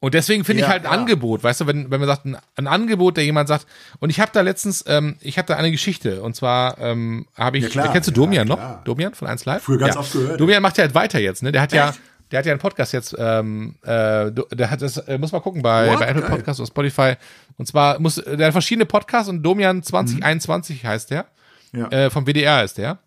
[0.07, 0.97] und deswegen finde ja, ich halt ein ja.
[0.97, 3.67] Angebot, weißt du, wenn, wenn man sagt, ein, ein Angebot, der jemand sagt,
[3.99, 7.59] und ich habe da letztens, ähm, ich habe da eine Geschichte, und zwar ähm, habe
[7.59, 8.85] ich, ja, klar, kennst du Domian noch?
[8.85, 9.65] Domian von 1 Live?
[9.65, 10.41] Früher ganz oft gehört.
[10.41, 11.51] Domian macht ja halt weiter jetzt, ne?
[11.51, 11.83] Der hat Echt?
[11.83, 11.93] ja,
[12.31, 15.61] der hat ja einen Podcast jetzt, ähm, äh, der hat das, äh, muss mal gucken
[15.61, 15.99] bei, What?
[15.99, 17.15] bei Apple Podcast oder Spotify.
[17.59, 20.87] Und zwar muss, der hat verschiedene Podcasts und Domian 2021 mhm.
[20.87, 21.27] heißt der.
[21.73, 21.89] Ja.
[21.89, 23.01] Äh, vom WDR ist der.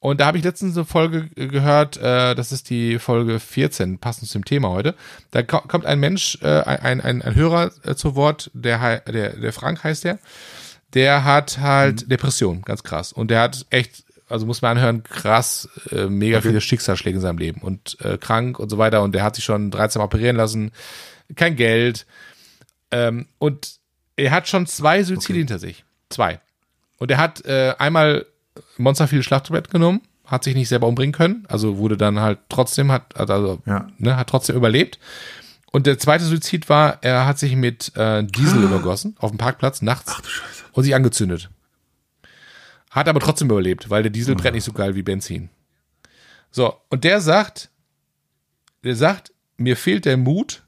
[0.00, 4.28] Und da habe ich letztens eine Folge gehört, äh, das ist die Folge 14, passend
[4.28, 4.94] zum Thema heute.
[5.32, 9.52] Da kommt ein Mensch, äh, ein, ein, ein Hörer äh, zu Wort, der, der, der
[9.52, 10.20] Frank heißt der.
[10.94, 12.10] Der hat halt mhm.
[12.10, 13.12] Depression, ganz krass.
[13.12, 16.48] Und der hat echt, also muss man anhören, krass, äh, mega okay.
[16.48, 19.02] viele Schicksalsschläge in seinem Leben und äh, krank und so weiter.
[19.02, 20.70] Und der hat sich schon 13 Mal operieren lassen,
[21.34, 22.06] kein Geld.
[22.92, 23.78] Ähm, und
[24.14, 25.38] er hat schon zwei Suizide okay.
[25.38, 25.84] hinter sich.
[26.08, 26.40] Zwei.
[26.98, 28.26] Und er hat äh, einmal
[28.76, 32.92] Monster viel Schlachtbett genommen, hat sich nicht selber umbringen können, also wurde dann halt trotzdem,
[32.92, 33.88] hat, also, ja.
[33.98, 34.98] ne, hat trotzdem überlebt.
[35.70, 39.82] Und der zweite Suizid war, er hat sich mit äh, Diesel übergossen auf dem Parkplatz
[39.82, 40.22] nachts Ach,
[40.72, 41.50] und sich angezündet.
[42.90, 45.50] Hat aber trotzdem überlebt, weil der Diesel brennt nicht so geil wie Benzin.
[46.50, 47.70] So, und der sagt,
[48.82, 50.62] der sagt, mir fehlt der Mut,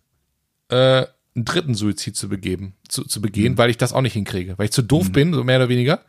[0.69, 3.59] äh, einen dritten Suizid zu begeben, zu, zu begehen, mhm.
[3.59, 5.13] weil ich das auch nicht hinkriege, weil ich zu doof mhm.
[5.13, 6.05] bin, so mehr oder weniger.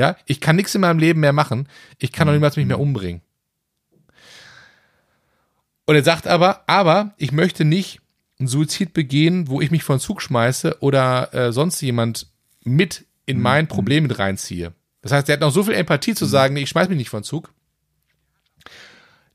[0.00, 1.68] Ja, ich kann nichts in meinem Leben mehr machen.
[1.98, 2.84] Ich kann doch niemals mich mehr mhm.
[2.84, 3.20] umbringen.
[5.84, 8.00] Und er sagt aber, aber ich möchte nicht
[8.38, 12.28] einen Suizid begehen, wo ich mich von Zug schmeiße oder äh, sonst jemand
[12.64, 13.42] mit in mhm.
[13.42, 14.72] mein Problem mit reinziehe.
[15.02, 16.30] Das heißt, er hat noch so viel Empathie zu mhm.
[16.30, 17.52] sagen, ich schmeiß mich nicht von Zug.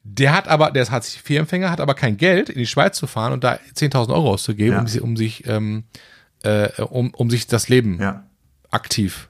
[0.01, 3.33] Der hat aber, der ist Hartz-IV-Empfänger, hat aber kein Geld, in die Schweiz zu fahren
[3.33, 4.79] und da 10.000 Euro auszugeben, ja.
[4.79, 5.83] um, sich, um sich, ähm,
[6.41, 8.23] äh, um, um sich das Leben ja.
[8.71, 9.29] aktiv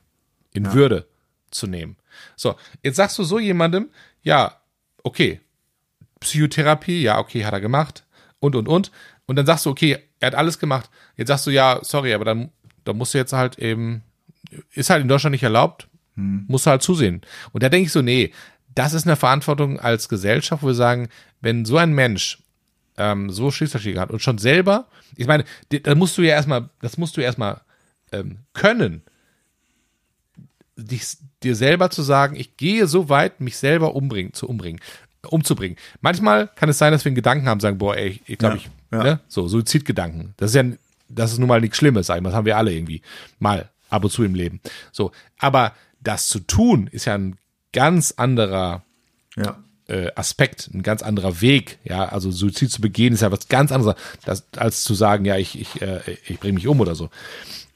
[0.54, 0.74] in ja.
[0.74, 1.06] Würde
[1.56, 1.98] zu nehmen.
[2.36, 3.90] So, jetzt sagst du so jemandem,
[4.22, 4.60] ja,
[5.04, 5.42] okay,
[6.20, 8.06] Psychotherapie, ja, okay, hat er gemacht
[8.40, 8.92] und, und, und.
[9.26, 10.90] Und dann sagst du, okay, er hat alles gemacht.
[11.18, 12.52] Jetzt sagst du, ja, sorry, aber dann,
[12.84, 14.04] dann musst du jetzt halt eben,
[14.72, 16.46] ist halt in Deutschland nicht erlaubt, hm.
[16.48, 17.22] musst du halt zusehen.
[17.52, 18.34] Und da denke ich so, nee,
[18.74, 21.10] das ist eine Verantwortung als Gesellschaft, wo wir sagen,
[21.42, 22.40] wenn so ein Mensch
[22.98, 26.98] ähm, so Schicksalsschläge hat und schon selber, ich meine, da musst du ja erstmal, das
[26.98, 27.62] musst du erstmal
[28.12, 29.02] ähm, können,
[30.78, 34.82] dich, dir selber zu sagen, ich gehe so weit, mich selber umbringen, zu umbringen,
[35.28, 35.78] umzubringen.
[36.02, 38.62] Manchmal kann es sein, dass wir einen Gedanken haben, sagen, boah, ey, ich glaube, ja,
[38.62, 39.04] ich, ja.
[39.04, 39.20] Ne?
[39.28, 40.34] so, Suizidgedanken.
[40.38, 40.64] Das ist ja,
[41.10, 43.02] das ist nun mal nichts Schlimmes, sag ich mal, das haben wir alle irgendwie
[43.40, 44.60] mal ab und zu im Leben.
[44.92, 47.38] So, aber das zu tun, ist ja ein
[47.74, 48.84] ganz anderer
[49.36, 49.58] ja.
[49.88, 51.80] äh, Aspekt, ein ganz anderer Weg.
[51.84, 53.96] Ja, also Suizid zu begehen ist ja was ganz anderes,
[54.26, 57.10] das, als zu sagen, ja, ich, ich, äh, ich bringe mich um oder so.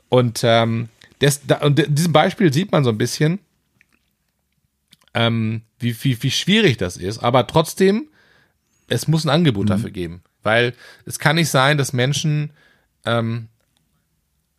[0.10, 0.90] Und ähm,
[1.20, 3.40] das, da, und in diesem Beispiel sieht man so ein bisschen,
[5.14, 7.20] ähm, wie, wie, wie schwierig das ist.
[7.20, 8.10] Aber trotzdem,
[8.88, 9.70] es muss ein Angebot mhm.
[9.70, 10.24] dafür geben.
[10.44, 10.74] Weil
[11.06, 12.52] es kann nicht sein, dass Menschen
[13.06, 13.50] ähm,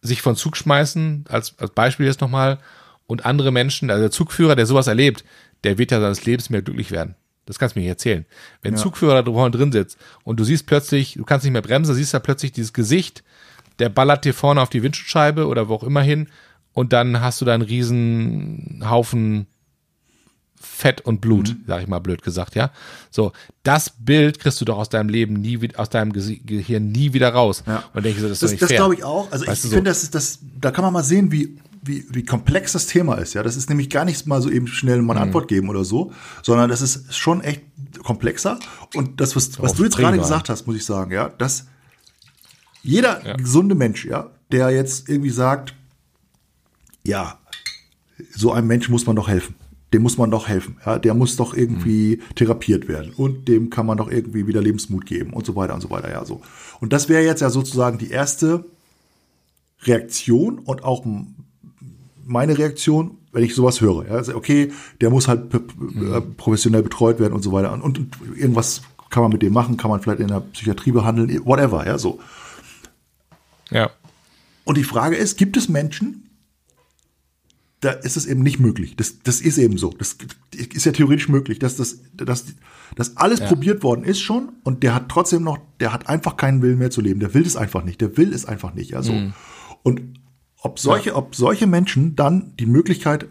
[0.02, 2.58] sich von Zug schmeißen, als, als Beispiel jetzt nochmal,
[3.06, 5.24] und andere Menschen, also der Zugführer, der sowas erlebt,
[5.64, 7.16] der wird ja seines Lebens mehr glücklich werden.
[7.44, 8.24] Das kannst du mir nicht erzählen.
[8.62, 8.82] Wenn ein ja.
[8.82, 12.20] Zugführer da drin sitzt und du siehst plötzlich, du kannst nicht mehr bremsen, siehst da
[12.20, 13.24] plötzlich dieses Gesicht,
[13.80, 16.28] der ballert dir vorne auf die Windschutzscheibe oder wo auch immer hin
[16.72, 19.46] und dann hast du da einen riesen Haufen
[20.62, 21.64] Fett und Blut, mhm.
[21.66, 22.70] sag ich mal blöd gesagt, ja.
[23.10, 27.30] So, das Bild kriegst du doch aus deinem Leben nie, aus deinem Gehirn nie wieder
[27.30, 27.64] raus.
[27.66, 27.84] Ja.
[27.94, 29.32] Und denke ich so, das ist das, nicht Das glaube ich auch.
[29.32, 32.24] Also weißt ich finde, das ist das, da kann man mal sehen, wie, wie, wie
[32.24, 33.32] komplex das Thema ist.
[33.32, 35.28] Ja, das ist nämlich gar nicht mal so eben schnell mal eine mhm.
[35.28, 36.12] Antwort geben oder so,
[36.42, 37.62] sondern das ist schon echt
[38.04, 38.58] komplexer.
[38.94, 41.66] Und das, was, was du jetzt gerade gesagt hast, muss ich sagen, ja, dass
[42.82, 43.36] jeder ja.
[43.36, 45.74] gesunde Mensch, ja, der jetzt irgendwie sagt,
[47.10, 47.38] ja,
[48.34, 49.54] so einem Mensch muss man doch helfen.
[49.92, 50.76] dem muss man doch helfen.
[50.86, 52.34] Ja, der muss doch irgendwie mhm.
[52.36, 55.80] therapiert werden und dem kann man doch irgendwie wieder Lebensmut geben und so weiter und
[55.80, 56.10] so weiter.
[56.10, 56.42] Ja, so.
[56.80, 58.64] Und das wäre jetzt ja sozusagen die erste
[59.82, 61.04] Reaktion und auch
[62.24, 64.06] meine Reaktion, wenn ich sowas höre.
[64.06, 66.36] Ja, also okay, der muss halt mhm.
[66.36, 67.72] professionell betreut werden und so weiter.
[67.72, 67.98] Und, und,
[68.36, 71.98] irgendwas kann man mit dem machen, kann man vielleicht in der Psychiatrie behandeln, whatever, ja,
[71.98, 72.20] so.
[73.70, 73.90] Ja.
[74.64, 76.29] Und die Frage ist, gibt es Menschen,
[77.80, 78.94] da ist es eben nicht möglich.
[78.96, 79.90] Das, das ist eben so.
[79.90, 80.16] Das
[80.54, 82.46] ist ja theoretisch möglich, dass das, dass,
[82.94, 83.46] dass alles ja.
[83.46, 86.90] probiert worden ist schon und der hat trotzdem noch, der hat einfach keinen Willen mehr
[86.90, 87.20] zu leben.
[87.20, 88.00] Der will es einfach nicht.
[88.00, 88.94] Der will es einfach nicht.
[88.94, 89.32] Also mhm.
[89.82, 90.02] und
[90.62, 91.16] ob solche, ja.
[91.16, 93.26] ob solche Menschen dann die Möglichkeit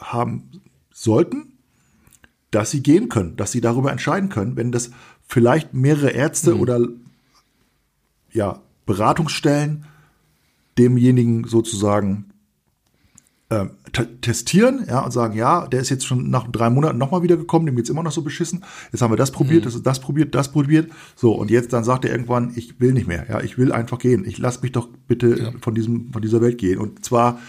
[0.00, 1.52] haben sollten,
[2.50, 4.90] dass sie gehen können, dass sie darüber entscheiden können, wenn das
[5.26, 6.60] vielleicht mehrere Ärzte mhm.
[6.60, 6.88] oder
[8.32, 9.84] ja Beratungsstellen
[10.78, 12.30] demjenigen sozusagen
[13.50, 13.66] äh,
[14.20, 17.74] testieren, ja, und sagen, ja, der ist jetzt schon nach drei Monaten nochmal wiedergekommen, dem
[17.74, 18.64] geht's immer noch so beschissen.
[18.92, 19.70] Jetzt haben wir das probiert, mhm.
[19.70, 20.90] das, das probiert, das probiert.
[21.16, 23.98] So, und jetzt dann sagt er irgendwann, ich will nicht mehr, ja, ich will einfach
[23.98, 24.24] gehen.
[24.24, 25.52] Ich lass mich doch bitte ja.
[25.60, 26.78] von diesem, von dieser Welt gehen.
[26.78, 27.40] Und zwar,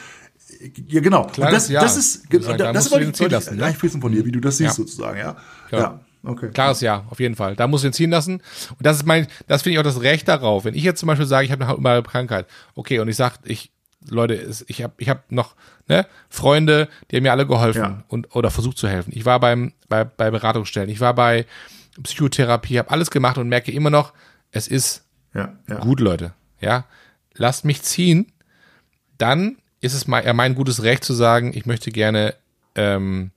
[0.87, 1.27] ja, genau.
[1.27, 1.81] Klar, das, ja.
[1.81, 3.83] das ist, das, das, das wollte ich, lassen, gleich ne?
[3.83, 4.73] wissen von dir, wie du das siehst, ja.
[4.73, 5.37] sozusagen, ja.
[5.71, 5.99] Ja.
[6.23, 6.49] Okay.
[6.51, 7.55] Klares Ja, auf jeden Fall.
[7.55, 8.41] Da muss ich ihn ziehen lassen.
[8.69, 10.65] Und das ist mein, das finde ich auch das Recht darauf.
[10.65, 13.71] Wenn ich jetzt zum Beispiel sage, ich habe eine Krankheit, okay, und ich sage, ich
[14.09, 15.55] Leute, ich habe ich hab noch
[15.91, 18.03] ne, Freunde, die haben mir alle geholfen ja.
[18.07, 19.11] und oder versucht zu helfen.
[19.13, 21.45] Ich war beim bei, bei Beratungsstellen, ich war bei
[22.01, 24.13] Psychotherapie, habe alles gemacht und merke immer noch,
[24.51, 25.79] es ist ja, ja.
[25.79, 26.33] gut, Leute.
[26.61, 26.85] Ja,
[27.33, 28.31] lasst mich ziehen.
[29.17, 32.35] Dann ist es mein, mein gutes Recht zu sagen, ich möchte gerne
[32.75, 33.31] ähm,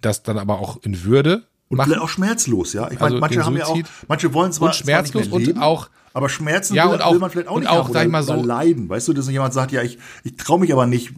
[0.00, 1.98] das dann aber auch in Würde und machen.
[1.98, 2.90] auch schmerzlos, ja.
[2.90, 3.78] Ich meine, also manche haben ja auch,
[4.08, 7.30] manche wollen zwar und schmerzlos zwar und auch aber Schmerzen ja, will, auch, will man
[7.30, 8.88] vielleicht auch nicht auch, sag ich mal so, leiden.
[8.88, 11.14] Weißt du, dass jemand sagt, ja, ich, ich traue mich aber nicht, äh,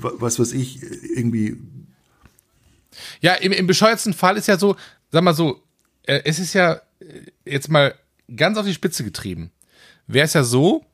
[0.00, 1.58] was weiß ich, irgendwie.
[3.20, 4.76] Ja, im, im bescheuertsten Fall ist ja so,
[5.10, 5.62] sag mal so,
[6.04, 7.94] äh, es ist ja äh, jetzt mal
[8.34, 9.50] ganz auf die Spitze getrieben.
[10.06, 10.84] Wäre es ja so,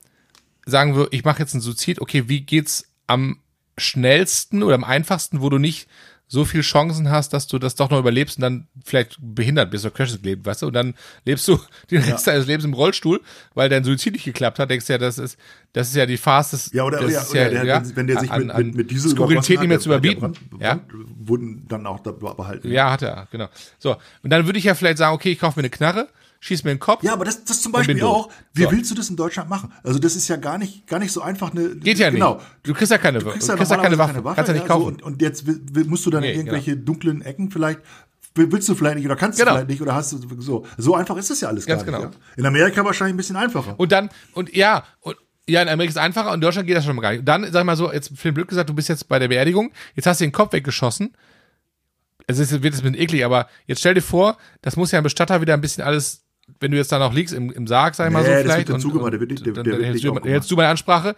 [0.66, 3.38] sagen wir, ich mache jetzt einen Suizid, okay, wie geht's am
[3.78, 5.88] schnellsten oder am einfachsten, wo du nicht
[6.32, 9.84] so viel Chancen hast, dass du das doch noch überlebst und dann vielleicht behindert bist
[9.84, 10.68] oder Crashes lebt, weißt du?
[10.68, 10.94] Und dann
[11.26, 11.60] lebst du
[11.90, 12.32] den Rest ja.
[12.32, 13.20] deines Lebens im Rollstuhl,
[13.52, 14.70] weil dein Suizid nicht geklappt hat.
[14.70, 15.36] Denkst du ja, das ist,
[15.74, 16.72] das ist ja die fastest.
[16.72, 19.60] Ja, oder, ja, oder der, ja, wenn, der sich an, mit, mit, mit Diesel Skurrilität
[19.60, 20.32] nicht mehr zu überbieten.
[20.58, 20.80] Ja?
[21.18, 22.72] Wurden dann auch da behalten.
[22.72, 23.48] Ja, hat er, genau.
[23.78, 23.96] So.
[24.22, 26.08] Und dann würde ich ja vielleicht sagen, okay, ich kaufe mir eine Knarre,
[26.42, 27.04] schieß mir den Kopf.
[27.04, 28.28] Ja, aber das, das zum Beispiel auch.
[28.52, 28.72] Wie so.
[28.72, 29.72] willst du das in Deutschland machen?
[29.84, 31.76] Also das ist ja gar nicht, gar nicht so einfach eine.
[31.76, 32.34] Geht ja genau.
[32.34, 32.46] nicht.
[32.64, 34.12] Du kriegst ja keine, du kriegst ja, du kriegst ja keine, Waffe.
[34.12, 34.36] keine Waffe.
[34.36, 34.82] Kannst ja nicht kaufen.
[34.82, 35.44] So, und, und, jetzt
[35.86, 36.84] musst du dann nee, in irgendwelche genau.
[36.84, 37.80] dunklen Ecken vielleicht
[38.34, 39.50] willst du vielleicht nicht oder kannst genau.
[39.50, 40.66] du vielleicht nicht oder hast du so.
[40.78, 42.06] So einfach ist das ja alles Ganz gar genau.
[42.06, 42.18] nicht.
[42.18, 42.38] Ja?
[42.38, 43.78] In Amerika wahrscheinlich ein bisschen einfacher.
[43.78, 45.16] Und dann, und ja, und
[45.46, 47.20] ja, in Amerika ist es einfacher und in Deutschland geht das schon mal gar nicht.
[47.20, 49.28] Und dann, sag mal so, jetzt für den Blöd gesagt, du bist jetzt bei der
[49.28, 51.14] Beerdigung, jetzt hast du den Kopf weggeschossen.
[52.26, 54.98] Es ist, wird jetzt ein bisschen eklig, aber jetzt stell dir vor, das muss ja
[54.98, 56.22] ein Bestatter wieder ein bisschen alles
[56.60, 58.70] wenn du jetzt da noch liegst im, im Sarg, sag ich mal nee, so vielleicht.
[58.70, 60.04] und, zugemacht, der wird nicht, der, dann, der dann hältst,
[60.50, 61.16] du, du meine Ansprache.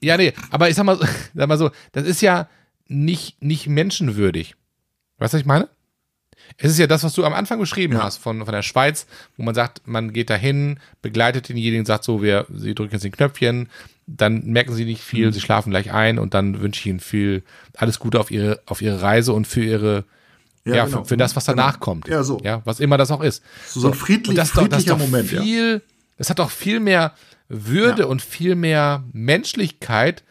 [0.00, 0.98] Ja, nee, aber ich sag mal,
[1.34, 2.48] sag mal so, das ist ja
[2.86, 4.54] nicht, nicht menschenwürdig.
[5.18, 5.68] Weißt du, was ich meine?
[6.56, 8.04] Es ist ja das, was du am Anfang beschrieben ja.
[8.04, 9.06] hast von, von der Schweiz,
[9.36, 13.12] wo man sagt, man geht dahin, begleitet denjenigen, sagt so, wir, sie drücken jetzt den
[13.12, 13.68] Knöpfchen,
[14.06, 15.32] dann merken sie nicht viel, mhm.
[15.32, 17.42] sie schlafen gleich ein und dann wünsche ich ihnen viel,
[17.76, 20.04] alles Gute auf ihre, auf ihre Reise und für ihre,
[20.64, 20.98] ja, ja genau.
[20.98, 21.84] für, für, das, was danach genau.
[21.84, 22.08] kommt.
[22.08, 22.40] Ja, so.
[22.42, 23.42] Ja, was immer das auch ist.
[23.66, 25.28] So, so ein friedlich, das friedlicher doch, das Moment.
[25.28, 25.80] Viel, ja.
[26.16, 27.14] Das hat doch viel mehr
[27.48, 28.08] Würde ja.
[28.08, 30.24] und viel mehr Menschlichkeit,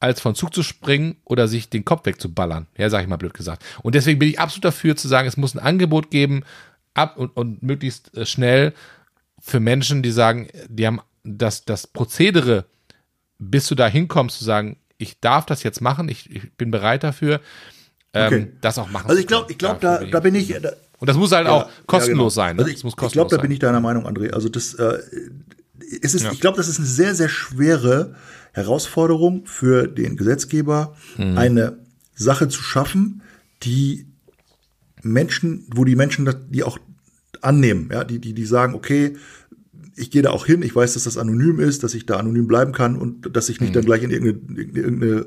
[0.00, 2.66] als von Zug zu springen oder sich den Kopf wegzuballern.
[2.76, 3.64] Ja, sag ich mal blöd gesagt.
[3.82, 6.44] Und deswegen bin ich absolut dafür zu sagen, es muss ein Angebot geben,
[6.94, 8.74] ab und, und möglichst äh, schnell
[9.40, 12.64] für Menschen, die sagen, die haben das, das Prozedere,
[13.38, 17.04] bis du da hinkommst, zu sagen, ich darf das jetzt machen, ich, ich bin bereit
[17.04, 17.40] dafür,
[18.14, 18.52] ähm, okay.
[18.60, 20.48] das auch machen Also ich glaube, ich glaube, da, da bin ich.
[20.60, 22.56] Da, und das muss halt ja, auch kostenlos ja, genau.
[22.56, 22.56] sein.
[22.56, 22.62] Ne?
[22.62, 24.30] Also ich, ich glaube, da bin ich deiner Meinung, André.
[24.30, 24.98] Also das, äh,
[26.02, 26.32] es ist, ja.
[26.32, 28.14] ich glaube, das ist eine sehr, sehr schwere
[28.52, 31.38] Herausforderung für den Gesetzgeber, mhm.
[31.38, 31.78] eine
[32.14, 33.22] Sache zu schaffen,
[33.62, 34.06] die
[35.02, 36.78] Menschen, wo die Menschen das, die auch
[37.40, 39.16] annehmen, ja, die, die, die sagen, okay,
[39.94, 42.46] ich gehe da auch hin, ich weiß, dass das anonym ist, dass ich da anonym
[42.46, 43.74] bleiben kann und dass ich nicht mhm.
[43.74, 45.26] dann gleich in irgendeine, irgendeine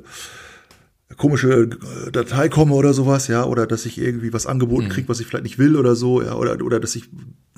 [1.17, 1.69] komische
[2.07, 4.89] äh, Datei komme oder sowas, ja, oder dass ich irgendwie was angeboten mhm.
[4.89, 7.09] kriege, was ich vielleicht nicht will oder so, ja, oder, oder dass ich,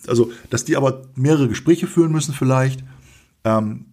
[0.07, 2.83] also, dass die aber mehrere Gespräche führen müssen vielleicht,
[3.43, 3.85] ähm,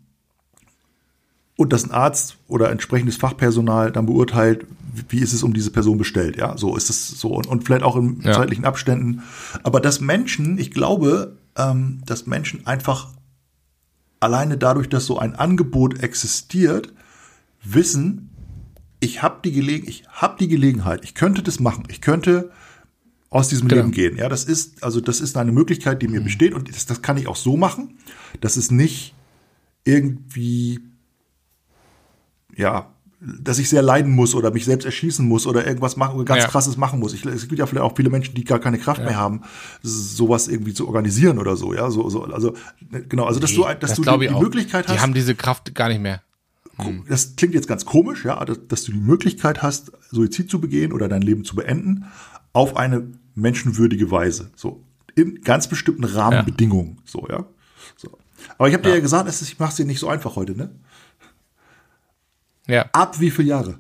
[1.57, 4.67] und dass ein Arzt oder entsprechendes Fachpersonal dann beurteilt,
[5.09, 7.83] wie ist es um diese Person bestellt, ja, so ist es so und, und vielleicht
[7.83, 8.33] auch in ja.
[8.33, 9.23] zeitlichen Abständen,
[9.63, 13.09] aber dass Menschen, ich glaube, ähm, dass Menschen einfach
[14.21, 16.93] alleine dadurch, dass so ein Angebot existiert,
[17.63, 18.30] wissen,
[19.01, 22.51] ich habe die, Gelegen ich hab die Gelegenheit, ich könnte das machen, ich könnte
[23.31, 23.83] aus diesem genau.
[23.83, 24.17] Leben gehen.
[24.17, 26.25] Ja, das ist, also das ist eine Möglichkeit, die mir mhm.
[26.25, 27.97] besteht und das, das kann ich auch so machen,
[28.41, 29.15] dass es nicht
[29.85, 30.81] irgendwie,
[32.57, 36.45] ja, dass ich sehr leiden muss oder mich selbst erschießen muss oder irgendwas machen, ganz
[36.45, 36.49] ja.
[36.49, 37.13] krasses machen muss.
[37.13, 39.07] Ich, es gibt ja vielleicht auch viele Menschen, die gar keine Kraft ja.
[39.07, 39.43] mehr haben,
[39.83, 42.55] sowas irgendwie zu organisieren oder so, ja, so, so also
[43.09, 44.95] genau, also dass nee, du, dass das du die, die Möglichkeit hast.
[44.95, 46.23] Die haben diese Kraft gar nicht mehr.
[46.85, 47.05] Hm.
[47.09, 50.93] Das klingt jetzt ganz komisch, ja, dass, dass du die Möglichkeit hast, Suizid zu begehen
[50.93, 52.07] oder dein Leben zu beenden,
[52.53, 57.03] auf eine menschenwürdige Weise, so in ganz bestimmten Rahmenbedingungen, ja.
[57.05, 57.45] so ja.
[57.97, 58.19] So.
[58.59, 60.71] Aber ich habe dir ja gesagt, ich mache es dir nicht so einfach heute, ne?
[62.67, 62.87] Ja.
[62.93, 63.79] Ab wie viele Jahre?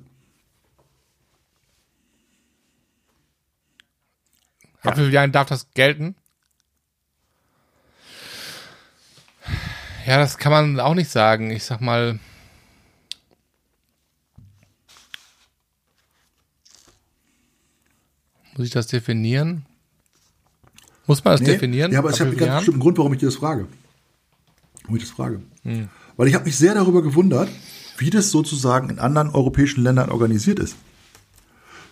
[4.82, 6.16] Ab wie vielen Jahren darf das gelten?
[10.06, 11.50] Ja, das kann man auch nicht sagen.
[11.50, 12.18] Ich sag mal.
[18.60, 19.64] Muss ich das definieren?
[21.06, 21.92] Muss man das nee, definieren?
[21.92, 23.66] Ja, aber es hat einen ganz bestimmten Grund, warum ich dir das frage.
[24.82, 25.40] Warum ich das frage.
[25.62, 25.88] Hm.
[26.18, 27.48] Weil ich habe mich sehr darüber gewundert,
[27.96, 30.76] wie das sozusagen in anderen europäischen Ländern organisiert ist.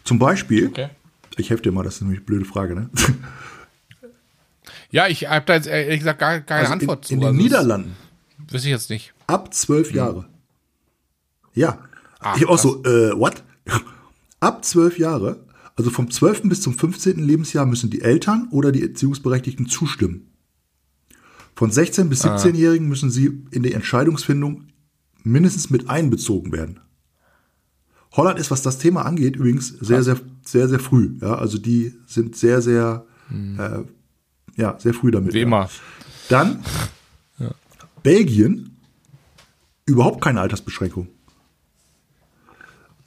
[0.04, 0.90] Zum Beispiel, okay.
[1.38, 2.90] ich helfe dir mal, das ist nämlich eine blöde Frage, ne?
[4.90, 7.14] Ja, ich habe da jetzt ehrlich gesagt gar keine also Antwort in, zu.
[7.14, 7.96] In den also Niederlanden.
[8.46, 9.14] Wüsste ich jetzt nicht.
[9.26, 9.96] Ab zwölf hm.
[9.96, 10.26] Jahre.
[11.54, 11.78] Ja.
[12.20, 13.42] Ach, ich habe auch so, äh, what?
[14.40, 15.40] Ab zwölf Jahre,
[15.79, 16.43] also vom 12.
[16.49, 17.20] bis zum 15.
[17.20, 20.33] Lebensjahr müssen die Eltern oder die Erziehungsberechtigten zustimmen.
[21.55, 22.89] Von 16 bis 17-Jährigen ah.
[22.89, 24.64] müssen sie in die Entscheidungsfindung
[25.22, 26.81] mindestens mit einbezogen werden.
[28.12, 31.16] Holland ist, was das Thema angeht, übrigens sehr, sehr, sehr, sehr früh.
[31.20, 33.61] Ja, also die sind sehr, sehr, hm.
[33.61, 35.33] äh, ja, sehr früh damit.
[35.33, 35.62] Wie immer.
[35.62, 35.70] Ja.
[36.29, 36.64] Dann
[37.39, 37.55] ja.
[38.03, 38.76] Belgien,
[39.87, 41.07] überhaupt keine Altersbeschränkung.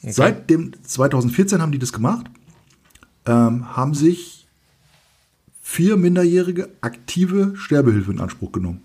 [0.01, 0.13] Okay.
[0.13, 2.27] Seit dem 2014 haben die das gemacht,
[3.25, 4.47] ähm, haben sich
[5.61, 8.83] vier Minderjährige aktive Sterbehilfe in Anspruch genommen.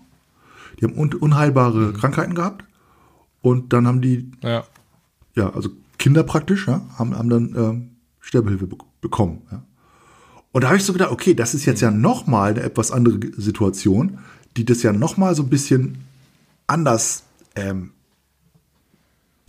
[0.79, 1.93] Die haben un unheilbare mhm.
[1.93, 2.63] Krankheiten gehabt
[3.41, 4.63] und dann haben die, ja,
[5.35, 9.41] ja also Kinder praktisch, ja, haben, haben dann ähm, Sterbehilfe be bekommen.
[9.51, 9.63] Ja.
[10.51, 12.91] Und da habe ich so gedacht, okay, das ist jetzt ja noch mal eine etwas
[12.91, 14.19] andere Situation,
[14.55, 15.99] die das ja noch mal so ein bisschen
[16.65, 17.23] anders,
[17.55, 17.91] ähm,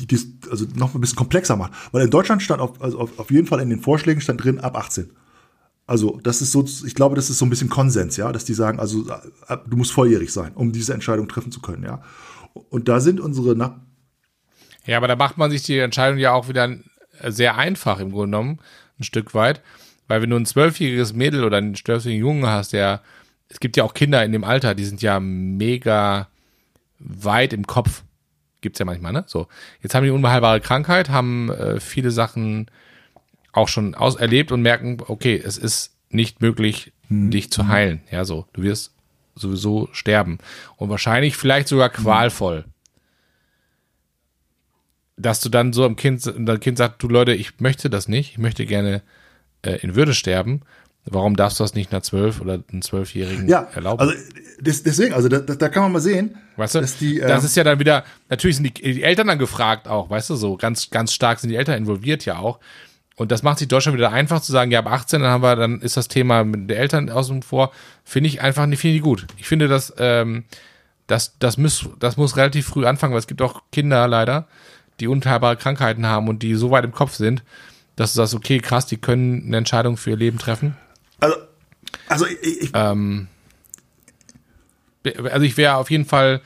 [0.00, 1.72] die das also noch ein bisschen komplexer macht.
[1.92, 4.60] Weil in Deutschland stand auf, also auf, auf jeden Fall in den Vorschlägen stand drin
[4.60, 5.10] ab 18.
[5.86, 8.54] Also das ist so, ich glaube, das ist so ein bisschen Konsens, ja, dass die
[8.54, 12.02] sagen, also du musst volljährig sein, um diese Entscheidung treffen zu können, ja.
[12.68, 13.72] Und da sind unsere Nach
[14.88, 16.74] ja, aber da macht man sich die Entscheidung ja auch wieder
[17.22, 18.58] sehr einfach im Grunde genommen,
[18.98, 19.60] ein Stück weit.
[20.06, 23.02] Weil wenn du ein zwölfjähriges Mädel oder einen zwölfjährigen Jungen hast, der,
[23.50, 26.28] es gibt ja auch Kinder in dem Alter, die sind ja mega
[26.98, 28.02] weit im Kopf.
[28.60, 29.24] Gibt's ja manchmal, ne?
[29.26, 29.48] So.
[29.82, 32.70] Jetzt haben die unbeheilbare Krankheit, haben äh, viele Sachen
[33.52, 37.30] auch schon aus erlebt und merken, okay, es ist nicht möglich, hm.
[37.30, 38.00] dich zu heilen.
[38.10, 38.46] Ja, so.
[38.52, 38.94] Du wirst
[39.34, 40.38] sowieso sterben.
[40.76, 42.64] Und wahrscheinlich vielleicht sogar qualvoll
[45.18, 48.32] dass du dann so am Kind, dein Kind sagt, du Leute, ich möchte das nicht,
[48.32, 49.02] ich möchte gerne
[49.62, 50.62] äh, in Würde sterben.
[51.10, 54.00] Warum darfst du das nicht einer zwölf oder einen zwölfjährigen ja, erlauben?
[54.00, 54.14] Also
[54.60, 57.56] deswegen, also da, da kann man mal sehen, weißt du, dass die, äh, das ist
[57.56, 60.90] ja dann wieder, natürlich sind die, die Eltern dann gefragt auch, weißt du, so ganz,
[60.90, 62.58] ganz stark sind die Eltern involviert ja auch.
[63.16, 65.56] Und das macht sich Deutschland wieder einfach zu sagen, ja, ab 18, dann haben wir,
[65.56, 67.72] dann ist das Thema mit der Eltern außen vor,
[68.04, 69.26] finde ich einfach nicht, finde ich gut.
[69.38, 70.44] Ich finde, dass, ähm,
[71.08, 74.46] das, das muss, das muss relativ früh anfangen, weil es gibt auch Kinder leider,
[75.00, 77.42] die unteilbare Krankheiten haben und die so weit im Kopf sind,
[77.96, 80.76] dass du sagst, okay, krass, die können eine Entscheidung für ihr Leben treffen.
[81.20, 81.36] Also,
[82.08, 83.28] also ich, ich ähm,
[85.04, 86.40] also ich wäre auf jeden Fall,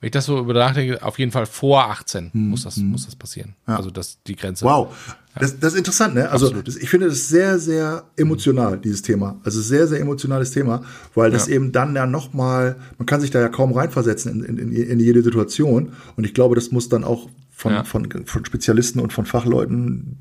[0.00, 2.88] wenn ich das so über nachdenke, auf jeden Fall vor 18 hm, muss das, hm.
[2.90, 3.54] muss das passieren.
[3.66, 3.76] Ja.
[3.76, 4.64] Also das die Grenze.
[4.64, 4.94] Wow.
[5.38, 6.28] Das, das ist interessant, ne?
[6.30, 9.40] Also das, ich finde das sehr, sehr emotional, dieses Thema.
[9.44, 10.82] Also sehr, sehr emotionales Thema,
[11.14, 11.54] weil das ja.
[11.54, 15.22] eben dann ja nochmal, man kann sich da ja kaum reinversetzen in, in, in jede
[15.22, 15.92] Situation.
[16.16, 17.84] Und ich glaube, das muss dann auch von, ja.
[17.84, 20.18] von, von Spezialisten und von Fachleuten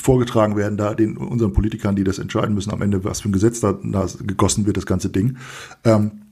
[0.00, 3.32] vorgetragen werden, da den unseren Politikern, die das entscheiden müssen, am Ende, was für ein
[3.32, 5.36] Gesetz da, da gegossen wird, das ganze Ding.
[5.84, 6.22] Ähm,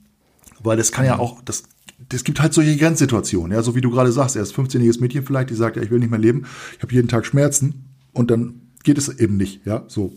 [0.59, 1.63] weil das kann ja auch, das,
[2.09, 5.25] das gibt halt solche Grenzsituationen, ja, so wie du gerade sagst, er ist 15-jähriges Mädchen
[5.25, 6.45] vielleicht, die sagt, ja, ich will nicht mehr leben,
[6.75, 10.13] ich habe jeden Tag Schmerzen und dann geht es eben nicht, ja, so.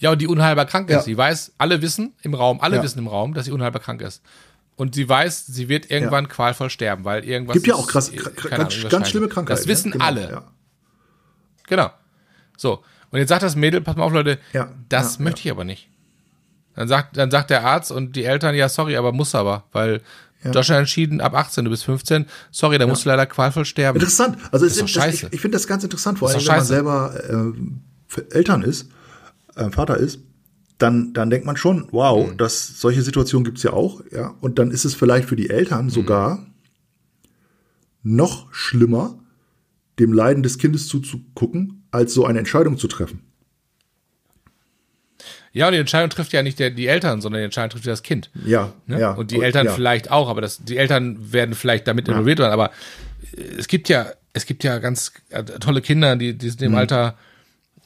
[0.00, 0.94] Ja, und die unheilbar krank ist.
[0.94, 1.02] Ja.
[1.02, 2.82] Sie weiß, alle wissen im Raum, alle ja.
[2.84, 4.22] wissen im Raum, dass sie unheilbar krank ist.
[4.76, 6.30] Und sie weiß, sie wird irgendwann ja.
[6.30, 7.54] qualvoll sterben, weil irgendwas.
[7.54, 9.58] Gibt ja auch krass, ganz, Ahnung, ganz schlimme Krankheiten.
[9.58, 10.42] Das wissen genau, alle.
[11.66, 11.90] Genau.
[12.58, 12.82] So.
[13.10, 15.88] Und jetzt sagt das Mädel, pass mal auf, Leute, ja, das möchte ich aber nicht.
[16.74, 20.02] Dann sagt, dann sagt der Arzt und die Eltern, ja, sorry, aber muss aber, weil
[20.44, 20.50] Ja.
[20.52, 23.98] Deutschland entschieden, ab 18, du bist 15, sorry, da musst du leider qualvoll sterben.
[23.98, 24.36] Interessant.
[24.52, 26.64] Also es ist ist das, ich, ich finde das ganz interessant, vor allem wenn man
[26.64, 27.54] selber
[28.14, 28.88] äh, Eltern ist,
[29.56, 30.20] äh, Vater ist,
[30.78, 32.36] dann, dann denkt man schon, wow, Mhm.
[32.36, 34.34] das, solche Situationen gibt's ja auch, ja.
[34.40, 35.90] Und dann ist es vielleicht für die Eltern Mhm.
[35.90, 36.46] sogar
[38.02, 39.18] noch schlimmer,
[39.98, 43.22] dem Leiden des Kindes zuzugucken, als so eine Entscheidung zu treffen.
[45.52, 47.92] Ja, und die Entscheidung trifft ja nicht der, die Eltern, sondern die Entscheidung trifft ja
[47.92, 48.30] das Kind.
[48.44, 49.00] Ja, Ne?
[49.00, 49.12] ja.
[49.12, 49.72] und die Eltern ja.
[49.72, 52.52] vielleicht auch, aber das, die Eltern werden vielleicht damit involviert werden.
[52.52, 52.70] Aber
[53.36, 56.74] äh, es gibt ja, es gibt ja ganz äh, tolle Kinder, die, die sind im
[56.74, 57.16] Alter,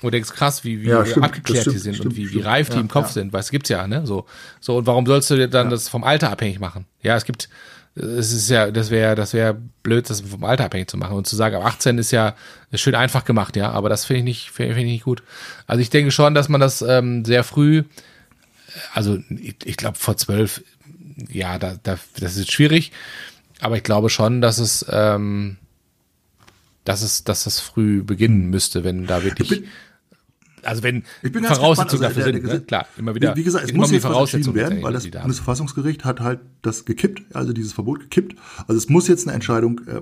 [0.01, 0.91] wo du denkst, krass, wie, wie Mhm.
[0.91, 3.33] Ja, stimmt, abgeklärt stimmt, die sind stimmt, und wie, wie reif die im Kopf sind.
[3.33, 4.05] Weißt du, gibt's ja, ne?
[4.07, 4.27] So,
[4.61, 6.87] so, und warum sollst du dir dann das vom Alter abhängig machen?
[7.01, 7.49] Ja, es gibt,
[7.95, 11.17] es ist ja, das wäre, das wäre blöd, das vom Alter abhängig zu machen.
[11.17, 12.35] Und zu sagen, ab 18 ist ja
[12.71, 15.23] ist schön einfach gemacht, ja, aber das finde ich nicht, finde find ich nicht gut.
[15.67, 17.85] Also ich denke schon, dass man das ähm, sehr früh
[18.93, 20.63] also ich, ich glaube vor zwölf,
[21.31, 22.93] ja, da, da, das ist schwierig,
[23.61, 25.57] aber ich glaube schon, dass es, ähm,
[26.85, 29.65] dass es, dass das früh beginnen müsste, wenn da wirklich,
[30.65, 32.61] also wenn Ich bin Voraussetzungen gespannt, also dafür der- sind, der- ne?
[32.63, 33.35] klar, immer wieder.
[33.35, 35.09] Wie, wie gesagt, es muss um jetzt Voraussetzungen werden, weil das.
[35.11, 38.37] Bundesverfassungsgericht hat halt das gekippt, also dieses Verbot gekippt.
[38.67, 40.01] Also es muss jetzt eine Entscheidung äh,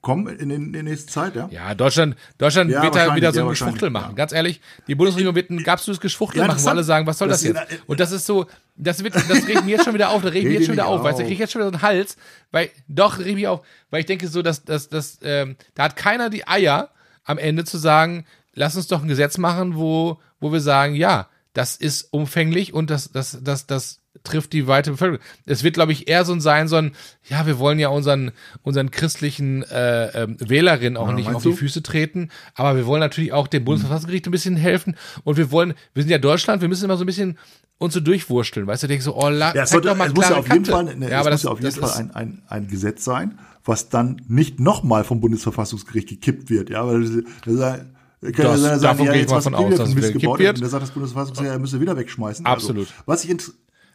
[0.00, 1.48] kommen in, in, der nächsten Zeit, ja.
[1.50, 4.10] Ja, Deutschland, Deutschland Ja, wird da wieder so ja, ein wahrscheinlich, Geschwuchtel machen.
[4.10, 4.14] ja.
[4.14, 7.28] Ganz ehrlich, die Bundesregierung wird ein absolutes Geschwuchtel Ja, machen, wo alle sagen, was soll
[7.28, 7.82] das, Das jetzt?
[7.86, 8.46] Und das ist so,
[8.76, 10.84] das wird, das regt mir jetzt schon wieder auf, da regt mir jetzt schon wieder
[10.84, 11.30] nicht auf, weißt du, ich auf.
[11.30, 12.16] krieg jetzt schon wieder so einen Hals,
[12.52, 15.96] weil, doch, reg mich auf, weil ich denke so, dass, dass, dass, ähm, da hat
[15.96, 16.90] keiner die Eier,
[17.24, 18.24] am Ende zu sagen,
[18.58, 22.90] lass uns doch ein Gesetz machen, wo, wo wir sagen, ja, das ist umfänglich und
[22.90, 25.24] das, das, das, das trifft die weite Bevölkerung.
[25.46, 26.92] Es wird, glaube ich, eher so ein sein, so ein,
[27.28, 28.32] ja, wir wollen ja unseren,
[28.62, 31.56] unseren christlichen äh, ähm, Wählerinnen auch nicht meinst auf die du?
[31.56, 35.74] Füße treten, aber wir wollen natürlich auch dem Bundesverfassungsgericht ein bisschen helfen und wir wollen,
[35.94, 37.38] wir sind ja Deutschland, wir müssen immer so ein bisschen
[37.78, 40.14] uns so durchwursteln, weißt du, denkst so, oh, la, Ja, es, zeig doch mal es
[40.14, 40.70] muss ja auf jeden Kante.
[40.72, 43.04] Fall, ne, ja, aber muss das, ja auf jeden Fall ist, ein, ein, ein Gesetz
[43.04, 46.70] sein, was dann nicht nochmal vom Bundesverfassungsgericht gekippt wird.
[46.70, 47.10] Ja, weil das,
[47.44, 49.94] das, das kann ja Das- sein, davon ja, gehe ich mal von aus, dass es
[50.12, 52.44] gekippt und dann sagt das Bundesverfassungsgericht, er müsste wieder wegschmeißen.
[52.46, 52.88] Absolut.
[52.88, 53.36] Also, was ich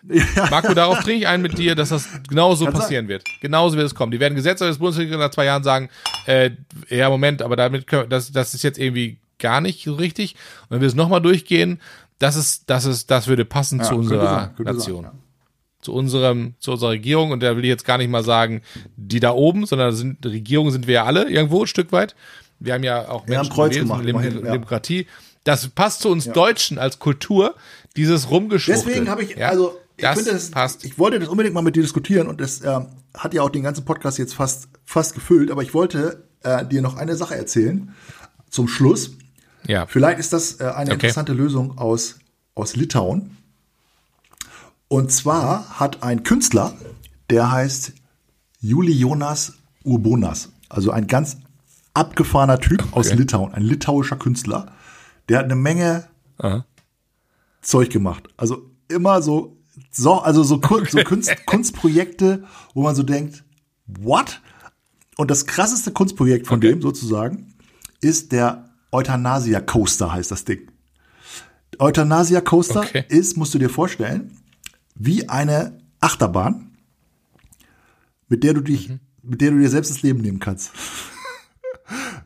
[0.35, 3.23] ja, Marco, darauf trinke ich ein mit dir, dass das genauso Kann passieren wird.
[3.41, 4.11] Genauso wird es kommen.
[4.11, 5.89] Die werden Gesetze des Bundesregierung nach zwei Jahren sagen,
[6.25, 6.51] äh,
[6.89, 10.35] ja, Moment, aber damit können, das, das ist jetzt irgendwie gar nicht so richtig.
[10.63, 11.79] Und wenn wir es nochmal durchgehen,
[12.19, 15.03] das ist, das ist, das würde passen zu könnte unserer sein, könnte Nation.
[15.03, 15.19] sein, ja.
[15.81, 17.31] Zu unserem, zu unserer Regierung.
[17.31, 18.61] Und da will ich jetzt gar nicht mal sagen,
[18.97, 22.15] die da oben, sondern sind, Regierung sind wir ja alle irgendwo ein Stück weit.
[22.63, 24.51] Wir haben ja auch Wir haben Menschen Kreuz gewählt, gemacht, immerhin, ja.
[24.53, 25.07] Demokratie.
[25.43, 27.55] Das passt zu uns Deutschen als Kultur,
[27.97, 28.85] dieses Rumgeschwuchtel.
[28.85, 29.49] Deswegen habe ich, Ja?
[29.49, 30.85] also ich das finde, das, passt.
[30.85, 33.63] ich wollte das unbedingt mal mit dir diskutieren und das ähm, hat ja auch den
[33.63, 37.93] ganzen Podcast jetzt fast, fast gefüllt, aber ich wollte äh, dir noch eine Sache erzählen
[38.49, 39.11] zum Schluss.
[39.67, 39.85] Ja.
[39.85, 40.93] Vielleicht ist das äh, eine Okay.
[40.93, 42.15] interessante Lösung aus,
[42.55, 43.37] aus Litauen.
[44.87, 46.73] Und zwar hat ein Künstler,
[47.29, 47.93] der heißt
[48.61, 49.53] Juli Jonas
[49.83, 51.37] Urbonas, also ein ganz
[51.93, 54.71] abgefahrener Typ aus Litauen, ein litauischer Künstler,
[55.29, 56.07] der hat eine Menge
[56.37, 56.65] Aha.
[57.61, 58.27] Zeug gemacht.
[58.37, 59.57] Also immer so,
[59.91, 62.43] so also so, Kun so Kunst, Kunstprojekte,
[62.73, 63.43] wo man so denkt,
[63.87, 64.41] what?
[65.17, 66.69] Und das krasseste Kunstprojekt von Okay.
[66.69, 67.53] dem sozusagen
[68.01, 70.69] ist der Euthanasia Coaster, heißt das Ding.
[71.79, 73.05] Euthanasia Coaster Okay.
[73.09, 74.37] ist, musst du dir vorstellen,
[74.95, 76.75] wie eine Achterbahn,
[78.27, 78.91] mit der du dich,
[79.21, 80.71] mit der du dir selbst das Leben nehmen kannst.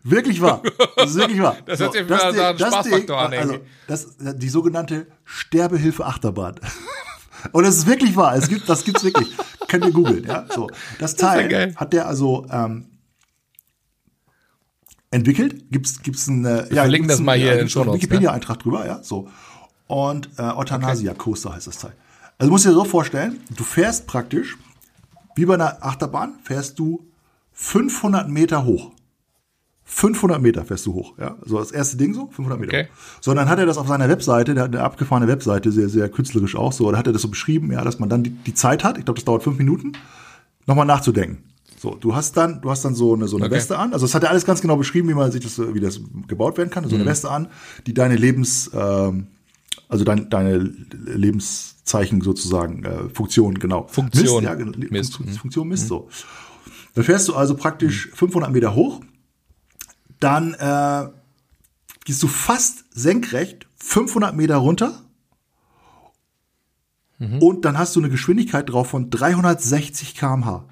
[0.04, 0.62] Wirklich wahr.
[0.96, 1.58] Das ist wirklich wahr.
[1.66, 6.06] Das hört sich das nach Ding- einem das Spaßfaktor an, Also, das, die sogenannte Sterbehilfe
[6.06, 6.56] Achterbahn.
[7.52, 8.36] Und es ist wirklich wahr.
[8.36, 9.30] Es gibt, das gibt's wirklich.
[9.68, 10.46] Könnt ihr googeln, ja.
[10.54, 10.70] So.
[11.00, 11.74] Das Teil geil.
[11.76, 12.88] hat der also ähm,
[15.12, 15.70] entwickelt.
[15.72, 18.02] Gibt's, gibt's ein, äh, ja, verlinken das mal hier ja, in den einen Shownotes, ne?
[18.04, 19.04] Wikipedia-Eintrag drüber, ja.
[19.04, 19.30] So.
[19.88, 21.94] Und äh, Euthanasia Coaster heißt das Teil.
[22.38, 24.58] Also musst du dir so vorstellen, du fährst praktisch,
[25.36, 27.06] wie bei einer Achterbahn, fährst du
[27.54, 28.92] 500 Meter hoch.
[29.90, 31.38] 500 Meter fährst du hoch, ja.
[31.46, 32.78] So das erste Ding so, 500 Meter.
[32.78, 32.88] Okay.
[33.22, 36.10] So, dann hat er das auf seiner Webseite, der hat eine abgefahrene Webseite, sehr, sehr
[36.10, 38.54] künstlerisch auch so, da hat er das so beschrieben, ja, dass man dann die, die
[38.54, 39.94] Zeit hat, ich glaube, das dauert fünf Minuten,
[40.66, 41.44] nochmal nachzudenken.
[41.80, 43.56] So, du hast dann, du hast dann so eine, so eine Okay.
[43.56, 43.94] Weste an.
[43.94, 46.58] Also das hat er alles ganz genau beschrieben, wie man sich das, wie das gebaut
[46.58, 46.84] werden kann.
[46.86, 47.02] So Mhm.
[47.02, 47.48] eine Weste an,
[47.86, 49.28] die deine Lebens, ähm,
[49.88, 53.88] also dein, deine Lebenszeichen sozusagen, äh, Funktion, genau.
[53.88, 55.16] Funktion Misst, ja, genau, Le- misst.
[55.16, 56.10] Funktion, Funktion misst, so.
[56.96, 59.02] Dann fährst du also praktisch 500 Meter hoch.
[60.20, 61.10] Dann äh,
[62.06, 65.04] gehst du fast senkrecht 500 Meter runter.
[67.40, 70.66] Und dann hast du eine Geschwindigkeit drauf von 360 km/h.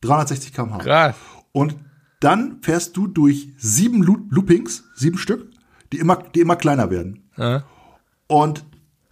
[0.00, 0.78] 360 km/h.
[0.78, 1.16] Krass.
[1.52, 1.76] Und
[2.20, 5.50] dann fährst du durch sieben Loop Loopings, sieben Stück,
[5.92, 7.28] die immer, die immer kleiner werden.
[7.36, 7.64] Ja.
[8.26, 8.64] Und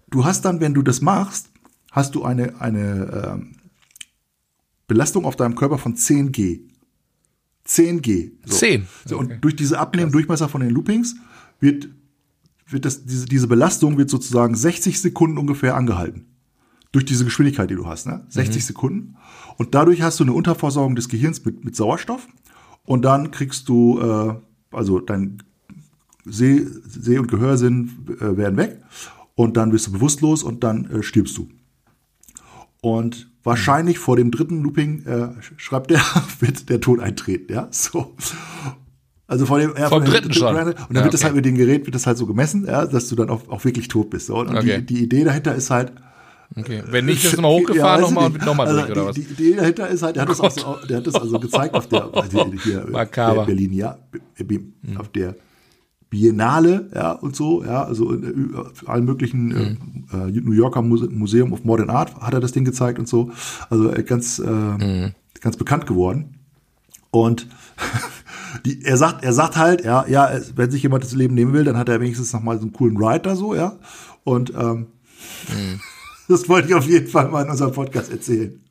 [0.08, 1.50] du hast dann, wenn du das machst,
[1.92, 3.56] hast du eine, eine ähm,
[4.88, 6.62] Belastung auf deinem Körper von 10 G.
[7.64, 8.32] 10 G.
[8.44, 8.56] So.
[8.56, 8.86] 10.
[9.04, 11.16] So, und durch diese abnehmenden Durchmesser von den Loopings
[11.60, 11.88] wird,
[12.66, 16.26] wird das, diese, diese Belastung wird sozusagen 60 Sekunden ungefähr angehalten.
[16.90, 18.26] Durch diese Geschwindigkeit, die du hast, ne?
[18.28, 19.16] 60 Sekunden.
[19.56, 22.26] Und dadurch hast du eine Unterversorgung des Gehirns mit, mit Sauerstoff.
[22.84, 24.34] Und dann kriegst du, äh,
[24.76, 25.42] also dein
[26.24, 28.82] Seh, Seh- und Gehörsinn äh, werden weg.
[29.34, 31.48] Und dann wirst du bewusstlos und dann äh, stirbst du.
[32.82, 36.00] Und wahrscheinlich vor dem dritten Looping, äh, schreibt er,
[36.40, 38.14] wird der Tod eintreten, ja, so.
[39.26, 40.54] Also vor dem, ja, vor dem dritten schon.
[40.54, 41.24] Und dann Ja, wird das okay.
[41.28, 43.64] halt mit dem Gerät, wird das halt so gemessen, ja, dass du dann auch, auch
[43.64, 44.26] wirklich tot bist.
[44.26, 44.36] So.
[44.36, 44.82] Und Okay.
[44.82, 45.92] die, die Idee dahinter ist halt,
[46.54, 46.82] Okay.
[46.86, 49.08] Wenn nicht, ist nochmal hochgefahren weiß ich nochmal und wird nochmal also durch, oder die,
[49.08, 49.14] was?
[49.16, 51.74] Die Idee dahinter ist halt, der hat das, auch so, der hat das also gezeigt
[51.74, 53.36] auf der, also hier, Makaber.
[53.38, 53.96] der Berlin, ja,
[54.36, 54.60] Be-
[54.98, 55.34] auf der
[56.12, 59.50] Biennale, ja, und so, ja, also in, äh, auf allen möglichen
[60.12, 63.08] äh, äh, New Yorker Muse Museum of Modern Art hat er das Ding gezeigt und
[63.08, 63.30] so.
[63.70, 65.10] Also äh, ganz, äh,
[65.40, 66.34] ganz bekannt geworden.
[67.10, 67.48] Und
[68.66, 71.64] die, er sagt, er sagt halt, ja, ja, wenn sich jemand das Leben nehmen will,
[71.64, 73.78] dann hat er wenigstens noch mal so einen coolen Ride da so, ja.
[74.22, 74.88] Und ähm,
[76.28, 78.62] das wollte ich auf jeden Fall mal in unserem Podcast erzählen.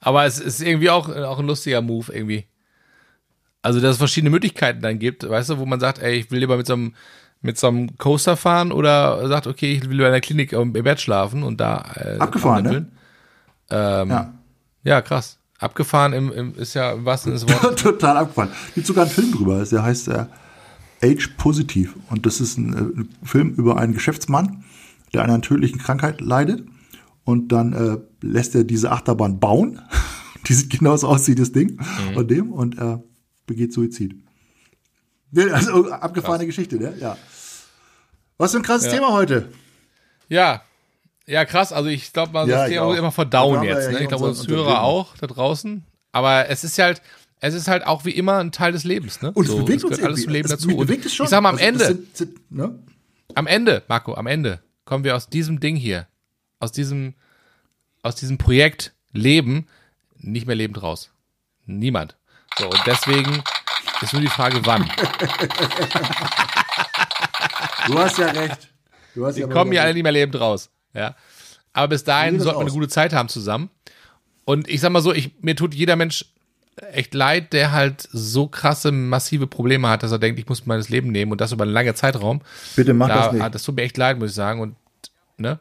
[0.00, 2.44] Aber es ist irgendwie auch, auch ein lustiger Move irgendwie.
[3.66, 6.38] Also, dass es verschiedene Möglichkeiten dann gibt, weißt du, wo man sagt, ey, ich will
[6.38, 6.94] lieber mit so einem,
[7.42, 10.72] mit so einem Coaster fahren oder sagt, okay, ich will lieber in der Klinik im
[10.72, 12.86] Bett schlafen und da äh, Abgefahren, ne?
[13.70, 14.34] Ähm, Ja.
[14.84, 15.00] ja.
[15.02, 15.40] krass.
[15.58, 17.82] Abgefahren im, im, ist ja im wahrsten Sinne des Wortes.
[17.82, 18.50] Total abgefahren.
[18.76, 20.26] Gibt sogar einen Film drüber, der heißt äh,
[21.02, 21.96] Age Positiv.
[22.08, 24.62] Und das ist ein, äh, ein Film über einen Geschäftsmann,
[25.12, 26.64] der an einer tödlichen Krankheit leidet.
[27.24, 29.80] Und dann äh, lässt er diese Achterbahn bauen.
[30.46, 31.80] Die sieht genauso aus wie das Ding
[32.14, 32.98] und dem und äh,
[33.46, 34.14] begeht Suizid.
[35.52, 36.94] Also abgefahrene Geschichte, ne?
[36.98, 37.16] Ja.
[38.38, 39.50] Was für ein krasses Thema heute.
[40.28, 40.62] Ja.
[41.26, 41.72] Ja, krass.
[41.72, 43.86] Also ich glaube, man Ja, das Thema muss immer verdauen jetzt.
[43.86, 44.02] ja Ne?
[44.02, 45.84] Ich glaube, uns Hörer auch da draußen.
[46.12, 47.02] Aber es ist halt,
[47.40, 49.20] es ist halt auch wie immer ein Teil des Lebens.
[49.22, 49.32] Ne?
[49.32, 50.32] Und es So, bewegt uns alles zum.
[50.32, 50.76] Leben Es dazu.
[50.76, 51.24] Bewegt es schon.
[51.24, 52.78] ich sag mal, am Also, Ende, sind- sind, ne?
[53.34, 56.06] am Ende, Marco, am Ende kommen wir aus diesem Ding hier,
[56.60, 57.14] aus diesem,
[58.02, 59.66] aus diesem Projekt Leben
[60.18, 61.10] nicht mehr lebend raus.
[61.66, 62.16] Niemand.
[62.58, 63.42] So, und deswegen
[64.02, 64.88] ist nur die Frage, wann.
[67.86, 68.68] Du hast ja recht.
[69.14, 70.70] Du hast Die ja kommen ja alle nicht mehr lebend raus.
[70.92, 71.14] Ja.
[71.72, 73.70] Aber bis dahin Wie sieht das sollte man eine gute Zeit haben zusammen.
[74.44, 76.24] Und ich sag mal so, ich, mir tut jeder Mensch
[76.92, 80.80] echt leid, der halt so krasse, massive Probleme hat, dass er denkt, ich muss mein
[80.88, 82.42] Leben nehmen und das über einen langen Zeitraum.
[82.74, 83.54] Bitte mach da, das nicht.
[83.54, 84.60] das tut mir echt leid, muss ich sagen.
[84.60, 84.76] Und
[85.38, 85.58] ne?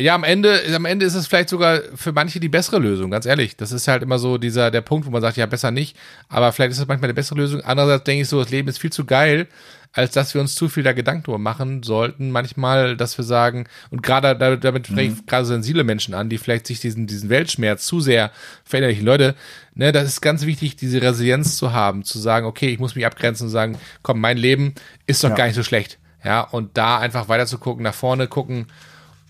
[0.00, 3.26] Ja, am Ende, am Ende ist es vielleicht sogar für manche die bessere Lösung, ganz
[3.26, 3.56] ehrlich.
[3.56, 5.94] Das ist halt immer so dieser, der Punkt, wo man sagt, ja, besser nicht.
[6.28, 7.60] Aber vielleicht ist es manchmal eine bessere Lösung.
[7.60, 9.46] Andererseits denke ich so, das Leben ist viel zu geil,
[9.92, 12.30] als dass wir uns zu viel da Gedanken drüber machen sollten.
[12.30, 16.38] Manchmal, dass wir sagen, und gerade da- damit spreche ich gerade sensible Menschen an, die
[16.38, 18.30] vielleicht sich diesen, diesen Weltschmerz zu sehr
[18.64, 19.04] verinnerlichen.
[19.04, 19.34] Leute,
[19.74, 23.04] ne, das ist ganz wichtig, diese Resilienz zu haben, zu sagen, okay, ich muss mich
[23.04, 24.74] abgrenzen und sagen, komm, mein Leben
[25.06, 25.34] ist doch Ja.
[25.34, 25.98] gar nicht so schlecht.
[26.24, 28.66] Ja, und da einfach weiter zu gucken, nach vorne gucken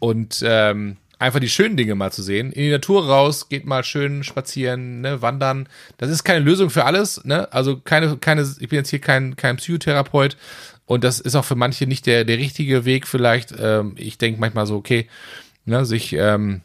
[0.01, 2.51] und ähm, einfach die schönen Dinge mal zu sehen.
[2.51, 5.69] In die Natur raus, geht mal schön spazieren, ne, wandern.
[5.99, 7.53] Das ist keine Lösung für alles, ne?
[7.53, 10.37] Also keine, keine, ich bin jetzt hier kein, kein Psychotherapeut
[10.87, 13.55] und das ist auch für manche nicht der, der richtige Weg vielleicht.
[13.57, 15.09] Ähm, ich denke manchmal so, okay,
[15.67, 16.63] ne, sich ähm,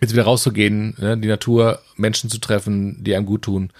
[0.00, 3.72] jetzt wieder rauszugehen, ne, die Natur, Menschen zu treffen, die einem gut tun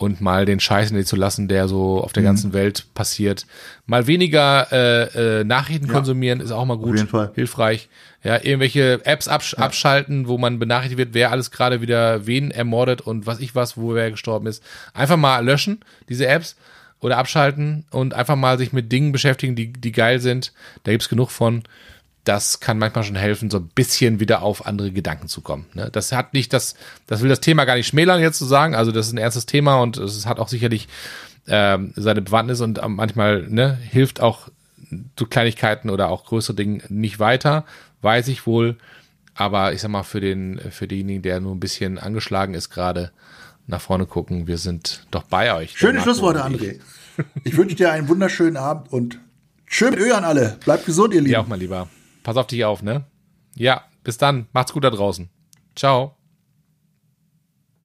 [0.00, 3.46] und mal den Scheiß in dir zu lassen, der so auf der ganzen Welt passiert.
[3.84, 7.30] Mal weniger äh, äh, Nachrichten konsumieren ist auch mal gut, jeden Fall.
[7.34, 7.90] hilfreich.
[8.24, 13.02] Ja, irgendwelche Apps absch abschalten, wo man benachrichtigt wird, wer alles gerade wieder wen ermordet
[13.02, 14.62] und was ich was, wo wer gestorben ist.
[14.94, 16.56] Einfach mal löschen, diese Apps
[17.00, 20.54] oder abschalten und einfach mal sich mit Dingen beschäftigen, die, die geil sind.
[20.84, 21.62] Da gibt's genug von
[22.24, 25.66] das kann manchmal schon helfen, so ein bisschen wieder auf andere Gedanken zu kommen.
[25.74, 25.88] Ne?
[25.90, 26.74] Das hat nicht das,
[27.06, 28.74] das will das Thema gar nicht schmälern jetzt zu sagen.
[28.74, 30.88] Also das ist ein ernstes Thema und es hat auch sicherlich
[31.48, 34.48] ähm, seine Bewandtnis und ähm, manchmal ne, hilft auch
[35.18, 37.64] so Kleinigkeiten oder auch größere Dinge nicht weiter,
[38.02, 38.76] weiß ich wohl.
[39.34, 43.10] Aber ich sag mal, für den, für denjenigen, der nur ein bisschen angeschlagen ist gerade,
[43.66, 45.78] nach vorne gucken, wir sind doch bei euch.
[45.78, 46.60] Schöne Schlussworte, und ich.
[46.60, 46.80] André.
[47.44, 49.18] Ich wünsche dir einen wunderschönen Abend und
[49.66, 50.58] schön mit Ö an alle.
[50.64, 51.32] Bleibt gesund, ihr Lieben.
[51.32, 51.88] Ja, auch mal lieber.
[52.22, 53.04] Pass auf dich auf, ne?
[53.54, 54.46] Ja, bis dann.
[54.52, 55.28] Macht's gut da draußen.
[55.74, 56.16] Ciao.